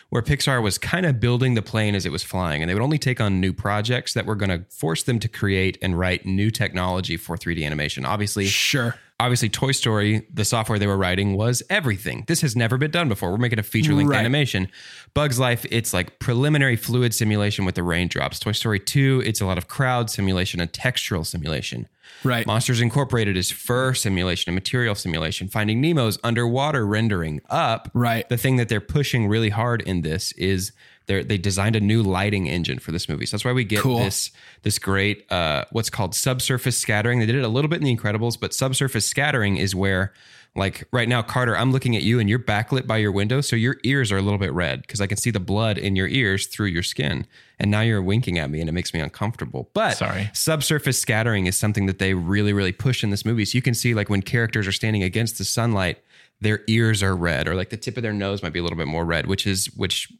where 0.09 0.21
Pixar 0.23 0.63
was 0.63 0.77
kind 0.79 1.05
of 1.05 1.19
building 1.19 1.53
the 1.53 1.61
plane 1.61 1.93
as 1.93 2.03
it 2.05 2.11
was 2.11 2.23
flying, 2.23 2.63
and 2.63 2.69
they 2.69 2.73
would 2.73 2.81
only 2.81 2.97
take 2.97 3.21
on 3.21 3.39
new 3.39 3.53
projects 3.53 4.13
that 4.13 4.25
were 4.25 4.35
going 4.35 4.49
to 4.49 4.65
force 4.71 5.03
them 5.03 5.19
to 5.19 5.27
create 5.27 5.77
and 5.83 5.99
write 5.99 6.25
new 6.25 6.49
technology 6.49 7.15
for 7.15 7.37
3D 7.37 7.63
animation. 7.63 8.05
Obviously, 8.05 8.45
sure. 8.47 8.95
Obviously 9.19 9.49
Toy 9.49 9.71
Story, 9.71 10.25
the 10.33 10.45
software 10.45 10.79
they 10.79 10.87
were 10.87 10.97
writing 10.97 11.35
was 11.35 11.61
everything. 11.69 12.23
This 12.27 12.41
has 12.41 12.55
never 12.55 12.77
been 12.77 12.91
done 12.91 13.09
before. 13.09 13.31
We're 13.31 13.37
making 13.37 13.59
a 13.59 13.63
feature 13.63 13.93
length 13.93 14.09
Right. 14.11 14.19
animation. 14.19 14.69
Bugs 15.13 15.39
Life, 15.39 15.65
it's 15.71 15.93
like 15.93 16.19
preliminary 16.19 16.75
fluid 16.75 17.13
simulation 17.13 17.65
with 17.65 17.75
the 17.75 17.83
raindrops. 17.83 18.39
Toy 18.39 18.53
Story 18.53 18.79
2, 18.79 19.23
it's 19.25 19.41
a 19.41 19.45
lot 19.45 19.57
of 19.57 19.67
crowd 19.67 20.09
simulation 20.09 20.59
and 20.59 20.71
textural 20.71 21.25
simulation. 21.25 21.87
Right. 22.23 22.45
Monsters 22.45 22.81
Incorporated 22.81 23.37
is 23.37 23.51
fur 23.51 23.93
simulation 23.93 24.49
and 24.49 24.55
material 24.55 24.95
simulation. 24.95 25.47
Finding 25.47 25.79
Nemo's 25.81 26.17
underwater 26.23 26.85
rendering 26.85 27.39
up. 27.49 27.89
Right. 27.93 28.27
The 28.29 28.37
thing 28.37 28.55
that 28.55 28.67
they're 28.69 28.81
pushing 28.81 29.27
really 29.27 29.49
hard 29.49 29.81
in 29.81 30.01
this 30.01 30.31
is 30.33 30.71
they 31.09 31.23
they 31.23 31.37
designed 31.37 31.75
a 31.75 31.81
new 31.81 32.01
lighting 32.01 32.47
engine 32.47 32.79
for 32.79 32.91
this 32.93 33.09
movie. 33.09 33.25
So 33.25 33.35
that's 33.35 33.43
why 33.43 33.51
we 33.51 33.65
get 33.65 33.81
Cool. 33.81 33.99
this 33.99 34.31
this 34.61 34.79
great 34.79 35.29
uh, 35.31 35.65
what's 35.71 35.89
called 35.89 36.15
subsurface 36.15 36.77
scattering. 36.77 37.19
They 37.19 37.25
did 37.25 37.35
it 37.35 37.43
a 37.43 37.49
little 37.49 37.69
bit 37.69 37.79
in 37.79 37.83
The 37.85 37.95
Incredibles, 37.97 38.39
but 38.39 38.53
subsurface 38.53 39.05
scattering 39.05 39.57
is 39.57 39.75
where 39.75 40.13
like 40.55 40.87
right 40.91 41.07
now, 41.07 41.21
Carter, 41.21 41.55
I'm 41.55 41.71
looking 41.71 41.95
at 41.95 42.01
you 42.01 42.19
and 42.19 42.27
you're 42.29 42.39
backlit 42.39 42.87
by 42.87 42.97
your 42.97 43.11
window, 43.11 43.39
so 43.41 43.55
your 43.55 43.77
ears 43.83 44.11
are 44.11 44.17
a 44.17 44.21
little 44.21 44.39
bit 44.39 44.51
red 44.51 44.81
because 44.81 44.99
I 44.99 45.05
can 45.07 45.17
see 45.17 45.29
the 45.31 45.39
blood 45.39 45.77
in 45.77 45.95
your 45.95 46.07
ears 46.07 46.47
through 46.47 46.67
your 46.67 46.81
skin. 46.83 47.27
And 47.59 47.69
now 47.69 47.81
you're 47.81 48.01
winking 48.01 48.39
at 48.39 48.49
me 48.49 48.59
and 48.59 48.67
it 48.69 48.71
makes 48.73 48.93
me 48.93 48.99
uncomfortable. 48.99 49.69
But 49.73 49.97
Sorry. 49.97 50.29
subsurface 50.33 50.97
scattering 50.97 51.45
is 51.45 51.55
something 51.55 51.85
that 51.85 51.99
they 51.99 52.13
really, 52.15 52.51
really 52.51 52.71
push 52.71 53.03
in 53.03 53.09
this 53.11 53.25
movie. 53.25 53.45
So 53.45 53.57
you 53.57 53.61
can 53.61 53.73
see 53.75 53.93
like 53.93 54.09
when 54.09 54.21
characters 54.23 54.65
are 54.67 54.71
standing 54.71 55.03
against 55.03 55.37
the 55.37 55.45
sunlight, 55.45 55.99
their 56.41 56.61
ears 56.67 57.03
are 57.03 57.15
red, 57.15 57.47
or 57.47 57.53
like 57.55 57.69
the 57.69 57.77
tip 57.77 57.95
of 57.97 58.03
their 58.03 58.13
nose 58.13 58.41
might 58.41 58.53
be 58.53 58.59
a 58.59 58.63
little 58.63 58.77
bit 58.77 58.87
more 58.87 59.05
red, 59.05 59.27
which 59.27 59.45
is 59.45 59.67
which 59.75 60.11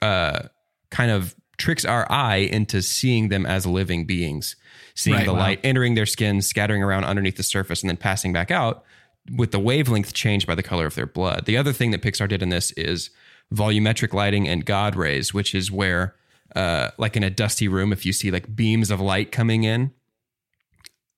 uh 0.00 0.42
kind 0.90 1.10
of 1.10 1.34
tricks 1.58 1.84
our 1.84 2.10
eye 2.10 2.36
into 2.36 2.82
seeing 2.82 3.28
them 3.28 3.46
as 3.46 3.66
living 3.66 4.04
beings, 4.06 4.56
seeing 4.94 5.16
Right, 5.16 5.26
the 5.26 5.32
wow. 5.32 5.38
light 5.38 5.60
entering 5.62 5.94
their 5.94 6.06
skin, 6.06 6.42
scattering 6.42 6.82
around 6.82 7.04
underneath 7.04 7.36
the 7.36 7.42
surface, 7.42 7.82
and 7.82 7.88
then 7.88 7.96
passing 7.96 8.32
back 8.32 8.50
out 8.50 8.84
with 9.36 9.52
the 9.52 9.60
wavelength 9.60 10.12
changed 10.12 10.46
by 10.46 10.54
the 10.54 10.62
color 10.62 10.86
of 10.86 10.94
their 10.94 11.06
blood. 11.06 11.46
The 11.46 11.56
other 11.56 11.72
thing 11.72 11.92
that 11.92 12.02
Pixar 12.02 12.28
did 12.28 12.42
in 12.42 12.48
this 12.48 12.72
is 12.72 13.10
volumetric 13.54 14.12
lighting 14.12 14.48
and 14.48 14.64
God 14.64 14.96
rays, 14.96 15.32
which 15.32 15.54
is 15.54 15.70
where, 15.70 16.16
uh, 16.56 16.90
like 16.98 17.16
in 17.16 17.22
a 17.22 17.30
dusty 17.30 17.68
room, 17.68 17.92
if 17.92 18.04
you 18.04 18.12
see 18.12 18.30
like 18.30 18.56
beams 18.56 18.90
of 18.90 19.00
light 19.00 19.30
coming 19.30 19.62
in, 19.64 19.92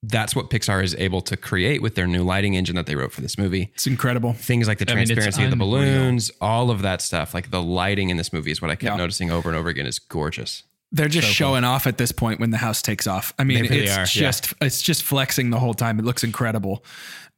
that's 0.08 0.34
what 0.36 0.50
Pixar 0.50 0.82
is 0.82 0.94
able 0.96 1.20
to 1.22 1.36
create 1.36 1.82
with 1.82 1.94
their 1.94 2.06
new 2.06 2.22
lighting 2.22 2.54
engine 2.54 2.76
that 2.76 2.86
they 2.86 2.94
wrote 2.96 3.12
for 3.12 3.20
this 3.20 3.36
movie. 3.38 3.70
It's 3.74 3.86
incredible. 3.86 4.32
Things 4.34 4.66
like 4.68 4.78
the 4.78 4.90
I 4.90 4.94
mean, 4.94 5.02
it's 5.02 5.10
transparency 5.12 5.44
of 5.44 5.50
the 5.50 5.54
unreal. 5.64 5.80
balloons, 5.82 6.30
all 6.40 6.70
of 6.70 6.82
that 6.82 7.00
stuff, 7.00 7.34
like 7.34 7.50
the 7.50 7.62
lighting 7.62 8.10
in 8.10 8.16
this 8.16 8.32
movie 8.32 8.50
is 8.50 8.60
what 8.62 8.70
I 8.70 8.74
kept 8.74 8.92
Yeah. 8.92 8.96
noticing 8.96 9.30
over 9.30 9.48
and 9.48 9.56
over 9.58 9.68
again 9.68 9.86
is 9.86 9.98
gorgeous. 9.98 10.64
They're 10.92 11.08
just 11.08 11.26
showing 11.28 11.64
off 11.64 11.86
at 11.88 11.98
this 11.98 12.12
point 12.12 12.38
when 12.38 12.50
the 12.50 12.58
house 12.58 12.80
takes 12.80 13.06
off. 13.08 13.32
I 13.38 13.42
mean, 13.44 13.62
They 13.64 13.68
really 13.68 13.82
it's 13.84 13.92
are, 13.96 14.00
yeah. 14.00 14.04
just 14.30 14.54
it's 14.60 14.80
just 14.80 15.02
flexing 15.02 15.50
the 15.50 15.58
whole 15.58 15.74
time. 15.74 15.98
It 15.98 16.04
looks 16.04 16.22
incredible. 16.22 16.84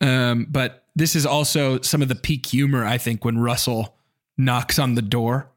Um, 0.03 0.47
but 0.51 0.85
this 0.95 1.17
is 1.17 1.25
also 1.25 1.81
some 1.81 2.03
of 2.03 2.09
the 2.09 2.15
peak 2.15 2.45
humor, 2.47 2.85
I 2.85 2.99
think, 2.99 3.25
when 3.25 3.39
Russell 3.39 3.97
knocks 4.37 4.79
on 4.79 4.95
the 4.95 5.01
door. 5.03 5.49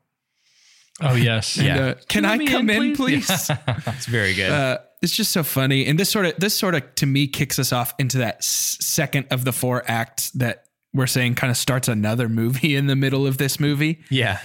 Oh 1.01 1.15
yes. 1.15 1.57
And, 1.57 1.65
Yeah. 1.67 1.77
uh, 1.79 1.93
can 2.07 2.23
Let 2.23 2.33
I 2.33 2.37
me 2.37 2.47
come 2.47 2.69
in, 2.69 2.83
in, 2.83 2.95
please? 2.95 3.25
please? 3.27 3.51
It's 3.87 4.05
very 4.05 4.33
good. 4.33 4.51
uh, 4.51 4.77
it's 5.01 5.15
just 5.15 5.31
so 5.31 5.43
funny, 5.43 5.85
and 5.85 5.97
this 5.99 6.09
sort 6.09 6.25
of 6.25 6.35
this 6.37 6.57
sort 6.57 6.75
of 6.75 6.95
to 6.95 7.05
me 7.05 7.27
kicks 7.27 7.57
us 7.59 7.71
off 7.71 7.93
into 7.99 8.17
that 8.19 8.43
second 8.43 9.27
of 9.31 9.45
the 9.45 9.51
four 9.53 9.83
acts 9.87 10.31
that 10.31 10.65
we're 10.93 11.07
saying 11.07 11.35
kind 11.35 11.51
of 11.51 11.57
starts 11.57 11.87
another 11.87 12.27
movie 12.29 12.75
in 12.75 12.87
the 12.87 12.95
middle 12.95 13.27
of 13.27 13.37
this 13.37 13.59
movie. 13.59 13.99
yeah. 14.09 14.39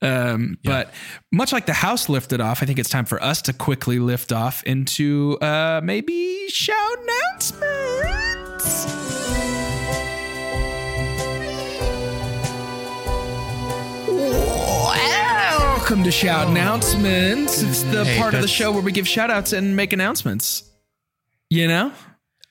Um, 0.00 0.58
But 0.62 0.94
much 1.32 1.52
like 1.52 1.66
the 1.66 1.72
house 1.72 2.08
lifted 2.08 2.40
off, 2.40 2.62
I 2.62 2.66
think 2.66 2.78
it's 2.78 2.88
time 2.88 3.04
for 3.04 3.20
us 3.20 3.42
to 3.42 3.52
quickly 3.52 3.98
lift 3.98 4.30
off 4.30 4.62
into 4.62 5.36
uh, 5.40 5.80
maybe 5.82 6.48
show 6.48 6.94
announcements. 7.32 9.07
Welcome 15.88 16.04
to 16.04 16.10
Shout 16.12 16.48
Announcements. 16.48 17.62
Mm, 17.62 17.68
it's 17.70 17.82
the 17.84 18.04
Hey, 18.04 18.18
part 18.18 18.34
of 18.34 18.42
the 18.42 18.46
show 18.46 18.70
where 18.72 18.82
we 18.82 18.92
give 18.92 19.08
shout 19.08 19.30
outs 19.30 19.54
and 19.54 19.74
make 19.74 19.94
announcements. 19.94 20.64
You 21.48 21.66
know? 21.66 21.92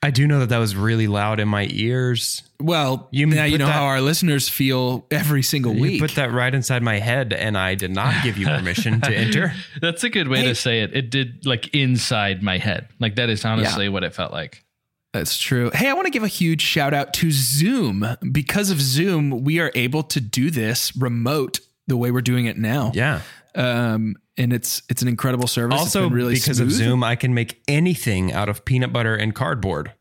I 0.02 0.10
do 0.10 0.26
know 0.26 0.40
that 0.40 0.48
that 0.48 0.58
was 0.58 0.74
really 0.74 1.06
loud 1.06 1.38
in 1.38 1.46
my 1.46 1.68
ears. 1.70 2.42
Well, 2.58 3.06
You 3.12 3.26
now 3.26 3.44
you 3.44 3.56
know 3.56 3.66
that- 3.66 3.72
how 3.74 3.84
our 3.84 4.00
listeners 4.00 4.48
feel 4.48 5.06
every 5.12 5.44
single 5.44 5.72
You 5.76 5.82
week. 5.82 6.00
put 6.00 6.16
that 6.16 6.32
right 6.32 6.52
inside 6.52 6.82
my 6.82 6.98
head, 6.98 7.32
and 7.32 7.56
I 7.56 7.76
did 7.76 7.92
not 7.92 8.24
give 8.24 8.38
you 8.38 8.46
permission 8.46 9.00
to 9.02 9.14
enter. 9.16 9.54
That's 9.80 10.02
a 10.02 10.10
good 10.10 10.26
way 10.26 10.42
to 10.42 10.56
say 10.56 10.80
it. 10.80 10.96
It 10.96 11.08
did 11.10 11.46
like 11.46 11.72
inside 11.72 12.42
my 12.42 12.58
head. 12.58 12.88
Like 12.98 13.14
that 13.14 13.28
is 13.28 13.44
honestly 13.44 13.88
what 13.88 14.02
it 14.02 14.16
felt 14.16 14.32
like. 14.32 14.64
That's 15.12 15.38
true. 15.38 15.70
Hey, 15.72 15.88
I 15.88 15.92
want 15.92 16.06
to 16.06 16.10
give 16.10 16.24
a 16.24 16.28
huge 16.28 16.60
shout 16.62 16.92
out 16.92 17.14
to 17.14 17.30
Zoom. 17.30 18.04
Because 18.32 18.72
of 18.72 18.80
Zoom, 18.80 19.44
we 19.44 19.60
are 19.60 19.70
able 19.76 20.02
to 20.02 20.20
do 20.20 20.50
this 20.50 20.94
remote 20.96 21.60
the 21.88 21.96
way 21.96 22.12
we're 22.12 22.20
doing 22.20 22.46
it 22.46 22.56
now. 22.56 22.92
Yeah. 22.94 23.22
Um, 23.56 24.14
and 24.36 24.52
it's 24.52 24.82
it's 24.88 25.02
an 25.02 25.08
incredible 25.08 25.48
service. 25.48 25.74
It's 25.74 25.96
Also, 25.96 26.02
been 26.08 26.12
really 26.16 26.34
because 26.34 26.60
of. 26.60 26.70
Zoom, 26.70 27.02
I 27.02 27.16
can 27.16 27.34
make 27.34 27.60
anything 27.66 28.32
out 28.32 28.48
of 28.48 28.64
peanut 28.64 28.92
butter 28.92 29.16
and 29.16 29.34
cardboard. 29.34 29.92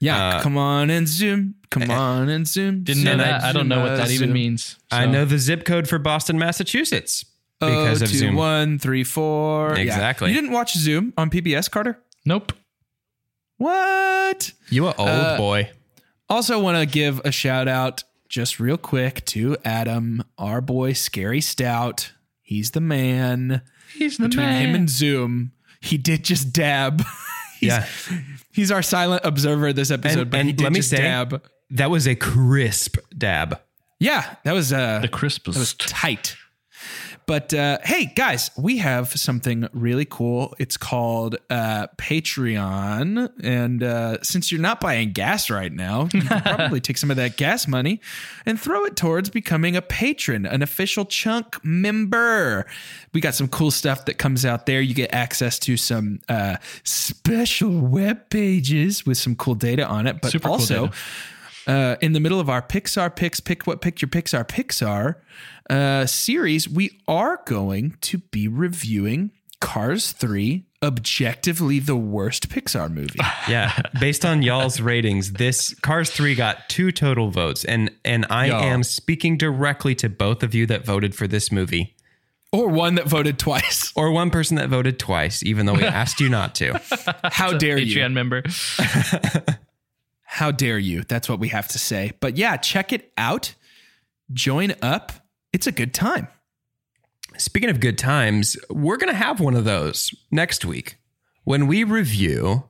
Yeah, 0.00 0.36
uh, 0.36 0.42
come 0.42 0.56
on 0.56 0.88
and 0.88 1.06
Zoom. 1.06 1.56
Come 1.70 1.90
on 1.90 2.28
and 2.28 2.48
Zoom. 2.48 2.82
Didn't 2.84 3.04
know 3.04 3.18
that. 3.18 3.44
I 3.44 3.52
don't 3.52 3.68
know 3.68 3.80
what 3.82 3.96
that 3.96 4.10
even 4.10 4.28
Zoom. 4.28 4.32
means. 4.32 4.78
I 4.90 5.04
know 5.06 5.24
the 5.24 5.38
zip 5.38 5.64
code 5.64 5.88
for 5.88 5.98
Boston, 5.98 6.38
Massachusetts 6.38 7.24
because 7.60 8.02
oh, 8.02 8.06
of 8.06 8.10
two, 8.10 8.16
Zoom. 8.18 8.34
one, 8.34 8.78
three, 8.78 9.04
four. 9.04 9.74
Yeah. 9.76 9.82
Exactly. 9.82 10.30
You 10.30 10.34
didn't 10.34 10.50
watch 10.52 10.74
Zoom 10.74 11.12
on 11.16 11.30
PBS, 11.30 11.70
Carter? 11.70 11.98
Nope. 12.24 12.52
What? 13.58 14.52
You 14.70 14.86
a 14.88 14.94
old 14.94 15.08
Uh, 15.08 15.36
boy. 15.36 15.70
Also, 16.28 16.58
want 16.58 16.78
to 16.78 16.86
give 16.86 17.20
a 17.24 17.30
shout 17.30 17.68
out 17.68 18.04
just 18.32 18.58
real 18.58 18.78
quick 18.78 19.22
to 19.26 19.58
Adam, 19.62 20.24
our 20.38 20.62
boy, 20.62 20.94
Scary 20.94 21.42
Stout. 21.42 22.12
He's 22.40 22.70
the 22.70 22.80
man. 22.80 23.60
He's 23.94 24.16
the 24.16 24.28
Between 24.30 24.46
man. 24.46 24.68
him 24.70 24.74
and 24.74 24.88
Zoom, 24.90 25.52
he 25.82 25.98
did 25.98 26.24
just 26.24 26.50
dab. 26.50 27.02
he's, 27.60 27.68
Yeah. 27.68 27.86
he's 28.50 28.70
our 28.72 28.80
silent 28.82 29.20
observer 29.26 29.74
this 29.74 29.90
episode, 29.90 30.20
And, 30.22 30.30
but 30.30 30.44
he 30.46 30.52
did 30.52 30.62
let 30.64 30.72
me 30.72 30.78
just 30.78 30.88
say, 30.88 30.96
dab. 30.96 31.42
that 31.72 31.90
was 31.90 32.08
a 32.08 32.14
crisp 32.14 32.96
dab. 33.16 33.60
Yeah, 34.00 34.34
that 34.44 34.54
was 34.54 34.72
uh, 34.72 35.00
the 35.00 35.08
crispest. 35.08 35.54
That 35.54 35.60
was 35.60 35.74
tight. 35.74 36.34
But 37.26 37.54
uh, 37.54 37.78
hey, 37.84 38.06
guys, 38.06 38.50
we 38.58 38.78
have 38.78 39.08
something 39.08 39.68
really 39.72 40.04
cool. 40.04 40.54
It's 40.58 40.76
called 40.76 41.36
uh, 41.50 41.86
Patreon. 41.96 43.30
And 43.42 43.82
uh, 43.82 44.22
since 44.22 44.50
you're 44.50 44.60
not 44.60 44.80
buying 44.80 45.12
gas 45.12 45.48
right 45.48 45.72
now, 45.72 46.08
you 46.12 46.22
can 46.22 46.42
probably 46.42 46.80
take 46.80 46.98
some 46.98 47.10
of 47.10 47.16
that 47.16 47.36
gas 47.36 47.68
money 47.68 48.00
and 48.44 48.60
throw 48.60 48.84
it 48.84 48.96
towards 48.96 49.30
becoming 49.30 49.76
a 49.76 49.82
patron, 49.82 50.46
an 50.46 50.62
official 50.62 51.04
chunk 51.04 51.64
member. 51.64 52.66
We 53.12 53.20
got 53.20 53.34
some 53.34 53.48
cool 53.48 53.70
stuff 53.70 54.04
that 54.06 54.18
comes 54.18 54.44
out 54.44 54.66
there. 54.66 54.80
You 54.80 54.94
get 54.94 55.14
access 55.14 55.58
to 55.60 55.76
some 55.76 56.20
uh, 56.28 56.56
special 56.82 57.70
web 57.80 58.30
pages 58.30 59.06
with 59.06 59.18
some 59.18 59.36
cool 59.36 59.54
data 59.54 59.86
on 59.86 60.06
it, 60.06 60.20
but 60.20 60.32
Super 60.32 60.48
also 60.48 60.86
data. 60.86 60.96
uh, 61.72 61.96
in 62.00 62.12
the 62.12 62.20
middle 62.20 62.40
of 62.40 62.50
our 62.50 62.62
Pixar 62.62 63.14
picks, 63.14 63.38
pick 63.38 63.66
what 63.66 63.80
pick 63.80 64.02
your 64.02 64.08
Pixar 64.08 64.46
Pixar 64.46 65.16
uh, 65.72 66.06
series, 66.06 66.68
we 66.68 67.00
are 67.08 67.40
going 67.46 67.96
to 68.02 68.18
be 68.18 68.46
reviewing 68.48 69.30
Cars 69.60 70.12
3, 70.12 70.64
objectively 70.82 71.78
the 71.78 71.96
worst 71.96 72.48
Pixar 72.48 72.90
movie. 72.92 73.18
Yeah, 73.48 73.72
based 74.00 74.24
on 74.24 74.42
y'all's 74.42 74.80
ratings, 74.80 75.32
this 75.32 75.74
Cars 75.80 76.10
3 76.10 76.34
got 76.36 76.68
two 76.68 76.92
total 76.92 77.30
votes 77.30 77.64
and 77.64 77.90
and 78.04 78.24
I 78.30 78.46
Y'all. 78.46 78.62
am 78.62 78.82
speaking 78.84 79.36
directly 79.36 79.94
to 79.96 80.08
both 80.08 80.42
of 80.44 80.54
you 80.54 80.64
that 80.66 80.84
voted 80.84 81.14
for 81.14 81.26
this 81.26 81.50
movie 81.50 81.96
or 82.52 82.68
one 82.68 82.94
that 82.96 83.06
voted 83.06 83.38
twice. 83.38 83.92
or 83.96 84.12
one 84.12 84.30
person 84.30 84.56
that 84.58 84.68
voted 84.68 84.98
twice 85.00 85.42
even 85.42 85.66
though 85.66 85.74
we 85.74 85.82
asked 85.84 86.20
you 86.20 86.28
not 86.28 86.54
to. 86.56 86.80
How 87.24 87.56
dare 87.56 87.78
you? 87.78 87.96
Patreon 87.96 88.12
member. 88.12 88.42
How 90.22 90.50
dare 90.52 90.78
you? 90.78 91.02
That's 91.02 91.28
what 91.28 91.40
we 91.40 91.48
have 91.48 91.68
to 91.68 91.78
say. 91.78 92.12
But 92.20 92.36
yeah, 92.36 92.56
check 92.56 92.92
it 92.92 93.12
out. 93.18 93.54
Join 94.32 94.74
up. 94.82 95.12
It's 95.52 95.66
a 95.66 95.72
good 95.72 95.92
time. 95.94 96.28
Speaking 97.38 97.70
of 97.70 97.80
good 97.80 97.98
times, 97.98 98.56
we're 98.70 98.96
going 98.96 99.12
to 99.12 99.18
have 99.18 99.40
one 99.40 99.54
of 99.54 99.64
those 99.64 100.14
next 100.30 100.64
week 100.64 100.96
when 101.44 101.66
we 101.66 101.84
review 101.84 102.64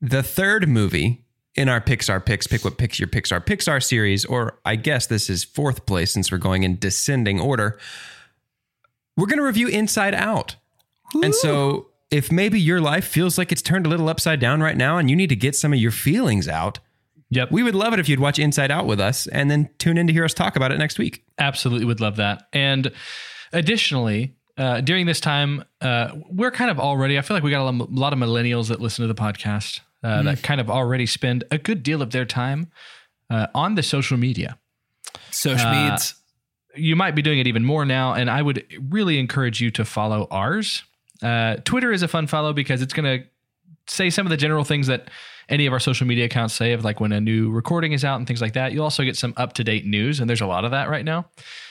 the 0.00 0.22
third 0.22 0.68
movie 0.68 1.24
in 1.54 1.68
our 1.68 1.80
Pixar 1.80 2.24
Picks, 2.24 2.46
Pick 2.46 2.64
What 2.64 2.78
Picks 2.78 3.00
Your 3.00 3.08
Pixar 3.08 3.44
Pixar 3.44 3.82
series, 3.82 4.24
or 4.24 4.58
I 4.64 4.76
guess 4.76 5.06
this 5.06 5.30
is 5.30 5.42
fourth 5.42 5.86
place 5.86 6.12
since 6.12 6.30
we're 6.30 6.38
going 6.38 6.62
in 6.62 6.78
descending 6.78 7.40
order. 7.40 7.78
We're 9.16 9.26
going 9.26 9.38
to 9.38 9.44
review 9.44 9.68
Inside 9.68 10.14
Out. 10.14 10.56
And 11.22 11.34
so 11.34 11.88
if 12.10 12.30
maybe 12.30 12.60
your 12.60 12.80
life 12.80 13.06
feels 13.06 13.38
like 13.38 13.52
it's 13.52 13.62
turned 13.62 13.86
a 13.86 13.88
little 13.88 14.08
upside 14.08 14.38
down 14.38 14.60
right 14.60 14.76
now 14.76 14.98
and 14.98 15.08
you 15.08 15.16
need 15.16 15.28
to 15.30 15.36
get 15.36 15.56
some 15.56 15.72
of 15.72 15.78
your 15.78 15.90
feelings 15.90 16.46
out, 16.46 16.78
Yep. 17.30 17.50
we 17.50 17.62
would 17.62 17.74
love 17.74 17.92
it 17.92 17.98
if 17.98 18.08
you'd 18.08 18.20
watch 18.20 18.38
Inside 18.38 18.70
Out 18.70 18.86
with 18.86 19.00
us 19.00 19.26
and 19.26 19.50
then 19.50 19.68
tune 19.78 19.98
in 19.98 20.06
to 20.06 20.12
hear 20.12 20.24
us 20.24 20.32
talk 20.32 20.54
about 20.56 20.70
it 20.72 20.78
next 20.78 20.98
week. 20.98 21.24
Absolutely 21.38 21.84
would 21.84 22.00
love 22.00 22.16
that. 22.16 22.46
And 22.52 22.92
additionally, 23.52 24.36
uh, 24.56 24.80
during 24.80 25.06
this 25.06 25.20
time, 25.20 25.64
uh, 25.80 26.10
we're 26.30 26.50
kind 26.50 26.70
of 26.70 26.78
already, 26.78 27.18
I 27.18 27.22
feel 27.22 27.36
like 27.36 27.44
we 27.44 27.50
got 27.50 27.68
a 27.68 27.70
lot 27.90 28.12
of 28.12 28.18
millennials 28.18 28.68
that 28.68 28.80
listen 28.80 29.02
to 29.02 29.12
the 29.12 29.20
podcast 29.20 29.80
uh, 30.02 30.22
that 30.22 30.42
kind 30.42 30.60
of 30.60 30.70
already 30.70 31.06
spend 31.06 31.44
a 31.50 31.58
good 31.58 31.82
deal 31.82 32.00
of 32.00 32.10
their 32.12 32.24
time 32.24 32.70
uh, 33.28 33.48
on 33.54 33.74
the 33.74 33.82
social 33.82 34.16
media. 34.16 34.58
Social 35.30 35.66
Uh, 35.68 35.72
meds. 35.74 36.14
You 36.74 36.94
might 36.94 37.14
be 37.14 37.22
doing 37.22 37.38
it 37.38 37.46
even 37.46 37.64
more 37.64 37.84
now. 37.84 38.12
And 38.14 38.30
I 38.30 38.42
would 38.42 38.64
really 38.88 39.18
encourage 39.18 39.60
you 39.60 39.70
to 39.72 39.84
follow 39.84 40.28
ours. 40.30 40.84
Uh, 41.22 41.56
Twitter 41.64 41.90
is 41.92 42.02
a 42.02 42.08
fun 42.08 42.26
follow 42.26 42.52
because 42.52 42.82
it's 42.82 42.92
going 42.92 43.20
to 43.20 43.26
say 43.88 44.10
some 44.10 44.26
of 44.26 44.30
the 44.30 44.36
general 44.36 44.64
things 44.64 44.86
that 44.86 45.10
any 45.48 45.66
of 45.66 45.72
our 45.72 45.80
social 45.80 46.06
media 46.06 46.24
accounts 46.24 46.54
say 46.54 46.72
of 46.72 46.84
like 46.84 47.00
when 47.00 47.12
a 47.12 47.20
new 47.20 47.50
recording 47.50 47.92
is 47.92 48.04
out 48.04 48.16
and 48.16 48.26
things 48.26 48.40
like 48.40 48.54
that. 48.54 48.72
You'll 48.72 48.84
also 48.84 49.04
get 49.04 49.16
some 49.16 49.32
up 49.36 49.52
to 49.54 49.64
date 49.64 49.86
news, 49.86 50.20
and 50.20 50.28
there's 50.28 50.40
a 50.40 50.46
lot 50.46 50.64
of 50.64 50.72
that 50.72 50.88
right 50.88 51.04
now, 51.04 51.26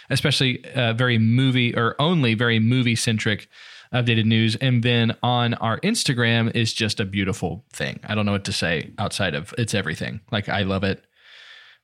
especially 0.09 0.63
uh, 0.73 0.93
very 0.93 1.17
movie 1.17 1.75
or 1.75 1.95
only 1.99 2.33
very 2.33 2.59
movie 2.59 2.95
centric 2.95 3.49
updated 3.93 4.25
news. 4.25 4.55
And 4.55 4.83
then 4.83 5.15
on 5.23 5.53
our 5.55 5.79
Instagram 5.81 6.55
is 6.55 6.73
just 6.73 6.99
a 6.99 7.05
beautiful 7.05 7.65
thing. 7.71 7.99
I 8.03 8.15
don't 8.15 8.25
know 8.25 8.31
what 8.31 8.45
to 8.45 8.53
say 8.53 8.93
outside 8.97 9.35
of 9.35 9.53
it's 9.57 9.73
everything. 9.73 10.21
Like 10.31 10.49
I 10.49 10.63
love 10.63 10.83
it. 10.83 11.03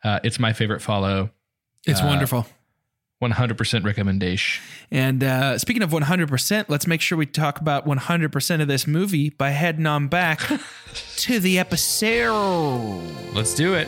Uh, 0.03 0.19
it's 0.23 0.39
my 0.39 0.53
favorite 0.53 0.81
follow. 0.81 1.29
It's 1.85 2.01
wonderful. 2.01 2.45
100% 3.21 3.85
recommendation. 3.85 4.63
And 4.89 5.23
uh, 5.23 5.57
speaking 5.57 5.83
of 5.83 5.91
100%, 5.91 6.65
let's 6.67 6.87
make 6.87 7.01
sure 7.01 7.17
we 7.17 7.25
talk 7.25 7.61
about 7.61 7.85
100% 7.85 8.61
of 8.61 8.67
this 8.67 8.87
movie 8.87 9.29
by 9.29 9.51
heading 9.51 9.85
on 9.85 10.07
back 10.07 10.39
to 11.17 11.39
the 11.39 11.59
episode. 11.59 13.01
Let's 13.33 13.53
do 13.53 13.75
it. 13.75 13.87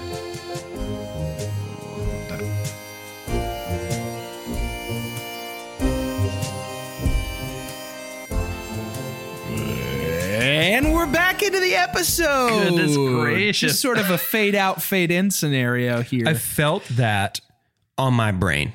And 10.43 10.93
we're 10.93 11.07
back 11.07 11.43
into 11.43 11.59
the 11.59 11.75
episode. 11.75 12.49
Goodness 12.49 12.95
gracious. 12.95 13.71
Just 13.71 13.81
sort 13.81 13.97
of 13.97 14.09
a 14.09 14.17
fade 14.17 14.55
out, 14.55 14.81
fade 14.81 15.11
in 15.11 15.31
scenario 15.31 16.01
here. 16.01 16.27
I 16.27 16.33
felt 16.33 16.83
that 16.89 17.39
on 17.97 18.13
my 18.13 18.31
brain, 18.31 18.73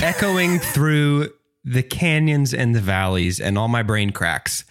echoing 0.00 0.58
through 0.58 1.30
the 1.64 1.82
canyons 1.82 2.54
and 2.54 2.74
the 2.74 2.80
valleys 2.80 3.40
and 3.40 3.58
all 3.58 3.68
my 3.68 3.82
brain 3.82 4.10
cracks. 4.10 4.64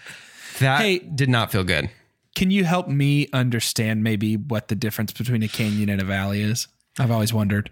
That 0.59 0.81
Hey. 0.81 0.99
did 0.99 1.29
not 1.29 1.51
feel 1.51 1.63
good. 1.63 1.89
Can 2.35 2.51
you 2.51 2.63
help 2.63 2.87
me 2.87 3.27
understand 3.33 4.03
maybe 4.03 4.35
what 4.37 4.67
the 4.69 4.75
difference 4.75 5.11
between 5.11 5.43
a 5.43 5.47
canyon 5.47 5.89
and 5.89 6.01
a 6.01 6.05
valley 6.05 6.41
is? 6.41 6.67
I've 6.97 7.11
always 7.11 7.33
wondered. 7.33 7.69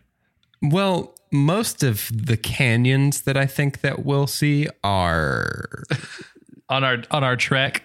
Well, 0.61 1.15
most 1.31 1.83
of 1.83 2.09
the 2.13 2.37
canyons 2.37 3.21
that 3.21 3.37
I 3.37 3.45
think 3.45 3.81
that 3.81 4.05
we'll 4.05 4.27
see 4.27 4.67
are 4.83 5.83
On 6.69 6.83
our 6.83 6.97
on 7.11 7.23
our 7.23 7.37
trek. 7.37 7.83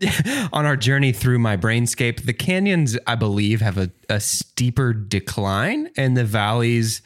on 0.52 0.64
our 0.66 0.76
journey 0.76 1.10
through 1.10 1.38
my 1.40 1.56
brainscape. 1.56 2.24
The 2.24 2.32
canyons, 2.34 2.96
I 3.06 3.14
believe, 3.16 3.60
have 3.62 3.78
a, 3.78 3.90
a 4.08 4.20
steeper 4.20 4.92
decline, 4.92 5.90
and 5.96 6.16
the 6.16 6.24
valleys 6.24 7.02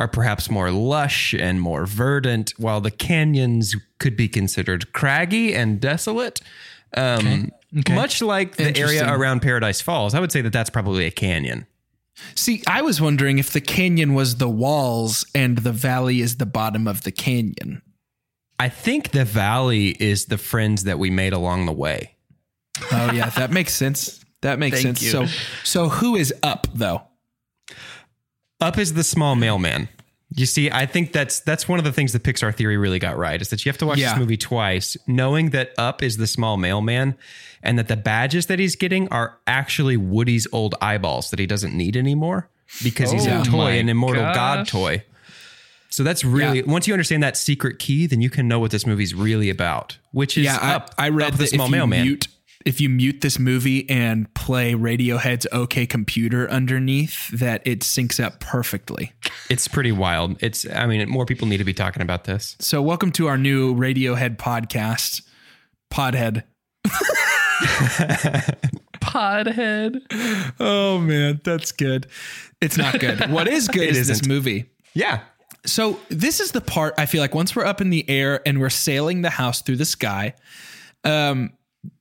are 0.00 0.08
perhaps 0.08 0.50
more 0.50 0.70
lush 0.70 1.34
and 1.34 1.60
more 1.60 1.84
verdant, 1.84 2.54
while 2.56 2.80
the 2.80 2.90
canyons 2.90 3.76
could 3.98 4.16
be 4.16 4.28
considered 4.28 4.94
craggy 4.94 5.54
and 5.54 5.78
desolate. 5.78 6.40
Um, 6.96 7.52
Much 7.90 8.22
like 8.22 8.56
the 8.56 8.76
area 8.76 9.06
around 9.12 9.42
Paradise 9.42 9.82
Falls, 9.82 10.14
I 10.14 10.20
would 10.20 10.32
say 10.32 10.40
that 10.40 10.52
that's 10.54 10.70
probably 10.70 11.04
a 11.04 11.10
canyon. 11.10 11.66
See, 12.34 12.62
I 12.66 12.82
was 12.82 13.00
wondering 13.00 13.38
if 13.38 13.52
the 13.52 13.60
canyon 13.60 14.14
was 14.14 14.36
the 14.36 14.48
walls 14.48 15.24
and 15.34 15.58
the 15.58 15.72
valley 15.72 16.20
is 16.20 16.38
the 16.38 16.46
bottom 16.46 16.88
of 16.88 17.02
the 17.02 17.12
canyon. 17.12 17.82
I 18.58 18.70
think 18.70 19.10
the 19.10 19.24
valley 19.24 19.90
is 20.00 20.26
the 20.26 20.38
friends 20.38 20.84
that 20.84 20.98
we 20.98 21.10
made 21.10 21.32
along 21.32 21.66
the 21.66 21.72
way. 21.72 22.16
Oh 22.90 23.12
yeah, 23.12 23.28
that 23.30 23.50
makes 23.50 23.74
sense. 23.74 24.24
That 24.40 24.58
makes 24.58 24.82
Thank 24.82 24.98
sense. 24.98 25.02
you. 25.02 25.10
So 25.10 25.26
so 25.62 25.88
who 25.88 26.16
is 26.16 26.32
up 26.42 26.66
though? 26.74 27.02
Up 28.60 28.78
is 28.78 28.94
the 28.94 29.04
small 29.04 29.34
mailman. 29.36 29.88
You 30.32 30.46
see, 30.46 30.70
I 30.70 30.86
think 30.86 31.12
that's 31.12 31.40
that's 31.40 31.68
one 31.68 31.78
of 31.80 31.84
the 31.84 31.92
things 31.92 32.12
the 32.12 32.20
Pixar 32.20 32.54
theory 32.54 32.76
really 32.76 33.00
got 33.00 33.16
right 33.18 33.40
is 33.40 33.48
that 33.50 33.64
you 33.64 33.68
have 33.70 33.78
to 33.78 33.86
watch 33.86 33.98
Yeah. 33.98 34.10
this 34.10 34.18
movie 34.20 34.36
twice, 34.36 34.96
knowing 35.08 35.50
that 35.50 35.72
Up 35.76 36.02
is 36.04 36.18
the 36.18 36.26
small 36.28 36.56
mailman, 36.56 37.16
and 37.64 37.76
that 37.78 37.88
the 37.88 37.96
badges 37.96 38.46
that 38.46 38.58
he's 38.60 38.76
getting 38.76 39.08
are 39.08 39.38
actually 39.48 39.96
Woody's 39.96 40.46
old 40.52 40.76
eyeballs 40.80 41.30
that 41.30 41.40
he 41.40 41.46
doesn't 41.46 41.74
need 41.76 41.96
anymore 41.96 42.48
because 42.84 43.10
he's 43.10 43.26
Oh 43.26 43.40
a 43.40 43.44
toy, 43.44 43.78
an 43.80 43.88
immortal 43.88 44.22
god 44.22 44.68
toy. 44.68 45.02
So 45.88 46.04
that's 46.04 46.24
really 46.24 46.58
Yeah. 46.58 46.64
once 46.66 46.86
you 46.86 46.94
understand 46.94 47.24
that 47.24 47.36
secret 47.36 47.80
key, 47.80 48.06
then 48.06 48.20
you 48.20 48.30
can 48.30 48.46
know 48.46 48.60
what 48.60 48.70
this 48.70 48.86
movie's 48.86 49.12
really 49.12 49.50
about, 49.50 49.98
which 50.12 50.38
is 50.38 50.44
yeah, 50.44 50.58
Up. 50.76 50.94
I, 50.96 51.06
I 51.06 51.08
read 51.08 51.32
Up 51.32 51.38
the 51.40 51.48
small 51.48 51.68
mailman. 51.68 52.02
mute 52.06 52.28
if 52.66 52.80
you 52.80 52.88
mute 52.88 53.20
this 53.22 53.38
movie 53.38 53.88
and 53.88 54.32
play 54.34 54.74
Radiohead's 54.74 55.46
OK 55.52 55.86
Computer 55.86 56.50
underneath, 56.50 57.28
that 57.30 57.62
it 57.64 57.80
syncs 57.80 58.22
up 58.22 58.40
perfectly. 58.40 59.12
It's 59.48 59.66
pretty 59.68 59.92
wild. 59.92 60.36
It's 60.42 60.68
I 60.70 60.86
mean, 60.86 61.08
more 61.08 61.24
people 61.26 61.48
need 61.48 61.58
to 61.58 61.64
be 61.64 61.74
talking 61.74 62.02
about 62.02 62.24
this. 62.24 62.56
So, 62.60 62.82
welcome 62.82 63.12
to 63.12 63.28
our 63.28 63.38
new 63.38 63.74
Radiohead 63.74 64.36
podcast, 64.36 65.22
Podhead. 65.92 66.44
Podhead. 69.00 70.00
Oh 70.60 70.98
man, 70.98 71.40
that's 71.44 71.72
good. 71.72 72.06
It's 72.60 72.76
not 72.76 73.00
good. 73.00 73.30
What 73.30 73.48
is 73.48 73.68
good 73.68 73.82
It 73.88 73.96
is 73.96 74.08
this 74.08 74.18
isn't. 74.18 74.28
movie. 74.28 74.66
Yeah. 74.94 75.20
So 75.66 75.98
this 76.08 76.40
is 76.40 76.52
the 76.52 76.60
part 76.60 76.94
I 76.96 77.06
feel 77.06 77.20
like 77.20 77.34
once 77.34 77.54
we're 77.54 77.64
up 77.66 77.80
in 77.80 77.90
the 77.90 78.08
air 78.08 78.40
and 78.46 78.60
we're 78.60 78.70
sailing 78.70 79.22
the 79.22 79.30
house 79.30 79.60
through 79.62 79.76
the 79.76 79.84
sky, 79.84 80.34
um, 81.04 81.52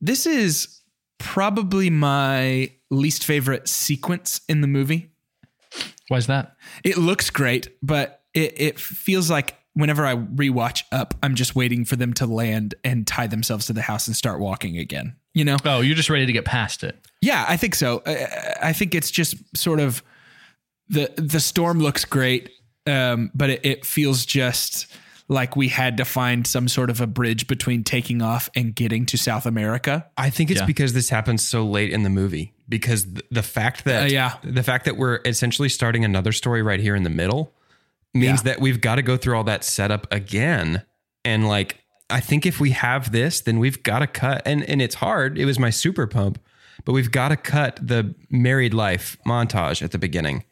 this 0.01 0.25
is 0.25 0.82
probably 1.17 1.89
my 1.89 2.71
least 2.89 3.23
favorite 3.23 3.67
sequence 3.67 4.41
in 4.49 4.61
the 4.61 4.67
movie. 4.67 5.11
Why 6.07 6.17
is 6.17 6.27
that? 6.27 6.55
It 6.84 6.97
looks 6.97 7.30
great, 7.30 7.69
but 7.84 8.23
it, 8.34 8.59
it 8.59 8.80
feels 8.80 9.30
like 9.30 9.55
whenever 9.73 10.05
I 10.05 10.15
rewatch 10.15 10.84
up, 10.91 11.13
I'm 11.21 11.36
just 11.36 11.55
waiting 11.55 11.86
for 11.86 11.95
them 11.95 12.13
to 12.15 12.25
land 12.25 12.75
and 12.84 13.05
tie 13.05 13.27
themselves 13.27 13.67
to 13.67 13.73
the 13.73 13.82
house 13.82 14.07
and 14.07 14.15
start 14.15 14.39
walking 14.39 14.77
again. 14.77 15.15
You 15.34 15.45
know? 15.45 15.57
Oh, 15.63 15.82
you're 15.82 15.95
just 15.95 16.09
ready 16.09 16.25
to 16.25 16.34
get 16.34 16.45
past 16.45 16.84
it. 16.84 16.97
Yeah, 17.21 17.45
I 17.47 17.57
think 17.57 17.75
so. 17.75 18.01
I, 18.05 18.55
I 18.63 18.73
think 18.73 18.95
it's 18.95 19.11
just 19.11 19.36
sort 19.55 19.80
of 19.80 20.01
the 20.89 21.11
the 21.17 21.39
storm 21.39 21.80
looks 21.80 22.03
great, 22.03 22.49
um, 22.88 23.32
but 23.36 23.51
it, 23.51 23.65
it 23.65 23.86
feels 23.86 24.25
just 24.25 24.88
like 25.30 25.55
we 25.55 25.67
had 25.67 25.95
to 25.97 26.05
find 26.05 26.45
some 26.47 26.67
sort 26.67 26.89
of 26.89 26.99
a 26.99 27.07
bridge 27.07 27.47
between 27.47 27.84
taking 27.84 28.21
off 28.21 28.49
and 28.55 28.73
getting 28.75 29.05
to 29.05 29.17
South 29.17 29.45
America. 29.45 30.07
I 30.17 30.30
think 30.32 30.49
it's 30.51 30.59
Yeah. 30.61 30.65
because 30.65 30.93
this 30.93 31.09
happens 31.09 31.47
so 31.47 31.63
late 31.65 31.91
in 31.91 32.01
the 32.03 32.09
movie. 32.09 32.53
Because 32.67 33.03
th- 33.05 33.21
the 33.32 33.43
fact 33.43 33.84
that 33.86 34.03
Uh, 34.03 34.07
yeah. 34.07 34.34
the 34.43 34.63
fact 34.63 34.86
that 34.86 34.97
we're 34.97 35.19
essentially 35.25 35.69
starting 35.69 36.03
another 36.03 36.32
story 36.32 36.61
right 36.63 36.80
here 36.80 36.95
in 36.95 37.03
the 37.03 37.09
middle 37.11 37.53
means 38.13 38.39
Yeah. 38.39 38.53
that 38.53 38.59
we've 38.61 38.82
got 38.82 38.95
to 38.95 39.01
go 39.03 39.17
through 39.17 39.38
all 39.38 39.43
that 39.43 39.63
setup 39.63 40.11
again. 40.11 40.82
And 41.23 41.47
like, 41.47 41.77
I 42.09 42.19
think 42.21 42.47
if 42.47 42.59
we 42.59 42.71
have 42.71 43.11
this, 43.11 43.39
then 43.39 43.59
we've 43.59 43.84
got 43.84 43.99
to 43.99 44.07
cut. 44.07 44.41
And 44.47 44.63
and 44.63 44.82
it's 44.82 44.95
hard. 44.95 45.38
It 45.38 45.45
was 45.45 45.59
my 45.59 45.69
super 45.69 46.07
pump, 46.07 46.39
but 46.86 46.93
we've 46.93 47.11
got 47.11 47.30
to 47.30 47.36
cut 47.38 47.80
the 47.82 48.15
married 48.32 48.73
life 48.73 49.15
montage 49.27 49.84
at 49.84 49.91
the 49.91 49.99
beginning. 49.99 50.43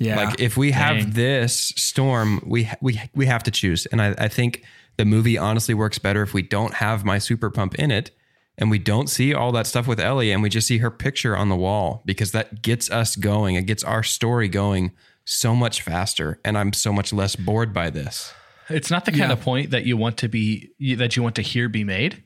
Yeah, 0.00 0.16
Like 0.16 0.40
if 0.40 0.56
we 0.56 0.70
Dang. 0.70 0.80
have 0.80 1.14
this 1.14 1.74
storm, 1.76 2.42
we 2.44 2.70
we 2.80 3.00
we 3.14 3.26
have 3.26 3.42
to 3.44 3.50
choose, 3.50 3.84
and 3.86 4.00
I, 4.00 4.14
I 4.16 4.28
think 4.28 4.64
the 4.96 5.04
movie 5.04 5.36
honestly 5.36 5.74
works 5.74 5.98
better 5.98 6.22
if 6.22 6.32
we 6.32 6.42
don't 6.42 6.74
have 6.74 7.04
my 7.04 7.18
super 7.18 7.50
pump 7.50 7.74
in 7.74 7.90
it, 7.90 8.10
and 8.56 8.70
we 8.70 8.78
don't 8.78 9.08
see 9.08 9.34
all 9.34 9.52
that 9.52 9.66
stuff 9.66 9.86
with 9.86 10.00
Ellie, 10.00 10.32
and 10.32 10.42
we 10.42 10.48
just 10.48 10.66
see 10.66 10.78
her 10.78 10.90
picture 10.90 11.36
on 11.36 11.50
the 11.50 11.56
wall 11.56 12.02
because 12.06 12.32
that 12.32 12.62
gets 12.62 12.90
us 12.90 13.14
going. 13.14 13.56
It 13.56 13.66
gets 13.66 13.84
our 13.84 14.02
story 14.02 14.48
going 14.48 14.92
so 15.26 15.54
much 15.54 15.82
faster, 15.82 16.40
and 16.46 16.56
I'm 16.56 16.72
so 16.72 16.94
much 16.94 17.12
less 17.12 17.36
bored 17.36 17.74
by 17.74 17.90
this. 17.90 18.32
It's 18.70 18.90
not 18.90 19.04
the 19.04 19.12
kind 19.12 19.32
of 19.32 19.40
point 19.42 19.70
that 19.72 19.84
you 19.84 19.98
want 19.98 20.16
to 20.18 20.28
be 20.28 20.70
that 20.96 21.14
you 21.14 21.22
want 21.22 21.34
to 21.36 21.42
hear 21.42 21.68
be 21.68 21.84
made, 21.84 22.24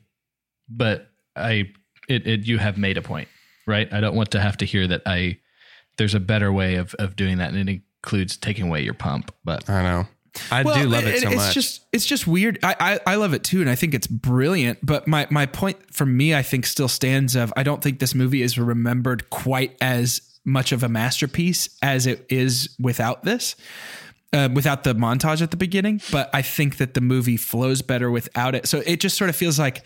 but 0.69 1.09
I 1.35 1.71
it, 2.07 2.25
it 2.25 2.47
you 2.47 2.57
have 2.57 2.77
made 2.77 2.97
a 2.97 3.01
point, 3.01 3.27
right? 3.67 3.91
I 3.91 3.99
don't 3.99 4.15
want 4.15 4.31
to 4.31 4.39
have 4.39 4.55
to 4.57 4.65
hear 4.65 4.87
that 4.87 5.01
I 5.05 5.39
there's 5.97 6.13
a 6.15 6.19
better 6.19 6.51
way 6.51 6.75
of 6.75 6.93
of 6.95 7.15
doing 7.15 7.37
that, 7.37 7.53
and 7.53 7.69
it 7.69 7.81
includes 8.03 8.37
taking 8.37 8.67
away 8.67 8.81
your 8.81 8.93
pump. 8.93 9.33
But 9.43 9.69
I 9.69 9.83
know. 9.83 10.07
I 10.51 10.63
Well, 10.63 10.75
do 10.75 10.89
love 10.89 11.05
it, 11.05 11.21
so 11.21 11.27
it's 11.29 11.35
much. 11.37 11.53
just 11.53 11.85
it's 11.93 12.05
just 12.05 12.27
weird. 12.27 12.59
I, 12.61 12.75
I 12.79 13.13
I 13.13 13.15
love 13.15 13.33
it 13.33 13.43
too, 13.43 13.61
and 13.61 13.69
I 13.69 13.75
think 13.75 13.93
it's 13.93 14.07
brilliant. 14.07 14.79
But 14.85 15.07
my 15.07 15.27
my 15.29 15.45
point 15.45 15.77
for 15.93 16.05
me, 16.05 16.35
I 16.35 16.41
think, 16.43 16.65
still 16.65 16.89
stands 16.89 17.35
of 17.35 17.53
I 17.55 17.63
don't 17.63 17.81
think 17.81 17.99
this 17.99 18.13
movie 18.13 18.41
is 18.41 18.57
remembered 18.57 19.29
quite 19.29 19.77
as 19.81 20.21
much 20.43 20.71
of 20.71 20.83
a 20.83 20.89
masterpiece 20.89 21.69
as 21.81 22.05
it 22.05 22.25
is 22.29 22.75
without 22.79 23.23
this. 23.23 23.55
Uh, 24.33 24.49
without 24.53 24.83
the 24.83 24.93
montage 24.93 25.41
at 25.41 25.49
the 25.51 25.55
beginning, 25.55 26.01
but 26.11 26.29
I 26.33 26.41
think 26.41 26.75
that 26.77 26.93
the 26.93 26.99
movie 26.99 27.37
flows 27.37 27.81
better 27.81 28.11
without 28.11 28.53
it. 28.53 28.67
So 28.67 28.83
it 28.85 28.99
just 28.99 29.15
sort 29.17 29.29
of 29.29 29.35
feels 29.37 29.57
like 29.57 29.85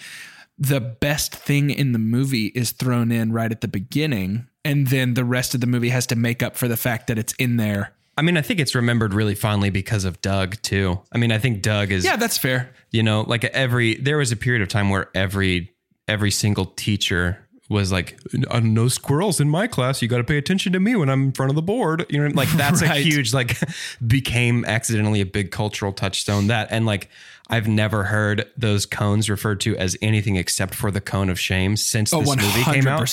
the 0.58 0.80
best 0.82 1.36
thing 1.36 1.70
in 1.70 1.92
the 1.92 2.00
movie 2.00 2.48
is 2.48 2.72
thrown 2.72 3.12
in 3.12 3.32
right 3.32 3.52
at 3.52 3.62
the 3.62 3.68
beginning, 3.68 4.48
and 4.66 4.88
then 4.88 5.14
the 5.14 5.24
rest 5.26 5.54
of 5.56 5.62
the 5.62 5.68
movie 5.68 5.90
has 5.90 6.06
to 6.08 6.16
make 6.16 6.44
up 6.44 6.56
for 6.58 6.68
the 6.68 6.78
fact 6.78 7.08
that 7.08 7.18
it's 7.18 7.34
in 7.34 7.58
there. 7.58 7.94
I 8.18 8.22
mean, 8.22 8.36
I 8.36 8.42
think 8.42 8.60
it's 8.60 8.76
remembered 8.76 9.14
really 9.14 9.36
fondly 9.36 9.70
because 9.70 10.04
of 10.04 10.20
Doug 10.22 10.62
too. 10.62 11.00
I 11.14 11.18
mean, 11.18 11.32
I 11.32 11.38
think 11.38 11.62
Doug 11.62 11.92
is 11.92 12.04
Yeah, 12.04 12.18
that's 12.18 12.38
fair. 12.38 12.74
you 12.92 13.02
know 13.04 13.22
like 13.22 13.46
every 13.46 13.96
there 13.96 14.18
was 14.18 14.32
a 14.32 14.36
period 14.36 14.62
of 14.62 14.68
time 14.68 14.90
where 14.90 15.10
every 15.16 15.72
every 16.08 16.32
single 16.32 16.66
teacher 16.66 17.46
was 17.70 17.92
like 17.92 18.20
"Uh, 18.50 18.60
no 18.60 18.88
squirrels 18.88 19.40
in 19.40 19.48
my 19.48 19.68
class 19.68 20.02
you 20.02 20.08
got 20.08 20.18
to 20.18 20.24
pay 20.24 20.40
attention 20.40 20.74
to 20.74 20.80
me 20.80 20.96
when 20.96 21.08
i'm 21.08 21.26
in 21.26 21.32
front 21.32 21.52
of 21.52 21.56
the 21.56 21.62
board 21.62 22.04
you 22.10 22.20
know 22.20 22.34
like 22.34 22.50
that's 22.58 22.82
a 22.82 22.88
huge 22.96 23.32
like 23.32 23.58
became 24.08 24.66
accidentally 24.66 25.22
a 25.22 25.26
big 25.26 25.52
cultural 25.52 25.94
touchstone 25.94 26.48
that 26.48 26.68
and 26.72 26.88
like 26.88 27.10
i've 27.52 27.68
never 27.68 28.06
heard 28.06 28.48
those 28.58 28.88
cones 28.88 29.30
referred 29.30 29.60
to 29.60 29.78
as 29.78 29.96
anything 30.02 30.36
except 30.36 30.74
for 30.74 30.90
the 30.90 31.00
cone 31.00 31.30
of 31.30 31.40
shame 31.40 31.78
since 31.78 32.12
Oh, 32.12 32.22
this 32.22 32.28
one 32.28 32.38
movie 32.40 32.64
came 32.64 32.88
out. 32.88 33.08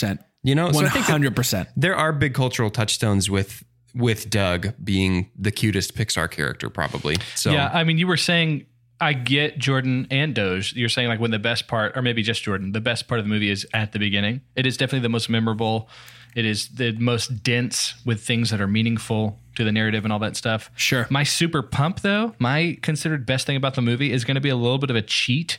You 0.47 0.55
know 0.55 0.71
think 0.73 1.05
hundred 1.05 1.37
percent. 1.37 1.69
there 1.77 1.95
are 1.95 2.13
big 2.13 2.35
cultural 2.35 2.71
touchstones 2.71 3.29
with 3.29 3.65
with 3.95 4.31
doug 4.31 4.73
being 4.83 5.31
the 5.39 5.51
cutest 5.51 5.95
pixar 5.95 6.31
character 6.31 6.71
probably 6.71 7.17
so 7.35 7.51
yeah, 7.51 7.71
I 7.73 7.85
mean, 7.85 7.99
you 7.99 8.07
were 8.07 8.17
saying 8.17 8.67
I 9.01 9.13
get 9.13 9.59
Jordan 9.59 10.07
and 10.11 10.35
Doge. 10.35 10.75
You're 10.75 10.89
saying 10.89 11.09
like 11.09 11.21
when 11.21 11.31
the 11.31 11.39
best 11.39 11.69
part, 11.69 11.97
or 11.97 12.03
maybe 12.03 12.23
just 12.23 12.43
Jordan, 12.43 12.73
the 12.73 12.81
best 12.81 13.09
part 13.09 13.19
of 13.19 13.27
the 13.27 13.29
movie 13.29 13.51
is 13.51 13.67
at 13.75 13.93
the 13.93 13.99
beginning. 13.99 14.41
It 14.55 14.67
is 14.67 14.77
definitely 14.77 15.01
the 15.01 15.11
most 15.11 15.29
memorable. 15.29 15.89
It 16.35 16.45
is 16.45 16.69
the 16.69 16.93
most 16.93 17.43
dense 17.43 17.95
with 18.05 18.23
things 18.23 18.51
that 18.51 18.61
are 18.61 18.67
meaningful 18.67 19.39
to 19.57 19.65
the 19.65 19.73
narrative 19.73 20.05
and 20.05 20.13
all 20.13 20.19
that 20.21 20.37
stuff. 20.37 20.71
Sure. 20.77 21.07
My 21.11 21.25
super 21.25 21.63
pump 21.63 22.01
though, 22.01 22.35
my 22.39 22.79
considered 22.83 23.27
best 23.27 23.47
thing 23.47 23.57
about 23.57 23.75
the 23.75 23.83
movie 23.83 24.13
is 24.13 24.25
going 24.25 24.35
to 24.37 24.41
be 24.41 24.51
a 24.51 24.57
little 24.57 24.79
bit 24.79 24.91
of 24.91 24.97
a 24.97 25.03
cheat 25.03 25.59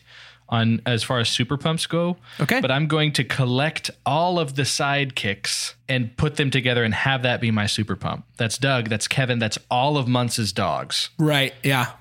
on 0.50 0.82
as 0.86 1.04
far 1.04 1.20
as 1.20 1.30
super 1.30 1.58
pumps 1.58 1.86
go. 1.86 2.18
Okay. 2.39 2.62
But 2.62 2.72
I'm 2.72 2.88
going 2.88 3.12
to 3.14 3.24
collect 3.24 3.91
all 4.06 4.39
of 4.39 4.56
the 4.56 4.62
sidekicks 4.64 5.74
and 5.89 6.16
put 6.18 6.36
them 6.38 6.50
together 6.52 6.84
and 6.84 6.93
have 6.93 7.24
that 7.24 7.41
be 7.41 7.52
my 7.52 7.66
super 7.68 7.95
pump. 7.95 8.26
That's 8.38 8.58
Doug, 8.58 8.89
that's 8.89 9.08
Kevin, 9.08 9.39
that's 9.39 9.58
all 9.70 9.98
of 9.98 10.08
Muntz's 10.08 10.54
dogs 10.54 11.10
Right. 11.20 11.54
Yeah. 11.64 11.91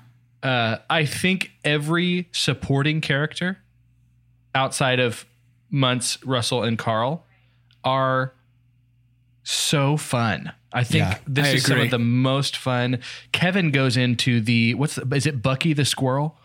uh, 0.43 0.77
I 0.89 1.05
think 1.05 1.51
every 1.65 2.29
supporting 2.31 3.01
character 3.01 3.57
outside 4.55 4.99
of 4.99 5.25
Muntz, 5.69 6.23
Russell, 6.23 6.63
and 6.63 6.77
Carl 6.77 7.25
are 7.83 8.33
so 9.43 9.97
fun. 9.97 10.51
I 10.73 10.83
think 10.83 10.99
Yeah, 11.03 11.17
this 11.27 11.47
I 11.47 11.51
is 11.51 11.65
some 11.65 11.79
of 11.79 11.89
the 11.91 11.99
most 11.99 12.57
fun. 12.57 12.99
Kevin 13.31 13.71
goes 13.71 13.97
into 13.97 14.41
the 14.41 14.73
what's 14.75 14.95
the, 14.95 15.15
is 15.15 15.25
it 15.25 15.41
Bucky 15.41 15.73
the 15.73 15.85
squirrel? 15.85 16.37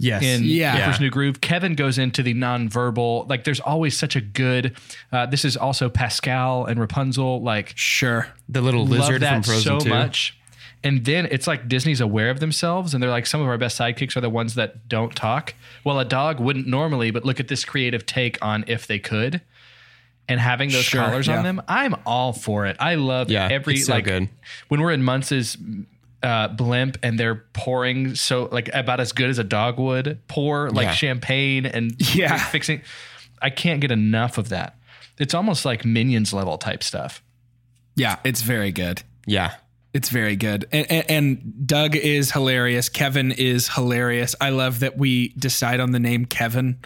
Yes 0.00 0.22
in 0.22 0.42
Yeah. 0.44 0.74
Emperor's 0.76 1.00
New 1.00 1.10
Groove. 1.10 1.40
Kevin 1.40 1.74
goes 1.74 1.98
into 1.98 2.22
the 2.22 2.34
nonverbal. 2.34 3.28
Like 3.28 3.44
there's 3.44 3.60
always 3.60 3.96
such 3.96 4.16
a 4.16 4.20
good. 4.20 4.76
Uh, 5.12 5.26
this 5.26 5.44
is 5.44 5.56
also 5.56 5.88
Pascal 5.88 6.64
and 6.64 6.80
Rapunzel. 6.80 7.42
Like 7.42 7.72
Sure. 7.76 8.26
the 8.48 8.60
little 8.60 8.82
love 8.86 9.00
lizard 9.00 9.22
that 9.22 9.34
from 9.34 9.42
frozen 9.44 9.80
so 9.80 9.84
2 9.84 9.88
much. 9.90 10.36
And 10.82 11.04
then 11.04 11.26
it's 11.30 11.46
like 11.46 11.68
Disney's 11.68 12.00
aware 12.00 12.30
of 12.30 12.40
themselves, 12.40 12.94
and 12.94 13.02
they're 13.02 13.10
like, 13.10 13.26
some 13.26 13.42
of 13.42 13.46
our 13.48 13.58
best 13.58 13.78
sidekicks 13.78 14.16
are 14.16 14.22
the 14.22 14.30
ones 14.30 14.54
that 14.54 14.88
don't 14.88 15.14
talk. 15.14 15.52
Well, 15.84 15.98
a 16.00 16.06
dog 16.06 16.40
wouldn't 16.40 16.66
normally, 16.66 17.10
but 17.10 17.22
look 17.22 17.38
at 17.38 17.48
this 17.48 17.66
creative 17.66 18.06
take 18.06 18.38
on 18.42 18.64
if 18.66 18.86
they 18.86 18.98
could, 18.98 19.42
and 20.26 20.40
having 20.40 20.70
those 20.70 20.84
Sure, 20.86 21.02
collars 21.04 21.26
yeah. 21.26 21.36
on 21.36 21.44
them. 21.44 21.60
I'm 21.68 21.96
all 22.06 22.32
for 22.32 22.64
it. 22.64 22.76
I 22.80 22.94
love 22.94 23.30
Yeah, 23.30 23.46
every 23.50 23.74
it's 23.74 23.86
so 23.88 23.92
like 23.92 24.04
good. 24.04 24.30
when 24.68 24.80
we're 24.80 24.92
in 24.92 25.02
Muntz's 25.02 25.58
uh, 26.22 26.48
blimp 26.48 26.98
and 27.02 27.18
they're 27.18 27.44
pouring 27.54 28.14
so 28.14 28.48
like 28.52 28.68
about 28.74 29.00
as 29.00 29.12
good 29.12 29.30
as 29.30 29.38
a 29.38 29.44
dog 29.44 29.78
would 29.78 30.20
pour 30.28 30.70
like 30.70 30.84
Yeah. 30.86 30.92
champagne 30.92 31.66
and 31.66 31.94
Yeah. 32.14 32.32
like, 32.34 32.42
fixing. 32.42 32.82
I 33.40 33.50
can't 33.50 33.80
get 33.80 33.90
enough 33.90 34.36
of 34.38 34.50
that. 34.50 34.76
It's 35.18 35.32
almost 35.34 35.64
like 35.64 35.84
Minions 35.84 36.32
level 36.32 36.58
type 36.58 36.82
stuff. 36.82 37.22
Yeah. 37.96 38.16
It's 38.24 38.42
very 38.42 38.70
good. 38.72 39.02
yeah 39.26 39.54
It's 39.94 40.08
very 40.10 40.36
good. 40.36 40.66
And, 40.72 40.90
and, 40.90 41.10
and 41.10 41.66
Doug 41.66 41.96
is 41.96 42.32
hilarious. 42.32 42.88
Kevin 42.88 43.32
is 43.32 43.68
hilarious. 43.68 44.34
I 44.40 44.50
love 44.50 44.80
that 44.80 44.96
we 44.98 45.28
decide 45.38 45.80
on 45.80 45.92
the 45.92 46.00
name 46.00 46.24
Kevin 46.26 46.78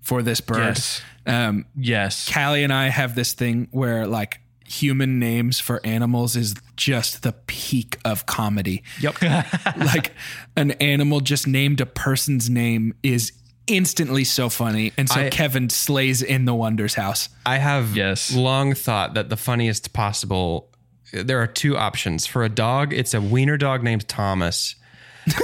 for 0.00 0.20
this 0.22 0.40
bird. 0.40 0.58
Yes. 0.58 1.00
Um, 1.26 1.64
Yes. 1.76 2.30
Callie 2.32 2.64
and 2.64 2.72
I 2.72 2.88
have 2.88 3.14
this 3.14 3.32
thing 3.34 3.68
where 3.70 4.06
like 4.06 4.40
human 4.66 5.18
names 5.18 5.60
for 5.60 5.80
animals 5.84 6.36
is 6.36 6.54
just 6.76 7.22
the 7.22 7.32
peak 7.46 7.98
of 8.04 8.26
comedy. 8.26 8.82
Yep. 9.00 9.22
like 9.76 10.12
an 10.56 10.72
animal 10.72 11.20
just 11.20 11.46
named 11.46 11.80
a 11.80 11.86
person's 11.86 12.48
name 12.50 12.94
is 13.02 13.32
instantly 13.66 14.24
so 14.24 14.48
funny. 14.48 14.92
And 14.98 15.08
so 15.08 15.20
I- 15.20 15.30
Kevin 15.30 15.70
slays 15.70 16.22
in 16.22 16.44
the 16.44 16.54
Wonders 16.54 16.94
house. 16.94 17.28
I 17.46 17.58
have 17.58 17.96
Yes. 17.96 18.34
long 18.34 18.74
thought 18.74 19.14
that 19.14 19.28
the 19.28 19.36
funniest 19.36 19.92
possible. 19.92 20.70
There 21.12 21.40
are 21.40 21.46
two 21.46 21.76
options 21.76 22.26
for 22.26 22.42
a 22.42 22.48
dog. 22.48 22.92
It's 22.92 23.14
a 23.14 23.20
wiener 23.20 23.56
dog 23.56 23.82
named 23.84 24.08
Thomas, 24.08 24.74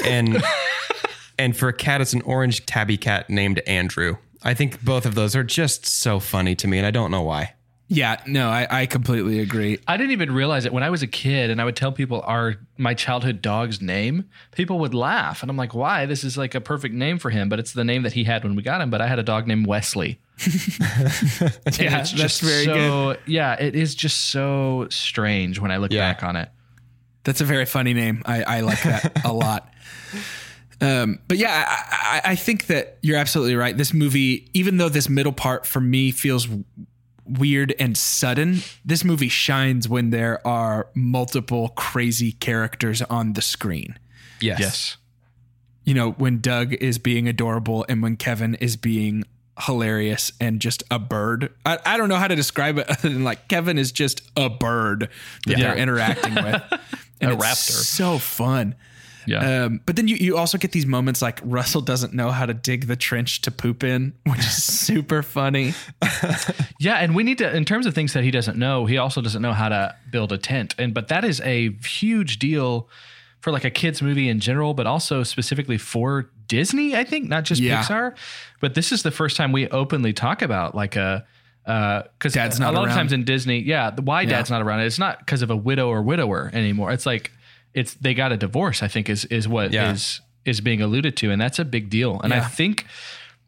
and 0.04 0.42
and 1.38 1.56
for 1.56 1.68
a 1.68 1.72
cat, 1.72 2.00
it's 2.00 2.12
an 2.12 2.22
orange 2.22 2.66
tabby 2.66 2.96
cat 2.96 3.30
named 3.30 3.60
Andrew. 3.68 4.16
I 4.42 4.54
think 4.54 4.82
both 4.82 5.06
of 5.06 5.14
those 5.14 5.36
are 5.36 5.44
just 5.44 5.86
so 5.86 6.18
funny 6.18 6.56
to 6.56 6.66
me, 6.66 6.78
and 6.78 6.86
I 6.86 6.90
don't 6.90 7.10
know 7.12 7.22
why. 7.22 7.54
Yeah, 7.92 8.20
no, 8.24 8.48
I, 8.48 8.68
I 8.70 8.86
completely 8.86 9.40
agree. 9.40 9.80
I 9.88 9.96
didn't 9.96 10.12
even 10.12 10.30
realize 10.32 10.64
it 10.64 10.72
when 10.72 10.84
I 10.84 10.90
was 10.90 11.02
a 11.02 11.08
kid 11.08 11.50
and 11.50 11.60
I 11.60 11.64
would 11.64 11.74
tell 11.74 11.90
people 11.90 12.22
our 12.24 12.54
my 12.78 12.94
childhood 12.94 13.42
dog's 13.42 13.82
name. 13.82 14.28
People 14.54 14.78
would 14.78 14.94
laugh 14.94 15.42
and 15.42 15.50
I'm 15.50 15.56
like, 15.56 15.74
"Why? 15.74 16.06
This 16.06 16.22
is 16.22 16.38
like 16.38 16.54
a 16.54 16.60
perfect 16.60 16.94
name 16.94 17.18
for 17.18 17.30
him." 17.30 17.48
But 17.48 17.58
it's 17.58 17.72
the 17.72 17.82
name 17.82 18.04
that 18.04 18.12
he 18.12 18.22
had 18.22 18.44
when 18.44 18.54
we 18.54 18.62
got 18.62 18.80
him. 18.80 18.90
But 18.90 19.00
I 19.00 19.08
had 19.08 19.18
a 19.18 19.24
dog 19.24 19.48
named 19.48 19.66
Wesley. 19.66 20.20
Yeah, 20.38 21.48
it's 21.66 21.78
that's 21.78 22.12
just 22.12 22.40
very 22.42 22.64
so, 22.64 23.16
Yeah, 23.26 23.54
it 23.60 23.74
is 23.74 23.94
just 23.96 24.28
so 24.30 24.86
strange 24.90 25.58
when 25.58 25.70
I 25.72 25.78
look 25.78 25.92
Yeah. 25.92 26.12
back 26.12 26.22
on 26.22 26.36
it. 26.36 26.48
That's 27.24 27.40
a 27.40 27.44
very 27.44 27.66
funny 27.66 27.92
name. 27.92 28.22
I, 28.24 28.42
I 28.44 28.60
like 28.60 28.82
that 28.84 29.24
a 29.24 29.32
lot. 29.32 29.68
Um, 30.82 31.18
but 31.28 31.36
yeah, 31.36 31.66
I, 31.68 32.20
I, 32.26 32.30
I 32.32 32.34
think 32.36 32.68
that 32.68 32.96
you're 33.02 33.18
absolutely 33.18 33.54
right. 33.54 33.76
This 33.76 33.92
movie, 33.92 34.48
even 34.54 34.78
though 34.78 34.88
this 34.88 35.10
middle 35.10 35.30
part 35.34 35.66
for 35.66 35.78
me 35.78 36.10
feels 36.10 36.46
w- 36.46 36.64
weird 37.38 37.74
and 37.78 37.96
sudden, 37.96 38.60
this 38.84 39.04
movie 39.04 39.28
shines 39.28 39.88
when 39.88 40.10
there 40.10 40.44
are 40.46 40.88
multiple 40.94 41.68
crazy 41.70 42.32
characters 42.32 43.02
on 43.02 43.34
the 43.34 43.42
screen. 43.42 43.98
Yes. 44.40 44.60
Yes. 44.60 44.96
You 45.84 45.94
know, 45.94 46.12
when 46.12 46.40
Doug 46.40 46.72
is 46.74 46.98
being 46.98 47.26
adorable 47.28 47.84
and 47.88 48.02
when 48.02 48.16
Kevin 48.16 48.54
is 48.56 48.76
being 48.76 49.24
hilarious 49.60 50.32
and 50.40 50.60
just 50.60 50.82
a 50.90 50.98
bird. 50.98 51.52
I, 51.66 51.78
I 51.84 51.96
don't 51.96 52.08
know 52.08 52.16
how 52.16 52.28
to 52.28 52.36
describe 52.36 52.78
it 52.78 52.88
other 52.90 53.08
than 53.08 53.24
like 53.24 53.48
Kevin 53.48 53.76
is 53.78 53.92
just 53.92 54.22
a 54.36 54.48
bird 54.48 55.08
that 55.46 55.58
Yeah. 55.58 55.68
they're 55.68 55.76
interacting 55.76 56.34
with. 56.34 56.62
And 57.22 57.32
A 57.32 57.34
it's 57.34 57.44
raptor. 57.44 57.72
So 57.84 58.16
fun. 58.16 58.74
Yeah. 59.26 59.64
Um, 59.64 59.80
but 59.86 59.96
then 59.96 60.08
you, 60.08 60.16
you 60.16 60.36
also 60.38 60.56
get 60.58 60.72
these 60.72 60.86
moments 60.86 61.20
like 61.22 61.40
Russell 61.44 61.80
doesn't 61.82 62.14
know 62.14 62.30
how 62.30 62.46
to 62.46 62.54
dig 62.54 62.86
the 62.86 62.96
trench 62.96 63.42
to 63.42 63.50
poop 63.50 63.84
in, 63.84 64.14
which 64.24 64.38
is 64.40 64.62
super 64.64 65.22
funny. 65.22 65.74
Yeah, 66.82 66.96
and 66.96 67.14
we 67.14 67.24
need 67.24 67.38
to 67.38 67.54
in 67.54 67.66
terms 67.66 67.84
of 67.84 67.94
things 67.94 68.14
that 68.14 68.24
he 68.24 68.30
doesn't 68.30 68.56
know, 68.56 68.86
he 68.86 68.96
also 68.96 69.20
doesn't 69.20 69.42
know 69.42 69.52
how 69.52 69.68
to 69.68 69.94
build 70.10 70.32
a 70.32 70.38
tent. 70.38 70.74
And 70.78 70.94
but 70.94 71.08
that 71.08 71.24
is 71.26 71.40
a 71.42 71.72
huge 71.84 72.38
deal 72.38 72.88
for 73.40 73.52
like 73.52 73.64
a 73.64 73.70
kids 73.70 74.00
movie 74.00 74.28
in 74.30 74.40
general, 74.40 74.72
but 74.72 74.86
also 74.86 75.22
specifically 75.22 75.76
for 75.76 76.30
Disney, 76.46 76.96
I 76.96 77.04
think, 77.04 77.28
not 77.28 77.44
just 77.44 77.60
Yeah. 77.60 77.82
Pixar. 77.82 78.16
But 78.60 78.74
this 78.74 78.92
is 78.92 79.02
the 79.02 79.10
first 79.10 79.36
time 79.36 79.52
we 79.52 79.68
openly 79.68 80.12
talk 80.14 80.40
about 80.42 80.74
like 80.74 80.96
a 80.96 81.26
because 81.64 82.32
Dad's 82.32 82.58
a 82.58 82.62
lot 82.62 82.74
around. 82.74 82.88
of 82.88 82.94
times 82.94 83.12
in 83.12 83.24
Disney, 83.24 83.58
yeah, 83.60 83.94
why 84.00 84.24
dad's 84.24 84.50
not 84.50 84.62
around. 84.62 84.80
It's 84.80 84.98
not 84.98 85.18
because 85.20 85.42
of 85.42 85.50
a 85.50 85.56
widow 85.56 85.88
or 85.88 86.02
widower 86.02 86.50
anymore. 86.54 86.90
It's 86.90 87.04
like 87.06 87.30
it's 87.74 87.94
they 87.94 88.14
got 88.14 88.32
a 88.32 88.36
divorce. 88.36 88.82
I 88.82 88.88
think 88.88 89.08
is 89.08 89.24
is 89.26 89.46
what 89.48 89.66
is 89.68 89.72
Yeah. 89.74 89.96
is 90.50 90.60
being 90.60 90.80
alluded 90.82 91.16
to, 91.18 91.30
and 91.30 91.40
that's 91.40 91.58
a 91.58 91.64
big 91.64 91.90
deal. 91.90 92.20
And 92.20 92.32
I 92.34 92.40
think 92.40 92.86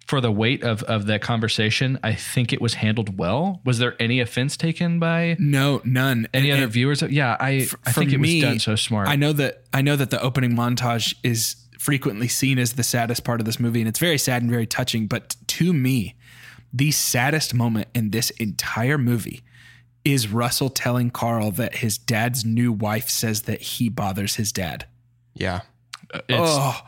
for 0.07 0.21
the 0.21 0.33
weight 0.33 0.63
of 0.65 0.83
of 0.85 1.07
that 1.07 1.23
conversation, 1.23 1.99
I 2.03 2.15
think 2.15 2.53
it 2.53 2.61
was 2.61 2.75
handled 2.75 3.19
well. 3.19 3.61
Was 3.65 3.79
there 3.79 3.95
any 4.01 4.21
offense 4.21 4.57
taken 4.57 4.99
by 4.99 5.37
No, 5.39 5.81
none. 5.85 6.27
any 6.35 6.51
And- 6.51 6.59
other 6.59 6.65
and 6.65 6.73
viewers? 6.73 7.03
Yeah, 7.03 7.37
I 7.41 7.69
I 7.87 7.93
think 7.93 8.13
it 8.13 8.21
was 8.21 8.41
done 8.41 8.59
so 8.59 8.77
smart. 8.77 9.09
I 9.09 9.17
know 9.17 9.33
that 9.33 9.63
I 9.73 9.81
know 9.83 9.97
that 9.97 10.11
the 10.11 10.21
opening 10.21 10.55
montage 10.57 11.15
is 11.23 11.57
frequently 11.79 12.29
seen 12.29 12.59
as 12.61 12.75
the 12.75 12.83
saddest 12.85 13.25
part 13.25 13.41
of 13.41 13.47
this 13.47 13.59
movie, 13.59 13.81
and 13.81 13.89
it's 13.89 13.99
very 13.99 14.19
sad 14.19 14.43
and 14.43 14.51
very 14.51 14.67
touching. 14.67 15.07
But 15.09 15.35
to 15.49 15.73
me, 15.73 16.15
the 16.73 16.91
saddest 16.93 17.55
moment 17.55 17.89
in 17.95 18.11
this 18.11 18.31
entire 18.31 18.99
movie 18.99 19.43
is 20.05 20.29
Russell 20.29 20.69
telling 20.71 21.11
Carl 21.11 21.51
that 21.53 21.77
his 21.77 21.97
dad's 21.99 22.45
new 22.45 22.73
wife 22.73 23.09
says 23.09 23.43
that 23.43 23.61
he 23.61 23.89
bothers 23.89 24.37
his 24.37 24.53
dad. 24.53 24.87
Yeah. 25.35 25.61
it's 26.13 26.25
Oh, 26.39 26.81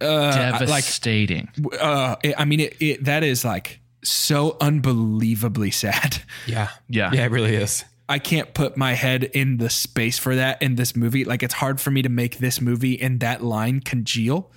uh, 0.00 0.06
like 0.06 0.58
devastating. 0.60 1.48
uh, 1.78 2.16
I 2.38 2.44
mean, 2.46 2.60
it, 2.60 2.76
it 2.80 3.04
that 3.04 3.22
is 3.22 3.44
like 3.44 3.80
so 4.02 4.56
unbelievably 4.60 5.70
sad. 5.70 6.22
Yeah. 6.46 6.68
Yeah. 6.88 7.10
Yeah, 7.12 7.24
it 7.26 7.30
really 7.30 7.54
is. 7.54 7.84
I 8.08 8.18
can't 8.18 8.52
put 8.54 8.76
my 8.76 8.94
head 8.94 9.24
in 9.24 9.58
the 9.58 9.70
space 9.70 10.18
for 10.18 10.34
that 10.34 10.60
in 10.62 10.74
this 10.76 10.96
movie. 10.96 11.24
Like 11.24 11.42
it's 11.42 11.54
hard 11.54 11.80
for 11.80 11.90
me 11.92 12.02
to 12.02 12.08
make 12.08 12.38
this 12.38 12.60
movie 12.60 13.00
and 13.00 13.20
that 13.20 13.44
line 13.44 13.80
congeal. 13.80 14.50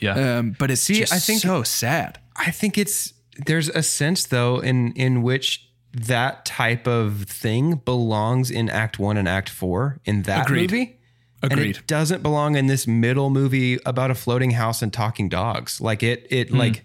yeah. 0.00 0.38
Um, 0.38 0.56
but 0.58 0.70
it's 0.70 0.80
See, 0.82 0.94
just 0.94 1.12
I 1.12 1.18
think- 1.18 1.40
so 1.42 1.62
sad. 1.62 2.18
I 2.34 2.50
think 2.50 2.78
it's 2.78 3.12
there's 3.46 3.68
a 3.68 3.82
sense 3.82 4.24
though 4.26 4.58
in 4.60 4.92
in 4.94 5.22
which 5.22 5.69
that 5.92 6.44
type 6.44 6.86
of 6.86 7.24
thing 7.24 7.76
belongs 7.76 8.50
in 8.50 8.68
Act 8.68 8.98
One 8.98 9.16
and 9.16 9.28
Act 9.28 9.48
Four 9.48 9.98
in 10.04 10.22
that 10.22 10.46
Agreed. 10.46 10.70
movie. 10.70 10.96
Agreed. 11.42 11.66
And 11.66 11.76
it 11.76 11.86
doesn't 11.86 12.22
belong 12.22 12.56
in 12.56 12.66
this 12.66 12.86
middle 12.86 13.30
movie 13.30 13.78
about 13.86 14.10
a 14.10 14.14
floating 14.14 14.52
house 14.52 14.82
and 14.82 14.92
talking 14.92 15.28
dogs. 15.28 15.80
Like 15.80 16.02
it 16.02 16.26
it 16.30 16.50
hmm. 16.50 16.56
like 16.56 16.84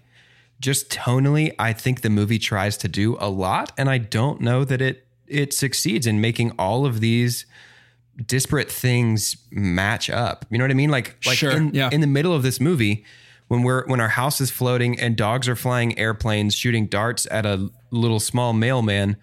just 0.58 0.90
tonally, 0.90 1.54
I 1.58 1.72
think 1.72 2.00
the 2.00 2.10
movie 2.10 2.38
tries 2.38 2.76
to 2.78 2.88
do 2.88 3.16
a 3.20 3.28
lot. 3.28 3.72
And 3.76 3.90
I 3.90 3.98
don't 3.98 4.40
know 4.40 4.64
that 4.64 4.80
it 4.80 5.06
it 5.26 5.52
succeeds 5.52 6.06
in 6.06 6.20
making 6.20 6.52
all 6.58 6.86
of 6.86 7.00
these 7.00 7.46
disparate 8.24 8.70
things 8.70 9.36
match 9.50 10.08
up. 10.08 10.46
You 10.50 10.58
know 10.58 10.64
what 10.64 10.70
I 10.70 10.74
mean? 10.74 10.90
Like, 10.90 11.16
like 11.26 11.36
Sure, 11.36 11.50
in, 11.50 11.74
yeah. 11.74 11.90
in 11.92 12.00
the 12.00 12.06
middle 12.06 12.32
of 12.32 12.42
this 12.42 12.60
movie, 12.60 13.04
when 13.48 13.62
we're 13.62 13.86
when 13.86 14.00
our 14.00 14.08
house 14.08 14.40
is 14.40 14.50
floating 14.50 14.98
and 14.98 15.16
dogs 15.16 15.48
are 15.48 15.56
flying 15.56 15.98
airplanes 15.98 16.54
shooting 16.54 16.86
darts 16.86 17.26
at 17.30 17.46
a 17.46 17.70
little 17.90 18.20
small 18.20 18.52
mailman, 18.52 19.16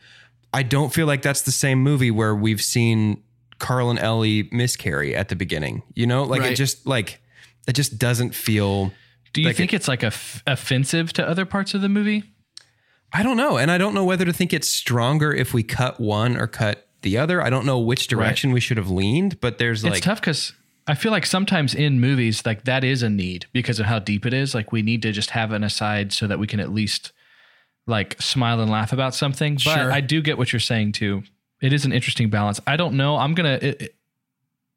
I 0.53 0.63
don't 0.63 0.93
feel 0.93 1.07
like 1.07 1.21
that's 1.21 1.41
the 1.41 1.51
same 1.51 1.79
movie 1.79 2.11
where 2.11 2.35
we've 2.35 2.61
seen 2.61 3.23
Carl 3.59 3.89
and 3.89 3.99
Ellie 3.99 4.49
miscarry 4.51 5.15
at 5.15 5.29
the 5.29 5.35
beginning. 5.35 5.83
You 5.93 6.07
know, 6.07 6.23
like 6.23 6.43
it 6.43 6.55
just 6.55 6.85
like 6.85 7.21
it 7.67 7.73
just 7.73 7.97
doesn't 7.97 8.35
feel. 8.35 8.91
Do 9.33 9.41
you 9.41 9.47
like 9.47 9.55
think 9.55 9.73
it's 9.73 9.87
like 9.87 10.03
a 10.03 10.07
f- 10.07 10.43
offensive 10.45 11.11
to 11.13 11.27
other 11.27 11.45
parts 11.45 11.73
of 11.73 11.81
the 11.81 11.89
movie? 11.89 12.23
I 13.11 13.23
don't 13.23 13.37
know, 13.37 13.57
and 13.57 13.69
I 13.69 13.77
don't 13.77 13.93
know 13.93 14.05
whether 14.05 14.25
to 14.25 14.33
think 14.33 14.53
it's 14.53 14.67
stronger 14.67 15.33
if 15.33 15.53
we 15.53 15.63
cut 15.63 15.99
one 15.99 16.35
or 16.35 16.47
cut 16.47 16.87
the 17.03 17.17
other. 17.17 17.41
I 17.41 17.49
don't 17.49 17.65
know 17.65 17.79
which 17.79 18.07
direction 18.07 18.51
we 18.51 18.59
should 18.59 18.77
have 18.77 18.89
leaned, 18.89 19.39
but 19.39 19.59
there's 19.59 19.83
it's 19.83 19.93
like 19.93 20.03
tough 20.03 20.19
because 20.19 20.53
I 20.87 20.95
feel 20.95 21.11
like 21.11 21.25
sometimes 21.25 21.73
in 21.73 21.99
movies, 22.01 22.45
like 22.45 22.65
that 22.65 22.83
is 22.83 23.03
a 23.03 23.09
need 23.09 23.45
because 23.53 23.79
of 23.79 23.85
how 23.85 23.99
deep 23.99 24.25
it 24.25 24.33
is. 24.33 24.53
Like 24.53 24.71
we 24.71 24.81
need 24.81 25.01
to 25.03 25.11
just 25.11 25.29
have 25.31 25.51
an 25.51 25.63
aside 25.63 26.11
so 26.11 26.27
that 26.27 26.39
we 26.39 26.47
can 26.47 26.59
at 26.59 26.73
least 26.73 27.11
like 27.87 28.21
smile 28.21 28.59
and 28.59 28.69
laugh 28.69 28.91
about 28.93 29.15
something. 29.15 29.55
But 29.55 29.61
Sure. 29.61 29.91
I 29.91 30.01
do 30.01 30.21
get 30.21 30.37
what 30.37 30.51
you're 30.51 30.59
saying 30.59 30.93
too. 30.93 31.23
It 31.61 31.71
is 31.73 31.85
an 31.85 31.93
interesting 31.93 32.29
balance. 32.29 32.59
I 32.67 32.75
don't 32.75 32.95
know. 32.95 33.15
I'm 33.15 33.33
gonna. 33.33 33.59
It, 33.61 33.81
it, 33.81 33.95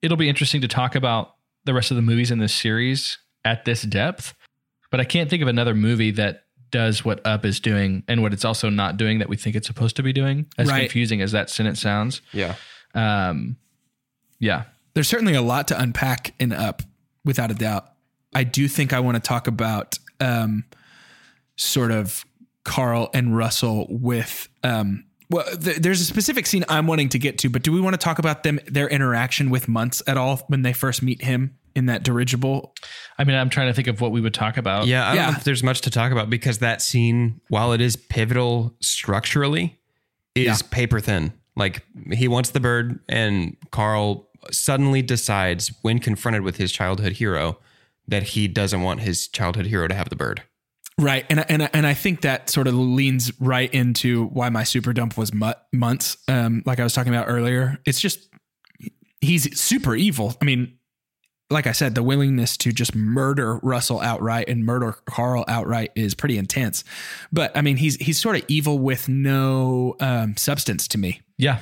it'll 0.03 0.17
be 0.17 0.29
interesting 0.29 0.61
to 0.61 0.69
talk 0.69 0.95
about 0.95 1.35
the 1.65 1.75
rest 1.75 1.91
of 1.91 1.97
the 1.97 2.03
movies 2.03 2.31
in 2.31 2.39
this 2.39 2.55
series 2.55 3.19
at 3.45 3.65
this 3.65 3.83
depth. 3.83 4.35
But 4.93 5.01
I 5.01 5.05
can't 5.05 5.29
think 5.29 5.43
of 5.43 5.49
another 5.49 5.75
movie 5.75 6.13
that 6.13 6.45
does 6.71 7.05
what 7.05 7.25
Up 7.27 7.45
is 7.45 7.59
doing 7.59 8.05
and 8.07 8.23
what 8.23 8.33
it's 8.33 8.45
also 8.45 8.69
not 8.71 8.97
doing 8.97 9.19
that 9.19 9.29
we 9.29 9.37
think 9.37 9.57
it's 9.57 9.67
supposed 9.67 9.97
to 9.97 10.03
be 10.05 10.13
doing. 10.13 10.47
As 10.59 10.69
Right. 10.69 10.81
confusing 10.83 11.21
as 11.23 11.33
that 11.33 11.51
sentence 11.51 11.81
sounds. 11.81 12.21
yeah. 12.33 12.55
Um, 12.95 13.57
yeah. 14.39 14.65
There's 14.97 15.09
certainly 15.09 15.35
a 15.35 15.43
lot 15.43 15.69
to 15.69 15.79
unpack 15.79 16.33
in 16.41 16.53
Up, 16.53 16.81
without 17.23 17.51
a 17.51 17.55
doubt. 17.55 17.85
I 18.35 18.45
do 18.45 18.67
think 18.67 18.95
I 18.95 19.01
want 19.01 19.17
to 19.17 19.21
talk 19.21 19.47
about 19.47 19.99
um, 20.21 20.65
sort 21.57 21.91
of 21.93 22.25
Carl 22.65 23.11
and 23.13 23.37
Russell 23.37 23.87
with. 23.91 24.49
Um, 24.65 25.05
well, 25.29 25.45
th- 25.61 25.77
there's 25.79 26.01
a 26.01 26.05
specific 26.07 26.47
scene 26.47 26.65
I'm 26.71 26.87
wanting 26.87 27.11
to 27.11 27.19
get 27.19 27.37
to, 27.41 27.51
but 27.51 27.63
do 27.63 27.73
we 27.73 27.81
want 27.81 27.93
to 27.93 27.99
talk 27.99 28.19
about 28.19 28.43
them 28.43 28.59
their 28.69 28.89
interaction 28.89 29.51
with 29.51 29.69
Muntz 29.69 30.03
at 30.07 30.17
all 30.17 30.39
when 30.49 30.63
they 30.63 30.73
first 30.73 31.03
meet 31.03 31.23
him 31.23 31.59
in 31.75 31.87
that 31.87 32.03
dirigible? 32.03 32.75
I 33.19 33.25
mean, 33.25 33.37
I'm 33.37 33.51
trying 33.51 33.67
to 33.67 33.75
think 33.75 33.89
of 33.89 34.01
what 34.01 34.13
we 34.13 34.23
would 34.23 34.33
talk 34.33 34.57
about. 34.57 34.87
Yeah, 34.87 35.07
I 35.07 35.15
don't 35.15 35.33
know 35.33 35.37
if 35.39 35.45
there's 35.45 35.63
much 35.63 35.83
to 35.83 35.91
talk 35.91 36.11
about 36.11 36.31
because 36.31 36.61
that 36.61 36.81
scene, 36.81 37.43
while 37.51 37.73
it 37.75 37.83
is 37.83 37.97
pivotal 37.97 38.75
structurally, 38.81 39.79
is 40.35 40.47
Yeah. 40.47 40.69
paper 40.71 41.01
thin. 41.01 41.35
Like 41.55 41.83
he 42.13 42.29
wants 42.29 42.51
the 42.51 42.61
bird, 42.61 43.01
and 43.09 43.57
Carl 43.71 44.26
suddenly 44.51 45.03
decides, 45.03 45.73
when 45.83 45.99
confronted 45.99 46.43
with 46.43 46.57
his 46.57 46.73
childhood 46.73 47.13
hero, 47.13 47.59
that 48.09 48.23
he 48.23 48.49
doesn't 48.49 48.83
want 48.83 49.01
his 49.01 49.29
childhood 49.29 49.67
hero 49.67 49.89
to 49.89 49.95
have 49.95 50.09
the 50.09 50.17
bird. 50.17 50.43
Right, 50.99 51.27
and 51.29 51.45
and 51.51 51.69
and 51.75 51.87
I 51.87 51.93
think 51.93 52.23
that 52.23 52.49
sort 52.49 52.67
of 52.67 52.75
leans 52.75 53.31
right 53.39 53.73
into 53.75 54.27
why 54.29 54.49
my 54.49 54.65
super 54.65 54.95
dump 54.95 55.19
was 55.19 55.35
mu- 55.35 55.53
Muntz. 55.73 56.17
Um, 56.27 56.63
like 56.65 56.81
I 56.81 56.85
was 56.85 56.95
talking 56.95 57.15
about 57.15 57.27
earlier, 57.29 57.79
it's 57.85 58.01
just 58.01 58.31
he's 59.21 59.61
super 59.61 59.95
evil. 59.95 60.35
I 60.41 60.47
mean, 60.47 60.79
like 61.51 61.67
I 61.67 61.73
said, 61.73 61.95
the 61.95 62.03
willingness 62.03 62.57
to 62.59 62.73
just 62.73 62.95
murder 62.95 63.59
Russell 63.63 64.01
outright 64.01 64.49
and 64.49 64.65
murder 64.65 64.97
Carl 65.05 65.45
outright 65.49 65.93
is 65.95 66.15
pretty 66.15 66.39
intense. 66.39 66.83
But 67.31 67.55
I 67.55 67.61
mean, 67.61 67.77
he's 67.77 67.97
he's 67.97 68.19
sort 68.19 68.37
of 68.37 68.45
evil 68.49 68.79
with 68.79 69.07
no 69.07 69.97
um, 70.01 70.37
substance 70.39 70.89
to 70.89 70.99
me. 70.99 71.21
Yeah. 71.37 71.59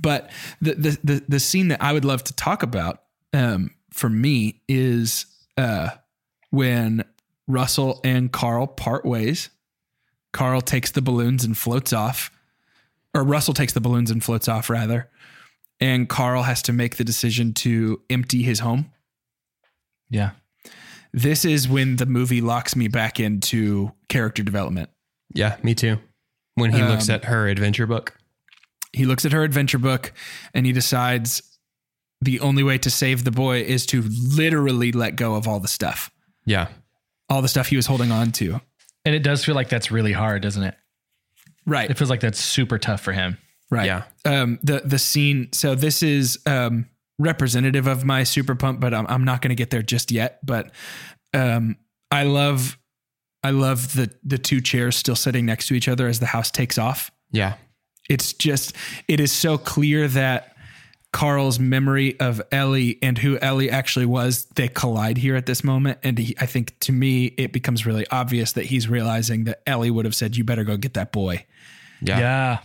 But 0.00 0.30
the 0.60 0.74
the 0.74 0.98
the, 1.04 1.24
the 1.28 1.40
scene 1.40 1.68
that 1.68 1.82
I 1.82 1.92
would 1.92 2.04
love 2.04 2.24
to 2.24 2.32
talk 2.34 2.62
about 2.62 3.02
um, 3.32 3.70
for 3.92 4.08
me 4.08 4.62
is 4.68 5.26
uh, 5.56 5.90
when 6.50 7.04
Russell 7.46 8.00
and 8.04 8.32
Carl 8.32 8.66
part 8.66 9.04
ways. 9.04 9.50
Carl 10.32 10.60
takes 10.60 10.92
the 10.92 11.02
balloons 11.02 11.44
and 11.44 11.58
floats 11.58 11.92
off, 11.92 12.30
or 13.14 13.24
Russell 13.24 13.52
takes 13.52 13.72
the 13.72 13.80
balloons 13.80 14.10
and 14.12 14.22
floats 14.22 14.46
off 14.48 14.70
rather, 14.70 15.10
and 15.80 16.08
Carl 16.08 16.44
has 16.44 16.62
to 16.62 16.72
make 16.72 16.96
the 16.96 17.04
decision 17.04 17.52
to 17.54 18.00
empty 18.08 18.42
his 18.44 18.60
home. 18.60 18.92
Yeah. 20.08 20.30
This 21.12 21.44
is 21.44 21.68
when 21.68 21.96
the 21.96 22.06
movie 22.06 22.40
locks 22.40 22.76
me 22.76 22.86
back 22.86 23.18
into 23.18 23.90
character 24.08 24.44
development. 24.44 24.90
Yeah, 25.34 25.56
me 25.64 25.74
too. 25.74 25.98
When 26.54 26.72
he 26.72 26.82
looks 26.82 27.08
Um, 27.08 27.16
at 27.16 27.24
her 27.24 27.48
adventure 27.48 27.86
book. 27.88 28.16
He 28.92 29.04
looks 29.06 29.24
at 29.24 29.32
her 29.32 29.42
adventure 29.44 29.78
book 29.78 30.12
and 30.54 30.66
he 30.66 30.72
decides 30.72 31.42
the 32.20 32.40
only 32.40 32.62
way 32.62 32.76
to 32.78 32.90
save 32.90 33.24
the 33.24 33.30
boy 33.30 33.60
is 33.62 33.86
to 33.86 34.02
literally 34.02 34.92
let 34.92 35.16
go 35.16 35.34
of 35.36 35.48
all 35.48 35.60
the 35.60 35.68
stuff, 35.68 36.10
Yeah. 36.44 36.68
all 37.28 37.40
the 37.42 37.48
stuff 37.48 37.68
he 37.68 37.76
was 37.76 37.86
holding 37.86 38.10
on 38.12 38.32
to. 38.32 38.60
And 39.04 39.14
it 39.14 39.22
does 39.22 39.44
feel 39.44 39.54
like 39.54 39.68
that's 39.70 39.90
really 39.90 40.12
hard, 40.12 40.42
doesn't 40.42 40.62
it? 40.62 40.74
Right. 41.66 41.90
It 41.90 41.96
feels 41.96 42.10
like 42.10 42.20
that's 42.20 42.38
super 42.40 42.78
tough 42.78 43.00
for 43.00 43.12
him. 43.12 43.38
Right. 43.70 43.86
Yeah. 43.86 44.02
Um, 44.24 44.58
the 44.62 44.82
the 44.84 44.98
scene. 44.98 45.48
So 45.52 45.74
this 45.74 46.02
is 46.02 46.38
um, 46.44 46.86
representative 47.18 47.86
of 47.86 48.04
my 48.04 48.24
super 48.24 48.54
pump, 48.56 48.80
but 48.80 48.92
I'm, 48.92 49.06
I'm 49.06 49.24
not 49.24 49.40
going 49.42 49.50
to 49.50 49.54
get 49.54 49.70
there 49.70 49.80
just 49.82 50.10
yet. 50.10 50.44
But 50.44 50.72
um, 51.32 51.76
I 52.10 52.24
love 52.24 52.76
I 53.44 53.50
love 53.50 53.94
the 53.94 54.10
the 54.24 54.38
two 54.38 54.60
chairs 54.60 54.96
still 54.96 55.14
sitting 55.16 55.46
next 55.46 55.68
to 55.68 55.74
each 55.74 55.86
other 55.88 56.08
as 56.08 56.18
the 56.18 56.26
house 56.26 56.50
takes 56.50 56.76
off. 56.78 57.10
Yeah. 57.30 57.54
It's 58.10 58.34
just 58.34 58.74
it 59.08 59.20
is 59.20 59.32
so 59.32 59.56
clear 59.56 60.06
that 60.08 60.54
Carl's 61.12 61.58
memory 61.58 62.18
of 62.20 62.42
Ellie 62.52 62.98
and 63.02 63.16
who 63.16 63.38
Ellie 63.38 63.70
actually 63.70 64.06
was 64.06 64.44
they 64.56 64.68
collide 64.68 65.16
here 65.16 65.36
at 65.36 65.46
this 65.46 65.64
moment 65.64 65.98
and 66.02 66.18
he, 66.18 66.36
I 66.38 66.46
think 66.46 66.78
to 66.80 66.92
me 66.92 67.26
it 67.38 67.52
becomes 67.52 67.86
really 67.86 68.06
obvious 68.10 68.52
that 68.52 68.66
he's 68.66 68.88
realizing 68.88 69.44
that 69.44 69.62
Ellie 69.66 69.90
would 69.90 70.04
have 70.04 70.14
said 70.14 70.36
you 70.36 70.44
better 70.44 70.64
go 70.64 70.76
get 70.76 70.94
that 70.94 71.12
boy. 71.12 71.46
Yeah. 72.02 72.18
Yeah. 72.18 72.58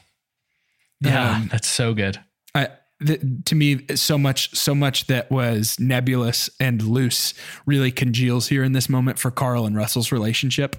Yeah. 1.01 1.35
Um, 1.35 1.49
that's 1.51 1.67
so 1.67 1.93
good. 1.93 2.19
I, 2.53 2.69
th- 3.05 3.21
to 3.45 3.55
me, 3.55 3.85
so 3.95 4.17
much, 4.17 4.55
so 4.55 4.73
much 4.73 5.07
that 5.07 5.29
was 5.29 5.77
nebulous 5.79 6.49
and 6.59 6.81
loose 6.81 7.33
really 7.65 7.91
congeals 7.91 8.47
here 8.47 8.63
in 8.63 8.71
this 8.71 8.89
moment 8.89 9.19
for 9.19 9.31
Carl 9.31 9.65
and 9.65 9.75
Russell's 9.75 10.11
relationship, 10.11 10.77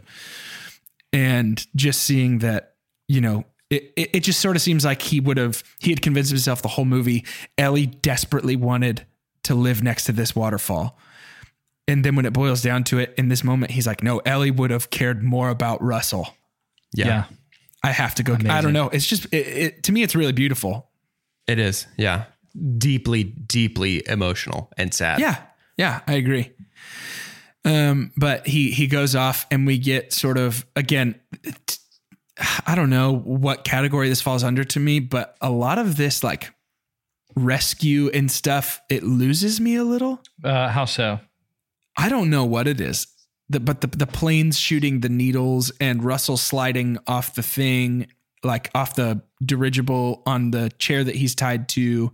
and 1.12 1.67
just 1.77 2.03
seeing 2.03 2.39
that, 2.39 2.75
you 3.09 3.21
know, 3.21 3.45
it, 3.71 3.93
it, 3.97 4.11
it 4.14 4.21
just 4.21 4.41
sort 4.41 4.57
of 4.57 4.62
seems 4.62 4.85
like 4.85 5.03
he 5.03 5.21
would 5.21 5.37
have 5.37 5.62
he 5.79 5.91
had 5.91 6.03
convinced 6.03 6.31
himself 6.31 6.62
the 6.62 6.69
whole 6.69 6.85
movie 6.85 7.25
Ellie 7.59 7.87
desperately 7.87 8.57
wanted 8.57 9.07
to 9.45 9.55
live 9.55 9.83
next 9.83 10.05
to 10.05 10.12
this 10.12 10.35
waterfall. 10.35 10.99
And 11.89 12.05
then 12.05 12.17
when 12.17 12.27
it 12.27 12.33
boils 12.33 12.62
down 12.62 12.83
to 12.85 12.99
it, 12.99 13.14
in 13.17 13.29
this 13.29 13.45
moment, 13.45 13.71
he's 13.71 13.87
like, 13.87 14.03
no, 14.03 14.19
Ellie 14.27 14.51
would 14.51 14.71
have 14.71 14.91
cared 14.91 15.23
more 15.23 15.51
about 15.51 15.81
Russell. 15.83 16.35
Yeah. 16.93 17.07
Yeah. 17.07 17.25
I 17.85 17.93
have 17.93 18.17
to 18.17 18.25
go. 18.25 18.37
I 18.49 18.61
don't 18.61 18.73
know. 18.73 18.89
It's 18.89 19.07
just, 19.07 19.27
it, 19.27 19.47
it, 19.47 19.83
to 19.85 19.93
me, 19.93 20.03
it's 20.03 20.17
really 20.17 20.33
beautiful. 20.33 20.91
It 21.47 21.61
is. 21.61 21.87
Yeah. 21.97 22.25
Deeply, 22.79 23.23
deeply 23.23 24.03
emotional 24.09 24.73
and 24.77 24.93
sad. 24.93 25.21
Yeah, 25.21 25.37
yeah, 25.77 26.01
I 26.07 26.14
agree. 26.14 26.53
Um, 27.67 28.11
but 28.17 28.47
he 28.47 28.71
he 28.71 28.87
goes 28.87 29.14
off, 29.14 29.47
and 29.51 29.67
we 29.67 29.77
get 29.77 30.14
sort 30.14 30.39
of 30.39 30.64
again. 30.75 31.21
t- 31.43 31.77
I 32.66 32.74
don't 32.74 32.91
know 32.91 33.12
what 33.12 33.64
category 33.64 34.09
this 34.09 34.20
falls 34.20 34.45
under 34.45 34.64
to 34.64 34.80
me, 34.80 35.01
but 35.01 35.37
a 35.41 35.51
lot 35.51 35.78
of 35.78 35.97
this 35.97 36.22
like 36.22 36.53
rescue 37.34 38.09
and 38.12 38.30
stuff, 38.30 38.80
it 38.91 39.03
loses 39.03 39.61
me 39.61 39.76
a 39.76 39.84
little. 39.84 40.20
Uh, 40.43 40.68
how 40.68 40.84
so? 40.84 41.20
I 41.97 42.09
don't 42.09 42.30
know 42.30 42.45
what 42.45 42.66
it 42.68 42.80
is. 42.80 43.07
The, 43.49 43.61
but 43.61 43.80
the 43.80 43.87
the 43.87 44.09
planes 44.09 44.59
shooting 44.59 45.01
the 45.01 45.09
needles 45.09 45.70
and 45.80 46.03
Russell 46.03 46.37
sliding 46.37 46.99
off 47.07 47.34
the 47.37 47.45
thing, 47.45 48.09
like 48.43 48.70
off 48.74 48.97
the 48.97 49.22
dirigible 49.45 50.22
on 50.26 50.51
the 50.51 50.70
chair 50.78 51.05
that 51.05 51.14
he's 51.14 51.34
tied 51.34 51.68
to. 51.70 52.12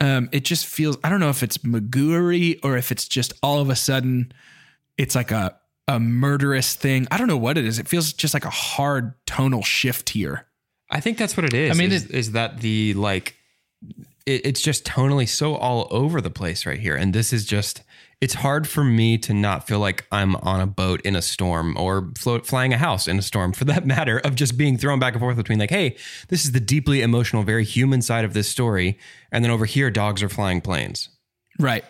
Um, 0.00 0.28
it 0.30 0.44
just 0.44 0.66
feels 0.66 0.98
I 1.02 1.08
don't 1.08 1.20
know 1.20 1.30
if 1.30 1.42
it's 1.42 1.58
magooery 1.58 2.60
or 2.62 2.76
if 2.76 2.92
it's 2.92 3.08
just 3.08 3.32
all 3.42 3.60
of 3.60 3.70
a 3.70 3.76
sudden 3.76 4.32
it's 4.98 5.14
like 5.14 5.30
a 5.30 5.58
a 5.88 5.98
murderous 5.98 6.74
thing. 6.76 7.08
I 7.10 7.16
don't 7.16 7.26
know 7.26 7.36
what 7.38 7.58
it 7.58 7.64
is. 7.64 7.78
It 7.78 7.88
feels 7.88 8.12
just 8.12 8.34
like 8.34 8.44
a 8.44 8.50
hard 8.50 9.14
tonal 9.26 9.62
shift 9.62 10.10
here. 10.10 10.46
I 10.90 11.00
think 11.00 11.18
that's 11.18 11.36
what 11.36 11.44
it 11.44 11.54
is. 11.54 11.70
I 11.70 11.74
mean, 11.74 11.90
is, 11.92 12.04
it- 12.04 12.10
is 12.12 12.32
that 12.32 12.60
the 12.60 12.94
like, 12.94 13.34
it, 14.26 14.46
it's 14.46 14.60
just 14.60 14.84
tonally 14.84 15.28
so 15.28 15.54
all 15.56 15.88
over 15.90 16.20
the 16.20 16.30
place 16.30 16.66
right 16.66 16.78
here. 16.78 16.94
And 16.94 17.12
this 17.14 17.32
is 17.32 17.44
just, 17.44 17.82
it's 18.20 18.34
hard 18.34 18.68
for 18.68 18.82
me 18.84 19.16
to 19.18 19.32
not 19.32 19.66
feel 19.66 19.78
like 19.78 20.06
I'm 20.12 20.36
on 20.36 20.60
a 20.60 20.66
boat 20.66 21.00
in 21.02 21.14
a 21.16 21.22
storm 21.22 21.76
or 21.78 22.10
float, 22.18 22.46
flying 22.46 22.72
a 22.74 22.78
house 22.78 23.06
in 23.08 23.18
a 23.18 23.22
storm 23.22 23.52
for 23.52 23.64
that 23.66 23.86
matter 23.94 24.18
of 24.18 24.34
just 24.34 24.58
being 24.58 24.76
thrown 24.76 24.98
back 24.98 25.14
and 25.14 25.20
forth 25.20 25.36
between 25.36 25.58
like, 25.58 25.70
hey, 25.70 25.96
this 26.28 26.44
is 26.44 26.52
the 26.52 26.60
deeply 26.60 27.00
emotional, 27.00 27.42
very 27.44 27.64
human 27.64 28.02
side 28.02 28.24
of 28.24 28.34
this 28.34 28.48
story. 28.48 28.98
And 29.32 29.44
then 29.44 29.50
over 29.50 29.64
here, 29.64 29.90
dogs 29.90 30.22
are 30.22 30.28
flying 30.28 30.60
planes. 30.60 31.08
Right. 31.58 31.84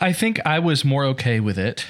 I 0.00 0.12
think 0.12 0.40
I 0.46 0.58
was 0.58 0.84
more 0.84 1.04
okay 1.06 1.40
with 1.40 1.58
it 1.58 1.84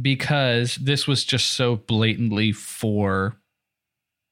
because 0.00 0.76
this 0.76 1.06
was 1.06 1.24
just 1.24 1.50
so 1.54 1.76
blatantly 1.76 2.52
for 2.52 3.36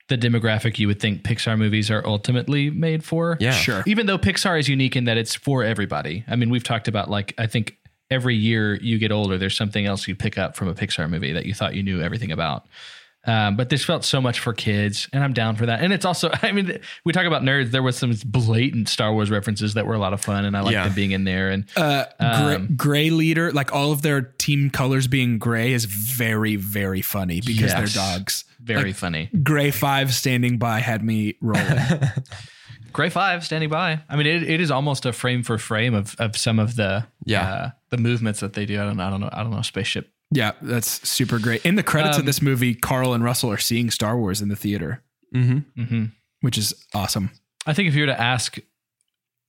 the 0.08 0.16
demographic 0.16 0.78
you 0.78 0.86
would 0.86 1.00
think 1.00 1.22
Pixar 1.22 1.58
movies 1.58 1.90
are 1.90 2.04
ultimately 2.06 2.70
made 2.70 3.04
for. 3.04 3.36
Yeah. 3.40 3.52
Sure. 3.52 3.82
Even 3.86 4.06
though 4.06 4.18
Pixar 4.18 4.58
is 4.58 4.68
unique 4.68 4.96
in 4.96 5.04
that 5.04 5.18
it's 5.18 5.34
for 5.34 5.62
everybody. 5.64 6.24
I 6.26 6.36
mean, 6.36 6.50
we've 6.50 6.64
talked 6.64 6.88
about 6.88 7.10
like 7.10 7.34
I 7.38 7.46
think 7.46 7.76
every 8.10 8.34
year 8.34 8.76
you 8.76 8.98
get 8.98 9.12
older, 9.12 9.36
there's 9.36 9.56
something 9.56 9.84
else 9.84 10.08
you 10.08 10.16
pick 10.16 10.38
up 10.38 10.56
from 10.56 10.68
a 10.68 10.74
Pixar 10.74 11.08
movie 11.10 11.32
that 11.32 11.46
you 11.46 11.54
thought 11.54 11.74
you 11.74 11.82
knew 11.82 12.00
everything 12.00 12.32
about. 12.32 12.66
Um, 13.28 13.56
but 13.56 13.68
this 13.68 13.84
felt 13.84 14.04
so 14.04 14.20
much 14.22 14.40
for 14.40 14.54
kids, 14.54 15.06
and 15.12 15.22
I'm 15.22 15.34
down 15.34 15.54
for 15.56 15.66
that. 15.66 15.82
And 15.82 15.92
it's 15.92 16.06
also, 16.06 16.30
I 16.42 16.50
mean, 16.52 16.80
we 17.04 17.12
talk 17.12 17.26
about 17.26 17.42
nerds. 17.42 17.70
There 17.72 17.82
was 17.82 17.96
some 17.98 18.14
blatant 18.24 18.88
Star 18.88 19.12
Wars 19.12 19.30
references 19.30 19.74
that 19.74 19.86
were 19.86 19.94
a 19.94 19.98
lot 19.98 20.14
of 20.14 20.20
fun, 20.22 20.46
and 20.46 20.56
I 20.56 20.60
like 20.62 20.72
Yeah. 20.72 20.84
them 20.84 20.94
being 20.94 21.10
in 21.10 21.24
there. 21.24 21.50
And 21.50 21.66
Uh, 21.76 22.04
gray, 22.18 22.54
Um, 22.54 22.74
gray 22.74 23.10
leader, 23.10 23.52
like 23.52 23.72
all 23.72 23.92
of 23.92 24.00
their 24.00 24.22
team 24.22 24.70
colors 24.70 25.06
being 25.08 25.38
gray, 25.38 25.72
is 25.74 25.84
very, 25.84 26.56
very 26.56 27.02
funny 27.02 27.40
because 27.42 27.70
Yes. 27.72 27.92
they're 27.94 28.02
dogs. 28.02 28.44
very 28.60 28.84
Like, 28.86 28.94
funny. 28.96 29.30
Gray 29.42 29.70
Five 29.72 30.14
standing 30.14 30.56
by 30.58 30.80
had 30.80 31.02
me 31.04 31.34
rolling. 31.42 31.78
Gray 32.92 33.10
Five 33.10 33.44
standing 33.44 33.68
by. 33.68 34.00
I 34.08 34.16
mean, 34.16 34.26
it, 34.26 34.42
it 34.42 34.60
is 34.60 34.70
almost 34.70 35.04
a 35.06 35.12
frame 35.12 35.42
for 35.42 35.58
frame 35.58 35.92
of 35.94 36.16
of 36.18 36.36
some 36.36 36.58
of 36.58 36.76
the 36.76 37.06
Yeah. 37.24 37.42
uh, 37.52 37.70
the 37.90 37.98
movements 37.98 38.40
that 38.40 38.54
they 38.54 38.64
do. 38.66 38.80
I 38.80 38.84
don't 38.84 38.96
know. 38.96 39.06
I 39.06 39.10
don't 39.10 39.20
know. 39.20 39.28
I 39.32 39.42
don't 39.42 39.50
know. 39.52 39.62
Spaceship. 39.62 40.10
Yeah, 40.30 40.52
that's 40.62 41.08
super 41.08 41.38
great. 41.38 41.64
In 41.64 41.74
the 41.76 41.82
credits 41.82 42.16
of 42.16 42.22
Um, 42.22 42.26
this 42.26 42.42
movie, 42.42 42.74
Carl 42.74 43.14
and 43.14 43.22
Russell 43.24 43.50
are 43.50 43.58
seeing 43.58 43.90
Star 43.90 44.18
Wars 44.18 44.40
in 44.42 44.48
the 44.48 44.56
theater, 44.56 45.02
Mm-hmm. 45.34 45.82
hmm 45.84 46.04
which 46.40 46.56
is 46.56 46.72
awesome. 46.94 47.30
I 47.66 47.72
think 47.74 47.88
if 47.88 47.94
you 47.94 48.02
were 48.02 48.06
to 48.06 48.20
ask 48.20 48.58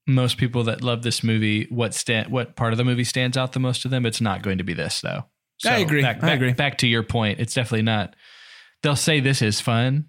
most 0.07 0.37
people 0.37 0.63
that 0.63 0.81
love 0.83 1.03
this 1.03 1.23
movie 1.23 1.67
what 1.69 1.93
stand 1.93 2.31
what 2.31 2.55
part 2.55 2.73
of 2.73 2.77
the 2.77 2.83
movie 2.83 3.03
stands 3.03 3.37
out 3.37 3.53
the 3.53 3.59
most 3.59 3.81
to 3.83 3.87
them, 3.87 4.05
it's 4.05 4.19
not 4.21 4.41
going 4.41 4.57
to 4.57 4.63
be 4.63 4.73
this 4.73 5.01
though. 5.01 5.25
I 5.65 5.77
agree. 5.79 6.01
Back, 6.01 6.23
I 6.23 6.31
agree. 6.33 6.53
Back 6.53 6.77
to 6.79 6.87
your 6.87 7.03
point, 7.03 7.39
it's 7.39 7.53
definitely 7.53 7.83
not. 7.83 8.15
They'll 8.81 8.95
say 8.95 9.19
this 9.19 9.41
is 9.41 9.59
fun, 9.61 10.05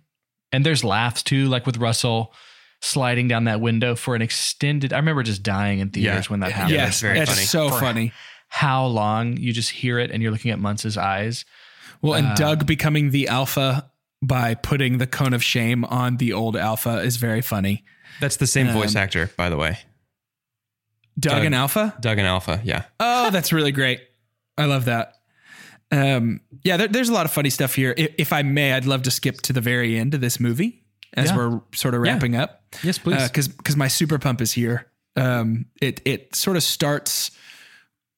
and 0.52 0.64
there's 0.64 0.84
laughs 0.84 1.22
too, 1.22 1.46
like 1.48 1.66
with 1.66 1.76
Russell 1.76 2.32
sliding 2.80 3.28
down 3.28 3.44
that 3.44 3.60
window 3.60 3.94
for 3.94 4.14
an 4.14 4.22
extended. 4.22 4.92
I 4.92 4.96
remember 4.96 5.22
just 5.22 5.42
dying 5.42 5.80
in 5.80 5.90
theaters 5.90 6.26
Yeah. 6.26 6.30
when 6.30 6.40
that 6.40 6.52
happened. 6.52 6.72
yes, 6.72 6.86
that's 6.86 7.00
very 7.00 7.18
it's 7.18 7.30
funny. 7.32 7.44
so 7.44 7.68
For- 7.68 7.80
funny. 7.80 8.12
How 8.52 8.84
long 8.86 9.36
you 9.36 9.52
just 9.52 9.70
hear 9.70 9.98
it 9.98 10.10
and 10.10 10.22
you're 10.22 10.32
looking 10.32 10.50
at 10.50 10.58
Muntz's 10.58 10.96
eyes. 10.98 11.44
Well, 12.02 12.14
and 12.14 12.26
uh, 12.28 12.34
Doug 12.34 12.66
becoming 12.66 13.10
the 13.10 13.28
alpha 13.28 13.90
by 14.22 14.54
putting 14.54 14.98
the 14.98 15.06
cone 15.06 15.32
of 15.32 15.42
shame 15.42 15.84
on 15.86 16.18
the 16.18 16.32
old 16.34 16.56
alpha 16.56 16.98
is 17.00 17.16
very 17.16 17.40
funny. 17.40 17.84
That's 18.20 18.36
the 18.36 18.46
same 18.46 18.68
voice 18.68 18.94
Um, 18.94 19.02
actor, 19.02 19.30
by 19.36 19.48
the 19.48 19.56
way. 19.56 19.78
Doug, 21.18 21.32
Doug. 21.36 21.44
and 21.46 21.54
Alpha. 21.54 21.96
Doug 22.00 22.18
and 22.18 22.26
Alpha. 22.26 22.60
Yeah. 22.64 22.84
Oh, 22.98 23.30
that's 23.30 23.52
really 23.52 23.72
great. 23.72 24.00
I 24.58 24.64
love 24.66 24.86
that. 24.86 25.14
Um, 25.92 26.40
yeah, 26.64 26.76
there, 26.76 26.88
there's 26.88 27.08
a 27.08 27.12
lot 27.12 27.26
of 27.26 27.32
funny 27.32 27.50
stuff 27.50 27.74
here. 27.74 27.94
If, 27.96 28.14
if 28.18 28.32
I 28.32 28.42
may, 28.42 28.72
I'd 28.72 28.84
love 28.86 29.02
to 29.02 29.10
skip 29.10 29.40
to 29.42 29.52
the 29.52 29.60
very 29.60 29.98
end 29.98 30.14
of 30.14 30.20
this 30.20 30.38
movie 30.40 30.84
as 31.14 31.30
Yeah. 31.30 31.36
we're 31.36 31.60
sort 31.74 31.94
of 31.94 32.04
Yeah. 32.04 32.12
wrapping 32.12 32.36
up. 32.36 32.62
Yes, 32.82 32.98
please. 32.98 33.26
because 33.28 33.48
because 33.48 33.76
my 33.76 33.88
super 33.88 34.18
pump 34.18 34.40
is 34.40 34.52
here. 34.52 34.86
Um, 35.16 35.66
it 35.82 36.00
it 36.04 36.34
sort 36.36 36.56
of 36.56 36.62
starts 36.62 37.32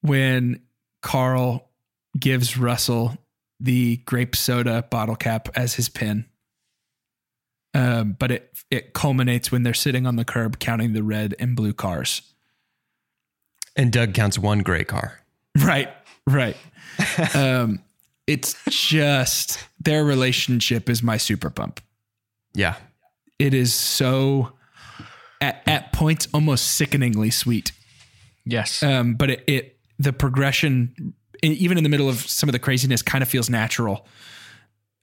when 0.03 0.61
Carl 1.01 1.69
gives 2.19 2.59
Russell 2.59 3.17
the 3.59 3.97
grape 3.99 4.37
soda 4.37 4.85
bottle 4.91 5.17
cap 5.17 5.49
as 5.55 5.75
his 5.75 5.89
pin. 5.89 6.27
Um, 7.75 8.17
but 8.19 8.31
it 8.31 8.55
it 8.71 8.93
culminates 8.93 9.51
when 9.51 9.63
they're 9.63 9.73
sitting 9.73 10.07
on 10.07 10.17
the 10.17 10.25
curb 10.25 10.59
counting 10.59 10.93
the 10.93 11.03
red 11.03 11.35
and 11.39 11.57
blue 11.57 11.73
cars. 11.73 12.21
and 13.77 13.91
Doug 13.91 14.13
counts 14.13 14.39
one 14.39 14.59
gray 14.59 14.85
car. 14.85 15.21
Right, 15.59 15.89
right. 16.27 16.57
um, 17.35 17.81
it's 18.27 18.55
just 18.69 19.59
their 19.81 20.05
relationship 20.05 20.91
is 20.91 21.03
my 21.03 21.17
super 21.17 21.49
pump. 21.51 21.81
Yeah. 22.55 22.77
it 23.39 23.55
is 23.55 23.73
so 23.73 24.53
at, 25.41 25.63
at 25.67 25.93
points 25.93 26.29
almost 26.35 26.73
sickeningly 26.73 27.31
sweet. 27.31 27.73
Yes. 28.45 28.83
Um, 28.83 29.15
but 29.15 29.31
it, 29.31 29.45
it 29.47 29.79
the 29.99 30.13
progression, 30.13 31.15
even 31.43 31.79
in 31.79 31.85
the 31.85 31.91
middle 31.91 32.09
of 32.09 32.21
some 32.21 32.49
of 32.49 32.53
the 32.53 32.59
craziness, 32.59 33.03
kind 33.03 33.23
of 33.23 33.29
feels 33.29 33.51
natural. 33.51 34.07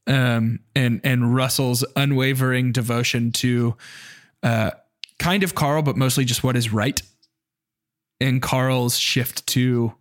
Um, 0.08 0.60
and 0.76 1.02
and 1.04 1.36
Russell's 1.36 1.86
unwavering 1.96 2.72
devotion 2.72 3.32
to, 3.34 3.76
uh, 4.42 4.72
kind 5.20 5.44
of 5.44 5.54
Carl, 5.54 5.84
but 5.84 5.96
mostly 5.98 6.26
just 6.26 6.44
what 6.44 6.56
is 6.56 6.74
right, 6.74 7.02
and 8.20 8.42
Carl's 8.42 8.98
shift 8.98 9.46
to 9.48 9.94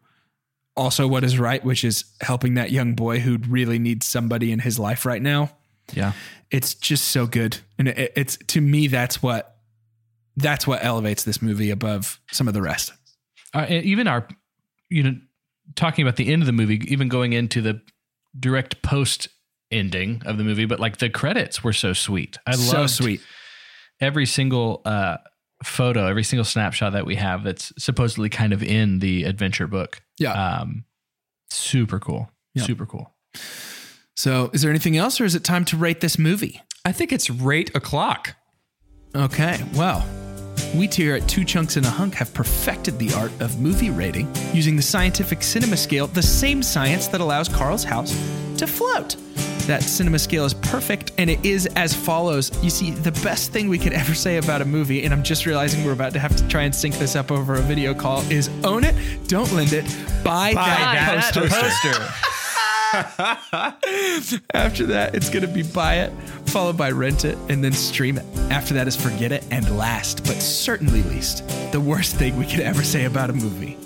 also 0.77 1.07
what 1.07 1.25
is 1.25 1.39
right, 1.39 1.63
which 1.65 1.85
is 1.85 2.05
helping 2.21 2.55
that 2.55 2.71
young 2.71 2.95
boy 2.95 3.19
who 3.19 3.39
really 3.49 3.79
needs 3.79 4.07
somebody 4.07 4.53
in 4.53 4.61
his 4.61 4.79
life 4.79 5.05
right 5.05 5.21
now. 5.21 5.51
yeah. 5.93 6.13
It's 6.51 6.73
just 6.75 7.09
so 7.09 7.27
good, 7.27 7.59
and 7.79 7.89
it, 7.89 8.13
it's 8.17 8.39
to 8.49 8.63
me 8.63 8.87
that's 8.87 9.23
what 9.23 9.59
that's 10.39 10.67
what 10.67 10.83
elevates 10.83 11.25
this 11.25 11.43
movie 11.43 11.71
above 11.71 12.21
some 12.31 12.49
of 12.49 12.55
the 12.55 12.63
rest. 12.63 12.93
Uh, 13.53 13.67
even 13.69 14.07
our, 14.07 14.27
you 14.91 15.03
know, 15.03 15.17
talking 15.75 16.03
about 16.03 16.17
the 16.17 16.33
end 16.33 16.43
of 16.43 16.47
the 16.47 16.53
movie, 16.53 16.81
even 16.89 17.09
going 17.09 17.33
into 17.33 17.61
the 17.61 17.81
direct 18.39 18.83
post 18.83 19.29
ending 19.71 20.23
of 20.25 20.39
the 20.39 20.45
movie, 20.45 20.65
but 20.65 20.81
like 20.81 20.99
the 20.99 21.11
credits 21.11 21.63
were 21.63 21.73
so 21.73 21.93
sweet. 21.93 22.39
I 22.47 22.57
so 22.57 22.81
love 22.81 22.91
sweet. 22.91 23.21
every 24.01 24.27
single 24.27 24.83
uh, 24.85 25.19
photo, 25.63 26.07
every 26.07 26.25
single 26.25 26.45
snapshot 26.45 26.93
that 26.93 27.07
we 27.07 27.17
have 27.17 27.45
that's 27.45 27.73
supposedly 27.79 28.29
kind 28.29 28.53
of 28.53 28.63
in 28.63 29.01
the 29.01 29.25
adventure 29.25 29.67
book. 29.67 30.01
Yeah. 30.19 30.33
Um, 30.33 30.85
super 31.51 31.99
cool. 31.99 32.31
Yeah. 32.55 32.65
Super 32.65 32.87
cool. 32.87 33.13
So, 34.17 34.51
is 34.53 34.63
there 34.63 34.71
anything 34.71 34.97
else, 34.97 35.21
or 35.21 35.25
is 35.25 35.37
it 35.37 35.45
time 35.45 35.65
to 35.67 35.77
rate 35.77 36.01
this 36.01 36.19
movie? 36.19 36.61
I 36.85 36.91
think 36.91 37.13
it's 37.13 37.31
rate 37.31 37.71
o'clock. 37.77 38.35
Okay, 39.15 39.65
well, 39.75 40.05
we 40.75 40.87
here 40.87 41.15
at 41.15 41.29
Two 41.29 41.45
Chunks 41.45 41.77
and 41.77 41.87
a 41.87 41.91
Hunk 41.91 42.15
have 42.15 42.33
perfected 42.35 42.99
the 42.99 43.13
art 43.15 43.33
of 43.41 43.61
movie 43.61 43.91
rating 43.91 44.33
using 44.53 44.77
the 44.77 44.83
scientific 44.83 45.43
cinema 45.43 45.77
scale, 45.77 46.07
the 46.07 46.23
same 46.23 46.63
science 46.63 47.09
that 47.09 47.21
allows 47.21 47.49
Carl's 47.49 47.85
house 47.85 48.11
to 48.57 48.67
float. 48.67 49.17
That 49.67 49.83
cinema 49.83 50.19
scale 50.19 50.45
is 50.45 50.55
perfect, 50.55 51.13
and 51.19 51.29
it 51.29 51.45
is 51.45 51.67
as 51.77 51.93
follows. 51.95 52.51
You 52.65 52.71
see, 52.71 52.91
the 52.91 53.13
best 53.23 53.53
thing 53.53 53.69
we 53.69 53.79
could 53.79 53.93
ever 54.03 54.15
say 54.15 54.39
about 54.39 54.63
a 54.63 54.65
movie, 54.65 55.05
and 55.05 55.13
I'm 55.13 55.23
just 55.23 55.45
realizing 55.47 55.85
we're 55.85 55.93
about 55.93 56.13
to 56.15 56.19
have 56.19 56.35
to 56.37 56.49
try 56.49 56.63
and 56.63 56.75
sync 56.75 56.95
this 56.97 57.17
up 57.17 57.31
over 57.31 57.55
a 57.55 57.61
video 57.61 57.95
call, 57.95 58.21
is 58.31 58.49
own 58.65 58.85
it, 58.85 58.95
don't 59.29 59.53
lend 59.53 59.73
it, 59.73 59.85
buy, 60.25 60.55
that, 60.55 61.33
poster. 61.35 62.13
After 64.55 64.87
that, 64.87 65.11
it's 65.15 65.29
going 65.29 65.43
to 65.43 65.49
be 65.49 65.63
buy 65.63 65.97
it, 65.97 66.13
followed 66.47 66.77
by 66.77 66.91
rent 66.91 67.25
it, 67.25 67.37
and 67.49 67.63
then 67.63 67.73
stream 67.73 68.17
it. 68.19 68.25
After 68.51 68.75
that 68.75 68.89
is 68.89 68.97
forget 68.97 69.31
it, 69.33 69.45
and 69.51 69.77
last, 69.77 70.25
but 70.25 70.37
certainly 70.37 71.03
least, 71.03 71.47
the 71.73 71.81
worst 71.81 72.17
thing 72.17 72.37
we 72.37 72.47
could 72.47 72.61
ever 72.61 72.83
say 72.83 73.05
about 73.05 73.31
a 73.31 73.35
movie. 73.35 73.77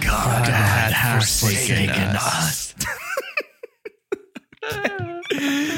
God, 0.00 0.48
has 0.48 1.40
forsaken 1.40 2.16
us. 2.16 2.74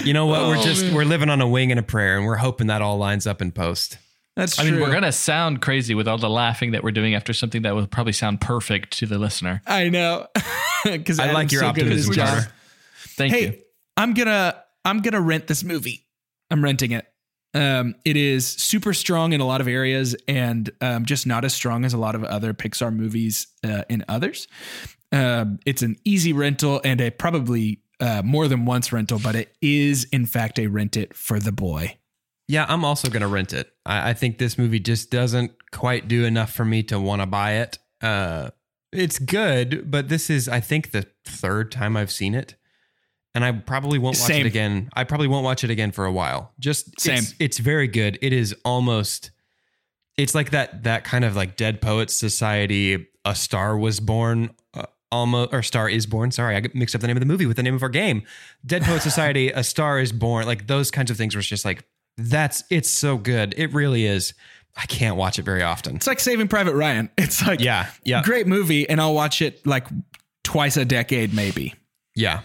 You 0.05 0.15
know 0.15 0.25
what? 0.27 0.41
Oh, 0.41 0.49
we're 0.49 0.63
just 0.63 0.91
we're 0.93 1.05
living 1.05 1.29
on 1.29 1.43
a 1.43 1.49
wing 1.49 1.71
and 1.71 1.79
a 1.79 1.83
prayer, 1.83 2.17
and 2.17 2.25
we're 2.25 2.37
hoping 2.37 2.69
that 2.69 2.81
all 2.81 2.97
lines 2.97 3.27
up 3.27 3.43
in 3.43 3.53
post. 3.53 3.99
That's 4.39 4.57
I 4.57 4.63
true. 4.63 4.71
mean, 4.71 4.81
we're 4.81 4.93
gonna 4.93 5.11
sound 5.11 5.61
crazy 5.63 5.97
with 5.97 6.07
all 6.07 6.17
the 6.17 6.31
laughing 6.31 6.71
that 6.71 6.85
we're 6.85 6.93
doing 6.93 7.17
after 7.17 7.33
something 7.33 7.63
that 7.63 7.75
will 7.75 7.89
probably 7.89 8.13
sound 8.13 8.41
perfect 8.41 8.97
to 8.99 9.07
the 9.07 9.19
listener. 9.19 9.61
I 9.67 9.89
know. 9.89 10.29
Because 10.85 11.19
I 11.19 11.33
like 11.33 11.51
your 11.51 11.65
optimism, 11.65 12.15
Carter. 12.15 12.53
Thank 12.95 13.35
hey, 13.35 13.43
you. 13.43 13.59
I'm 13.97 14.15
gonna 14.15 14.63
I'm 14.85 15.03
gonna 15.03 15.21
rent 15.21 15.49
this 15.49 15.65
movie. 15.65 16.07
I'm 16.53 16.63
renting 16.63 16.93
it. 16.93 17.05
Um, 17.53 17.97
it 18.05 18.17
is 18.17 18.47
super 18.47 18.95
strong 18.95 19.33
in 19.33 19.41
a 19.41 19.45
lot 19.45 19.61
of 19.61 19.67
areas, 19.67 20.15
and 20.29 20.71
um, 20.81 21.05
just 21.05 21.27
not 21.27 21.45
as 21.45 21.53
strong 21.53 21.85
as 21.85 21.95
a 21.95 21.99
lot 21.99 22.15
of 22.15 22.23
other 22.23 22.55
Pixar 22.55 22.95
movies 22.95 23.49
uh, 23.65 23.83
in 23.89 24.05
others. 24.09 24.47
Um, 25.11 25.59
it's 25.67 25.83
an 25.83 25.97
easy 26.05 26.33
rental 26.33 26.81
and 26.85 27.01
a 27.01 27.11
probably 27.11 27.81
uh, 27.99 28.23
more 28.25 28.47
than 28.47 28.65
once 28.65 28.93
rental, 28.93 29.19
but 29.19 29.35
it 29.35 29.57
is 29.61 30.05
in 30.13 30.27
fact 30.27 30.61
a 30.61 30.69
rent 30.69 30.97
it 30.97 31.13
for 31.17 31.41
the 31.41 31.53
boy. 31.53 31.98
Yeah, 32.49 32.65
I'm 32.69 32.85
also 32.85 33.09
gonna 33.11 33.29
rent 33.29 33.53
it. 33.53 33.71
I, 33.85 34.11
I 34.11 34.15
think 34.15 34.39
this 34.39 34.57
movie 34.57 34.81
just 34.81 35.11
doesn't 35.11 35.53
quite 35.71 36.09
do 36.09 36.25
enough 36.25 36.53
for 36.53 36.65
me 36.65 36.83
to 36.85 36.99
want 36.99 37.21
to 37.23 37.27
buy 37.27 37.53
it. 37.57 37.79
Uh, 38.01 38.51
it's 38.91 39.19
good, 39.19 39.91
but 39.91 40.09
this 40.09 40.31
is 40.31 40.49
I 40.49 40.61
think 40.61 40.91
the 40.93 41.07
third 41.25 41.71
time 41.71 41.97
I've 41.97 42.11
seen 42.11 42.35
it, 42.35 42.55
and 43.35 43.45
I 43.45 43.53
probably 43.53 43.99
won't 43.99 44.17
watch 44.17 44.27
Same. 44.29 44.47
it 44.47 44.49
again. 44.49 44.89
I 44.95 45.05
probably 45.05 45.29
won't 45.29 45.45
watch 45.45 45.63
it 45.63 45.71
again 45.71 45.93
for 45.93 46.07
a 46.07 46.13
while. 46.13 46.53
Just 46.59 46.99
Same. 46.99 47.19
It's, 47.19 47.35
it's 47.39 47.59
very 47.59 47.87
good. 47.87 48.19
It 48.23 48.33
is 48.33 48.55
almost. 48.65 49.31
It's 50.17 50.35
like 50.35 50.51
that 50.51 50.85
that 50.85 51.05
kind 51.05 51.25
of 51.25 51.37
like 51.37 51.57
Dead 51.57 51.81
Poets 51.81 52.17
Society. 52.17 53.07
A 53.25 53.35
Star 53.35 53.77
Was 53.77 54.01
Born. 54.01 54.51
Uh, 54.73 54.85
Almost 55.13 55.53
or 55.53 55.63
Star 55.63 55.89
is 55.89 56.07
Born. 56.07 56.31
Sorry, 56.31 56.57
I 56.57 56.63
mixed 56.75 56.95
up 56.95 57.01
the 57.03 57.07
name 57.07 57.17
of 57.17 57.21
the 57.21 57.27
movie 57.27 57.47
with 57.47 57.57
the 57.57 57.63
name 57.63 57.75
of 57.75 57.83
our 57.83 57.89
game. 57.91 58.23
Dead 58.65 58.83
Poet 58.83 59.03
Society. 59.03 59.51
A 59.51 59.63
Star 59.63 59.99
is 60.01 60.13
Born. 60.13 60.47
Like 60.47 60.67
those 60.67 60.91
kinds 60.91 61.11
of 61.11 61.17
things 61.19 61.35
where 61.35 61.41
it's 61.41 61.49
just 61.49 61.65
like 61.65 61.85
that's 62.19 62.65
it's 62.71 62.91
so 62.91 63.17
good. 63.17 63.55
It 63.57 63.73
really 63.73 64.05
is. 64.05 64.35
I 64.77 64.87
can't 64.87 65.17
watch 65.17 65.39
it 65.39 65.43
very 65.43 65.63
often. 65.63 65.97
It's 65.97 66.07
like 66.07 66.21
Saving 66.21 66.49
Private 66.49 66.75
Ryan. 66.75 67.11
It's 67.19 67.45
like 67.47 67.61
Yeah, 67.61 67.91
yeah. 68.05 68.23
great 68.23 68.47
movie, 68.47 68.89
and 68.89 69.01
I'll 69.01 69.15
watch 69.15 69.41
it 69.43 69.67
like 69.67 69.87
twice 70.45 70.77
a 70.77 70.85
decade, 70.85 71.33
maybe. 71.35 71.75
Yeah. 72.15 72.41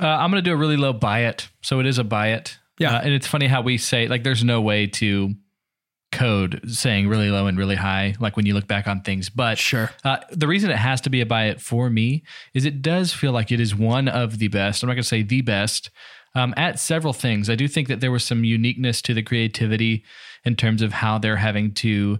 Uh, 0.00 0.06
I'm 0.06 0.30
going 0.30 0.42
to 0.42 0.48
do 0.48 0.54
a 0.54 0.56
really 0.56 0.76
low 0.78 0.92
buy 0.94 1.20
it. 1.24 1.48
So 1.62 1.80
it 1.80 1.86
is 1.86 1.98
a 1.98 2.04
buy 2.04 2.28
it. 2.28 2.58
Yeah. 2.78 2.96
Uh, 2.96 3.00
and 3.02 3.12
it's 3.12 3.26
funny 3.26 3.46
how 3.46 3.60
we 3.60 3.76
say, 3.76 4.08
like, 4.08 4.22
there's 4.24 4.42
no 4.42 4.62
way 4.62 4.86
to 4.86 5.34
code 6.12 6.60
saying 6.66 7.08
really 7.08 7.30
low 7.30 7.46
and 7.46 7.56
really 7.56 7.76
high, 7.76 8.14
like 8.20 8.36
when 8.36 8.46
you 8.46 8.54
look 8.54 8.66
back 8.66 8.88
on 8.88 9.00
things. 9.02 9.28
But 9.30 9.58
Sure. 9.58 9.90
uh, 10.04 10.18
the 10.30 10.46
reason 10.46 10.70
it 10.70 10.76
has 10.76 11.00
to 11.02 11.10
be 11.10 11.20
a 11.20 11.26
buy 11.26 11.46
it 11.46 11.60
for 11.60 11.88
me 11.90 12.22
is 12.54 12.64
it 12.64 12.82
does 12.82 13.12
feel 13.12 13.32
like 13.32 13.52
it 13.52 13.60
is 13.60 13.74
one 13.74 14.08
of 14.08 14.38
the 14.38 14.48
best. 14.48 14.82
I'm 14.82 14.88
not 14.88 14.94
going 14.94 15.02
to 15.02 15.08
say 15.08 15.22
the 15.22 15.40
best. 15.40 15.90
Um, 16.34 16.54
at 16.56 16.78
several 16.78 17.12
things, 17.12 17.50
I 17.50 17.56
do 17.56 17.66
think 17.66 17.88
that 17.88 18.00
there 18.00 18.12
was 18.12 18.24
some 18.24 18.44
uniqueness 18.44 19.02
to 19.02 19.14
the 19.14 19.22
creativity 19.22 20.04
in 20.44 20.54
terms 20.56 20.80
of 20.82 20.92
how 20.92 21.18
they're 21.18 21.36
having 21.36 21.74
to 21.74 22.18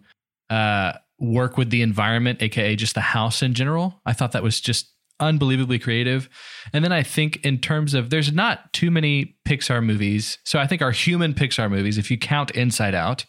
uh, 0.50 0.94
work 1.18 1.56
with 1.56 1.70
the 1.70 1.82
environment, 1.82 2.42
aka 2.42 2.74
just 2.74 2.94
the 2.94 3.00
house 3.00 3.42
in 3.42 3.54
general. 3.54 4.00
I 4.06 4.12
thought 4.12 4.32
that 4.32 4.42
was 4.42 4.60
just 4.60 4.92
unbelievably 5.20 5.78
creative. 5.78 6.28
And 6.72 6.82
then 6.84 6.92
I 6.92 7.02
think 7.02 7.44
in 7.44 7.58
terms 7.58 7.94
of 7.94 8.10
there's 8.10 8.32
not 8.32 8.72
too 8.72 8.90
many 8.90 9.36
Pixar 9.46 9.84
movies. 9.84 10.38
So 10.44 10.58
I 10.58 10.66
think 10.66 10.82
our 10.82 10.90
human 10.90 11.34
Pixar 11.34 11.70
movies, 11.70 11.98
if 11.98 12.10
you 12.10 12.18
count 12.18 12.50
Inside 12.52 12.94
Out, 12.94 13.26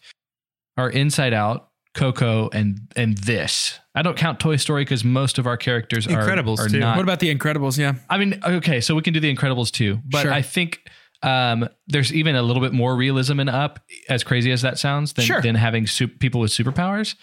are 0.78 0.90
Inside 0.90 1.34
Out, 1.34 1.70
Coco, 1.94 2.50
and 2.54 2.80
and 2.96 3.18
this. 3.18 3.80
I 3.94 4.02
don't 4.02 4.16
count 4.18 4.40
Toy 4.40 4.56
Story 4.56 4.84
because 4.84 5.04
most 5.04 5.38
of 5.38 5.46
our 5.48 5.58
characters 5.58 6.08
are, 6.08 6.12
Incredibles, 6.26 6.60
are 6.60 6.70
too. 6.70 6.80
not. 6.80 6.96
What 6.96 7.04
about 7.04 7.20
The 7.20 7.34
Incredibles? 7.36 7.78
Yeah. 7.78 7.96
I 8.10 8.18
mean, 8.18 8.40
okay, 8.44 8.80
so 8.82 8.96
we 8.96 9.02
can 9.02 9.14
do 9.14 9.20
the 9.20 9.34
Incredibles 9.34 9.72
too, 9.72 10.00
but 10.10 10.22
Sure. 10.22 10.32
I 10.34 10.42
think 10.42 10.80
um, 11.24 11.68
there's 11.88 12.14
even 12.14 12.36
a 12.36 12.42
little 12.42 12.62
bit 12.62 12.72
more 12.74 12.96
realism 12.96 13.40
in 13.40 13.50
Up, 13.50 13.80
as 14.10 14.24
crazy 14.24 14.52
as 14.52 14.62
that 14.62 14.80
sounds, 14.80 15.14
than, 15.14 15.26
Sure. 15.26 15.42
than 15.42 15.56
having 15.56 15.86
sup- 15.88 16.20
people 16.20 16.40
with 16.42 16.52
superpowers. 16.52 17.16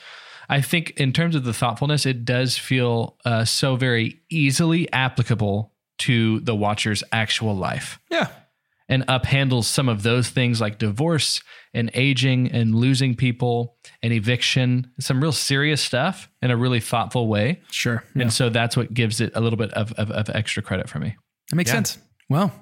I 0.51 0.61
think 0.61 0.91
in 0.99 1.13
terms 1.13 1.35
of 1.35 1.45
the 1.45 1.53
thoughtfulness, 1.53 2.07
it 2.07 2.25
does 2.25 2.57
feel 2.57 3.17
uh, 3.25 3.45
so 3.45 3.77
very 3.77 4.21
easily 4.31 4.91
applicable 4.93 5.73
to 6.01 6.41
the 6.41 6.55
watcher's 6.55 7.03
actual 7.13 7.57
life. 7.57 7.99
Yeah. 8.11 8.29
And 8.89 9.05
Up 9.09 9.27
handles 9.27 9.67
some 9.67 9.89
of 9.89 10.03
those 10.03 10.31
things 10.31 10.61
like 10.61 10.79
divorce 10.79 11.43
and 11.75 11.91
aging 11.93 12.51
and 12.53 12.75
losing 12.75 13.15
people 13.15 13.77
and 14.03 14.13
eviction, 14.13 14.91
some 14.99 15.21
real 15.21 15.33
serious 15.33 15.83
stuff 15.83 16.29
in 16.41 16.51
a 16.51 16.57
really 16.57 16.81
thoughtful 16.81 17.29
way. 17.29 17.61
Sure. 17.71 18.03
Yeah. 18.15 18.23
And 18.23 18.33
so 18.33 18.49
that's 18.49 18.77
what 18.77 18.95
gives 18.95 19.21
it 19.21 19.33
a 19.35 19.41
little 19.41 19.59
bit 19.59 19.73
of, 19.75 19.93
of, 19.93 20.11
of 20.11 20.31
extra 20.35 20.63
credit 20.63 20.89
for 20.89 20.99
me. 20.99 21.17
That 21.51 21.57
makes 21.57 21.69
Yeah. 21.71 21.75
sense. 21.75 21.99
Well, 22.31 22.53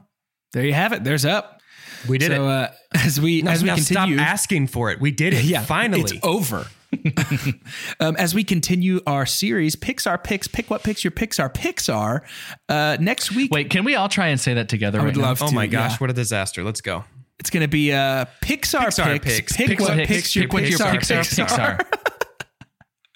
there 0.53 0.64
you 0.64 0.74
have 0.74 0.93
it. 0.93 1.05
There's 1.05 1.24
up. 1.24 1.61
We 2.09 2.18
did 2.18 2.33
so, 2.33 2.45
it. 2.45 2.49
Uh, 2.49 2.68
as 2.95 3.20
we 3.20 3.43
Now, 3.43 3.53
as 3.53 3.62
we 3.62 3.68
continue, 3.68 4.16
stop 4.16 4.27
asking 4.27 4.66
for 4.68 4.91
it. 4.91 5.01
We 5.01 5.11
did 5.12 5.33
it. 5.35 5.45
yeah, 5.45 5.62
Finally. 5.64 6.03
it's 6.03 6.12
over. 6.22 6.66
um, 8.00 8.16
as 8.16 8.34
we 8.34 8.44
continue 8.44 9.00
our 9.07 9.26
series, 9.26 9.76
Pixar 9.76 10.22
picks, 10.22 10.48
pick 10.48 10.70
what 10.70 10.82
picks 10.82 11.04
your 11.04 11.11
Pixar 11.11 11.52
Pixar. 11.52 12.22
Uh, 12.68 12.96
next 13.00 13.32
week, 13.34 13.52
Wait, 13.52 13.70
can 13.70 13.84
we 13.84 13.94
all 13.94 14.09
try 14.09 14.28
and 14.28 14.40
say 14.40 14.54
that 14.54 14.68
together? 14.68 14.98
I 14.98 15.04
right 15.04 15.14
would 15.14 15.20
now? 15.20 15.28
love 15.28 15.42
oh 15.42 15.50
my 15.50 15.66
gosh, 15.66 15.92
yeah. 15.92 15.96
what 15.98 16.11
a 16.11 16.14
disaster. 16.14 16.64
Let's 16.64 16.80
go. 16.80 17.04
It's 17.38 17.50
going 17.50 17.62
to 17.62 17.68
be 17.68 17.92
uh, 17.92 18.24
Pixar, 18.42 18.86
Pixar 18.86 19.22
picks. 19.22 19.36
picks. 19.36 19.57
Pick 19.57 19.70
Pixar 19.70 19.80
what 19.80 19.96
picks, 19.98 20.09
picks 20.09 20.36
your 20.36 20.48
pick 20.48 20.64
Pixar, 20.64 20.94
Pixar 20.94 21.46
Pixar. 21.46 21.80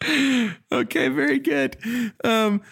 Pixar. 0.03 0.57
okay, 0.73 1.09
very 1.09 1.39
good. 1.39 1.77
Um, 2.25 2.63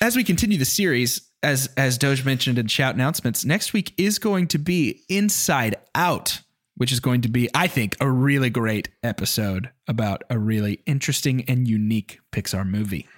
as 0.00 0.16
we 0.16 0.24
continue 0.24 0.58
the 0.58 0.64
series, 0.64 1.30
as 1.42 1.68
as 1.76 1.98
Doge 1.98 2.24
mentioned 2.24 2.58
in 2.58 2.66
shout 2.66 2.94
announcements, 2.94 3.44
next 3.44 3.72
week 3.72 3.92
is 3.98 4.18
going 4.18 4.48
to 4.48 4.58
be 4.58 5.02
Inside 5.08 5.76
Out, 5.94 6.40
which 6.76 6.92
is 6.92 7.00
going 7.00 7.20
to 7.22 7.28
be, 7.28 7.48
I 7.54 7.66
think, 7.66 7.96
a 8.00 8.10
really 8.10 8.50
great 8.50 8.88
episode 9.02 9.70
about 9.86 10.22
a 10.30 10.38
really 10.38 10.80
interesting 10.86 11.44
and 11.48 11.68
unique 11.68 12.20
Pixar 12.32 12.66
movie. 12.66 13.08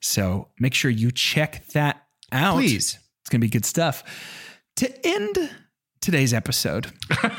So 0.00 0.48
make 0.58 0.74
sure 0.74 0.90
you 0.90 1.10
check 1.10 1.66
that 1.68 2.02
out. 2.32 2.56
Please. 2.56 2.98
It's 3.22 3.30
going 3.30 3.40
to 3.40 3.46
be 3.46 3.50
good 3.50 3.64
stuff. 3.64 4.04
To 4.76 5.06
end 5.06 5.50
today's 6.00 6.32
episode, 6.32 6.92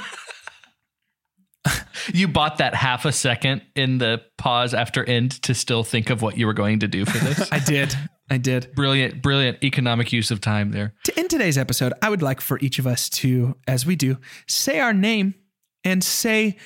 You 2.13 2.27
bought 2.27 2.57
that 2.59 2.73
half 2.73 3.05
a 3.05 3.11
second 3.11 3.61
in 3.75 3.97
the 3.97 4.21
pause 4.37 4.73
after 4.73 5.03
end 5.03 5.41
to 5.43 5.53
still 5.53 5.83
think 5.83 6.09
of 6.09 6.21
what 6.21 6.37
you 6.37 6.45
were 6.45 6.53
going 6.53 6.79
to 6.79 6.87
do 6.87 7.05
for 7.05 7.17
this. 7.17 7.49
I 7.51 7.59
did. 7.59 7.93
I 8.29 8.37
did. 8.37 8.73
brilliant, 8.75 9.21
brilliant 9.21 9.63
economic 9.63 10.11
use 10.11 10.31
of 10.31 10.41
time 10.41 10.71
there. 10.71 10.93
To 11.05 11.19
end 11.19 11.29
today's 11.29 11.57
episode, 11.57 11.93
I 12.01 12.09
would 12.09 12.21
like 12.21 12.41
for 12.41 12.59
each 12.59 12.79
of 12.79 12.87
us 12.87 13.09
to, 13.09 13.55
as 13.67 13.85
we 13.85 13.95
do, 13.95 14.17
say 14.47 14.79
our 14.79 14.93
name 14.93 15.35
and 15.83 16.03
say 16.03 16.57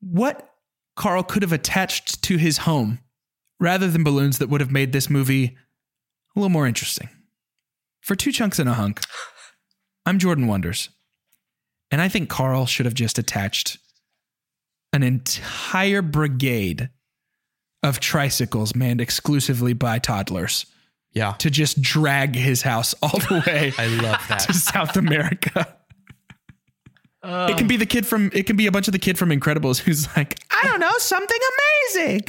what 0.00 0.48
Carl 0.96 1.22
could 1.22 1.42
have 1.42 1.52
attached 1.52 2.22
to 2.22 2.36
his 2.36 2.58
home 2.58 3.00
rather 3.60 3.88
than 3.88 4.04
balloons 4.04 4.38
that 4.38 4.48
would 4.48 4.60
have 4.60 4.70
made 4.70 4.92
this 4.92 5.08
movie 5.10 5.56
a 6.36 6.40
little 6.40 6.50
more 6.50 6.66
interesting. 6.66 7.08
For 8.00 8.14
two 8.14 8.32
chunks 8.32 8.58
and 8.58 8.68
a 8.68 8.74
hunk, 8.74 9.00
I'm 10.06 10.18
Jordan 10.18 10.46
Wonders. 10.46 10.90
And 11.90 12.00
I 12.00 12.08
think 12.08 12.28
Carl 12.28 12.66
should 12.66 12.86
have 12.86 12.94
just 12.94 13.18
attached 13.18 13.78
an 14.92 15.02
entire 15.02 16.02
brigade 16.02 16.90
of 17.82 18.00
tricycles 18.00 18.74
manned 18.74 19.00
exclusively 19.00 19.72
by 19.72 19.98
toddlers 19.98 20.66
Yeah. 21.12 21.32
to 21.38 21.50
just 21.50 21.80
drag 21.82 22.34
his 22.34 22.62
house 22.62 22.94
all 23.02 23.10
the 23.18 23.42
way 23.46 23.72
I 23.78 23.86
love 23.86 24.20
that. 24.28 24.40
to 24.40 24.52
South 24.54 24.96
America. 24.96 25.76
It 27.24 27.56
can 27.58 27.66
be 27.66 27.76
the 27.76 27.86
kid 27.86 28.06
from 28.06 28.30
it 28.32 28.46
can 28.46 28.56
be 28.56 28.66
a 28.66 28.72
bunch 28.72 28.88
of 28.88 28.92
the 28.92 28.98
kid 28.98 29.18
from 29.18 29.30
Incredibles 29.30 29.78
who's 29.78 30.14
like, 30.16 30.38
I 30.50 30.66
don't 30.66 30.80
know, 30.80 30.92
something 30.98 31.38
amazing. 31.94 32.20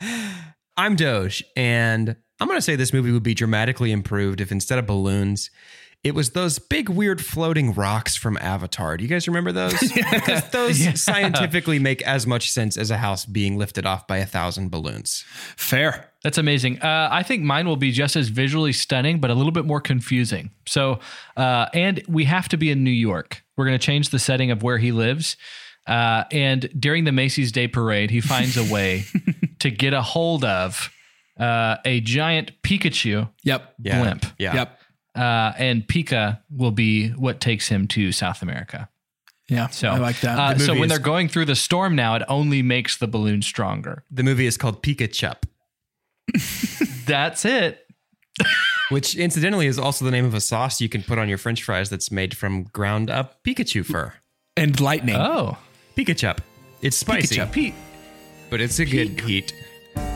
I'm 0.76 0.96
Doge, 0.96 1.44
and 1.56 2.16
I'm 2.40 2.48
going 2.48 2.58
to 2.58 2.62
say 2.62 2.76
this 2.76 2.92
movie 2.92 3.12
would 3.12 3.22
be 3.22 3.34
dramatically 3.34 3.92
improved 3.92 4.40
if 4.40 4.50
instead 4.50 4.78
of 4.78 4.86
balloons, 4.86 5.50
it 6.02 6.14
was 6.14 6.30
those 6.30 6.58
big, 6.58 6.88
weird 6.90 7.24
floating 7.24 7.72
rocks 7.72 8.14
from 8.16 8.36
Avatar. 8.38 8.96
Do 8.96 9.04
you 9.04 9.08
guys 9.08 9.26
remember 9.26 9.52
those? 9.52 9.74
Because 10.10 10.50
those 10.50 11.00
scientifically 11.00 11.78
make 11.78 12.02
as 12.02 12.26
much 12.26 12.50
sense 12.50 12.76
as 12.76 12.90
a 12.90 12.98
house 12.98 13.24
being 13.24 13.56
lifted 13.56 13.86
off 13.86 14.06
by 14.06 14.18
a 14.18 14.26
thousand 14.26 14.70
balloons. 14.70 15.24
Fair. 15.56 16.10
That's 16.22 16.38
amazing. 16.38 16.80
Uh, 16.82 17.08
I 17.10 17.22
think 17.22 17.42
mine 17.42 17.66
will 17.66 17.76
be 17.76 17.90
just 17.90 18.16
as 18.16 18.28
visually 18.28 18.72
stunning, 18.72 19.18
but 19.18 19.30
a 19.30 19.34
little 19.34 19.52
bit 19.52 19.64
more 19.64 19.80
confusing. 19.80 20.50
So, 20.66 21.00
uh, 21.36 21.66
and 21.72 22.02
we 22.08 22.24
have 22.24 22.48
to 22.48 22.56
be 22.56 22.70
in 22.70 22.84
New 22.84 22.90
York. 22.90 23.43
We're 23.56 23.66
going 23.66 23.78
to 23.78 23.84
change 23.84 24.10
the 24.10 24.18
setting 24.18 24.50
of 24.50 24.62
where 24.62 24.78
he 24.78 24.92
lives. 24.92 25.36
Uh, 25.86 26.24
and 26.32 26.68
during 26.78 27.04
the 27.04 27.12
Macy's 27.12 27.52
Day 27.52 27.68
Parade, 27.68 28.10
he 28.10 28.20
finds 28.20 28.56
a 28.56 28.64
way 28.72 29.04
to 29.60 29.70
get 29.70 29.92
a 29.94 30.02
hold 30.02 30.44
of 30.44 30.90
uh, 31.38 31.76
a 31.84 32.00
giant 32.00 32.52
Pikachu 32.62 33.28
Yep. 33.44 33.74
Blimp. 33.78 34.26
Yeah. 34.38 34.54
Yep. 34.54 34.78
Uh, 35.16 35.52
and 35.58 35.86
Pika 35.86 36.40
will 36.50 36.70
be 36.72 37.10
what 37.10 37.40
takes 37.40 37.68
him 37.68 37.86
to 37.88 38.10
South 38.12 38.42
America. 38.42 38.88
Yeah. 39.48 39.68
So 39.68 39.88
I 39.90 39.98
like 39.98 40.20
that. 40.22 40.38
Uh, 40.38 40.54
The 40.54 40.60
so 40.60 40.66
movie 40.68 40.80
when 40.80 40.86
is- 40.90 40.96
they're 40.96 41.04
going 41.04 41.28
through 41.28 41.44
the 41.44 41.54
storm 41.54 41.94
now, 41.94 42.14
it 42.14 42.22
only 42.28 42.62
makes 42.62 42.96
the 42.96 43.06
balloon 43.06 43.42
stronger. 43.42 44.02
The 44.10 44.22
movie 44.22 44.46
is 44.46 44.56
called 44.56 44.82
Pikachup, 44.82 45.42
That's 47.06 47.44
it. 47.44 47.86
which 48.90 49.16
incidentally 49.16 49.66
is 49.66 49.78
also 49.78 50.04
the 50.04 50.10
name 50.10 50.24
of 50.24 50.34
a 50.34 50.40
sauce 50.40 50.80
you 50.80 50.88
can 50.88 51.02
put 51.02 51.18
on 51.18 51.28
your 51.28 51.38
french 51.38 51.62
fries 51.62 51.88
that's 51.90 52.10
made 52.10 52.36
from 52.36 52.64
ground 52.64 53.10
up 53.10 53.42
Pikachu 53.44 53.84
fur. 53.84 54.12
and 54.56 54.78
lightning. 54.80 55.16
Oh, 55.16 55.56
Pikachup. 55.96 56.38
It's 56.82 56.96
spicy, 56.96 57.36
Pikachup. 57.36 57.52
Pete. 57.52 57.74
but 58.50 58.60
it's 58.60 58.78
a 58.78 58.84
good 58.84 59.20
heat. 59.20 59.54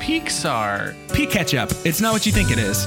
Pixar. 0.01 0.95
Pea 1.15 1.27
ketchup. 1.27 1.71
It's 1.85 2.01
not 2.01 2.13
what 2.13 2.27
you 2.27 2.33
think 2.33 2.51
it 2.51 2.59
is. 2.59 2.87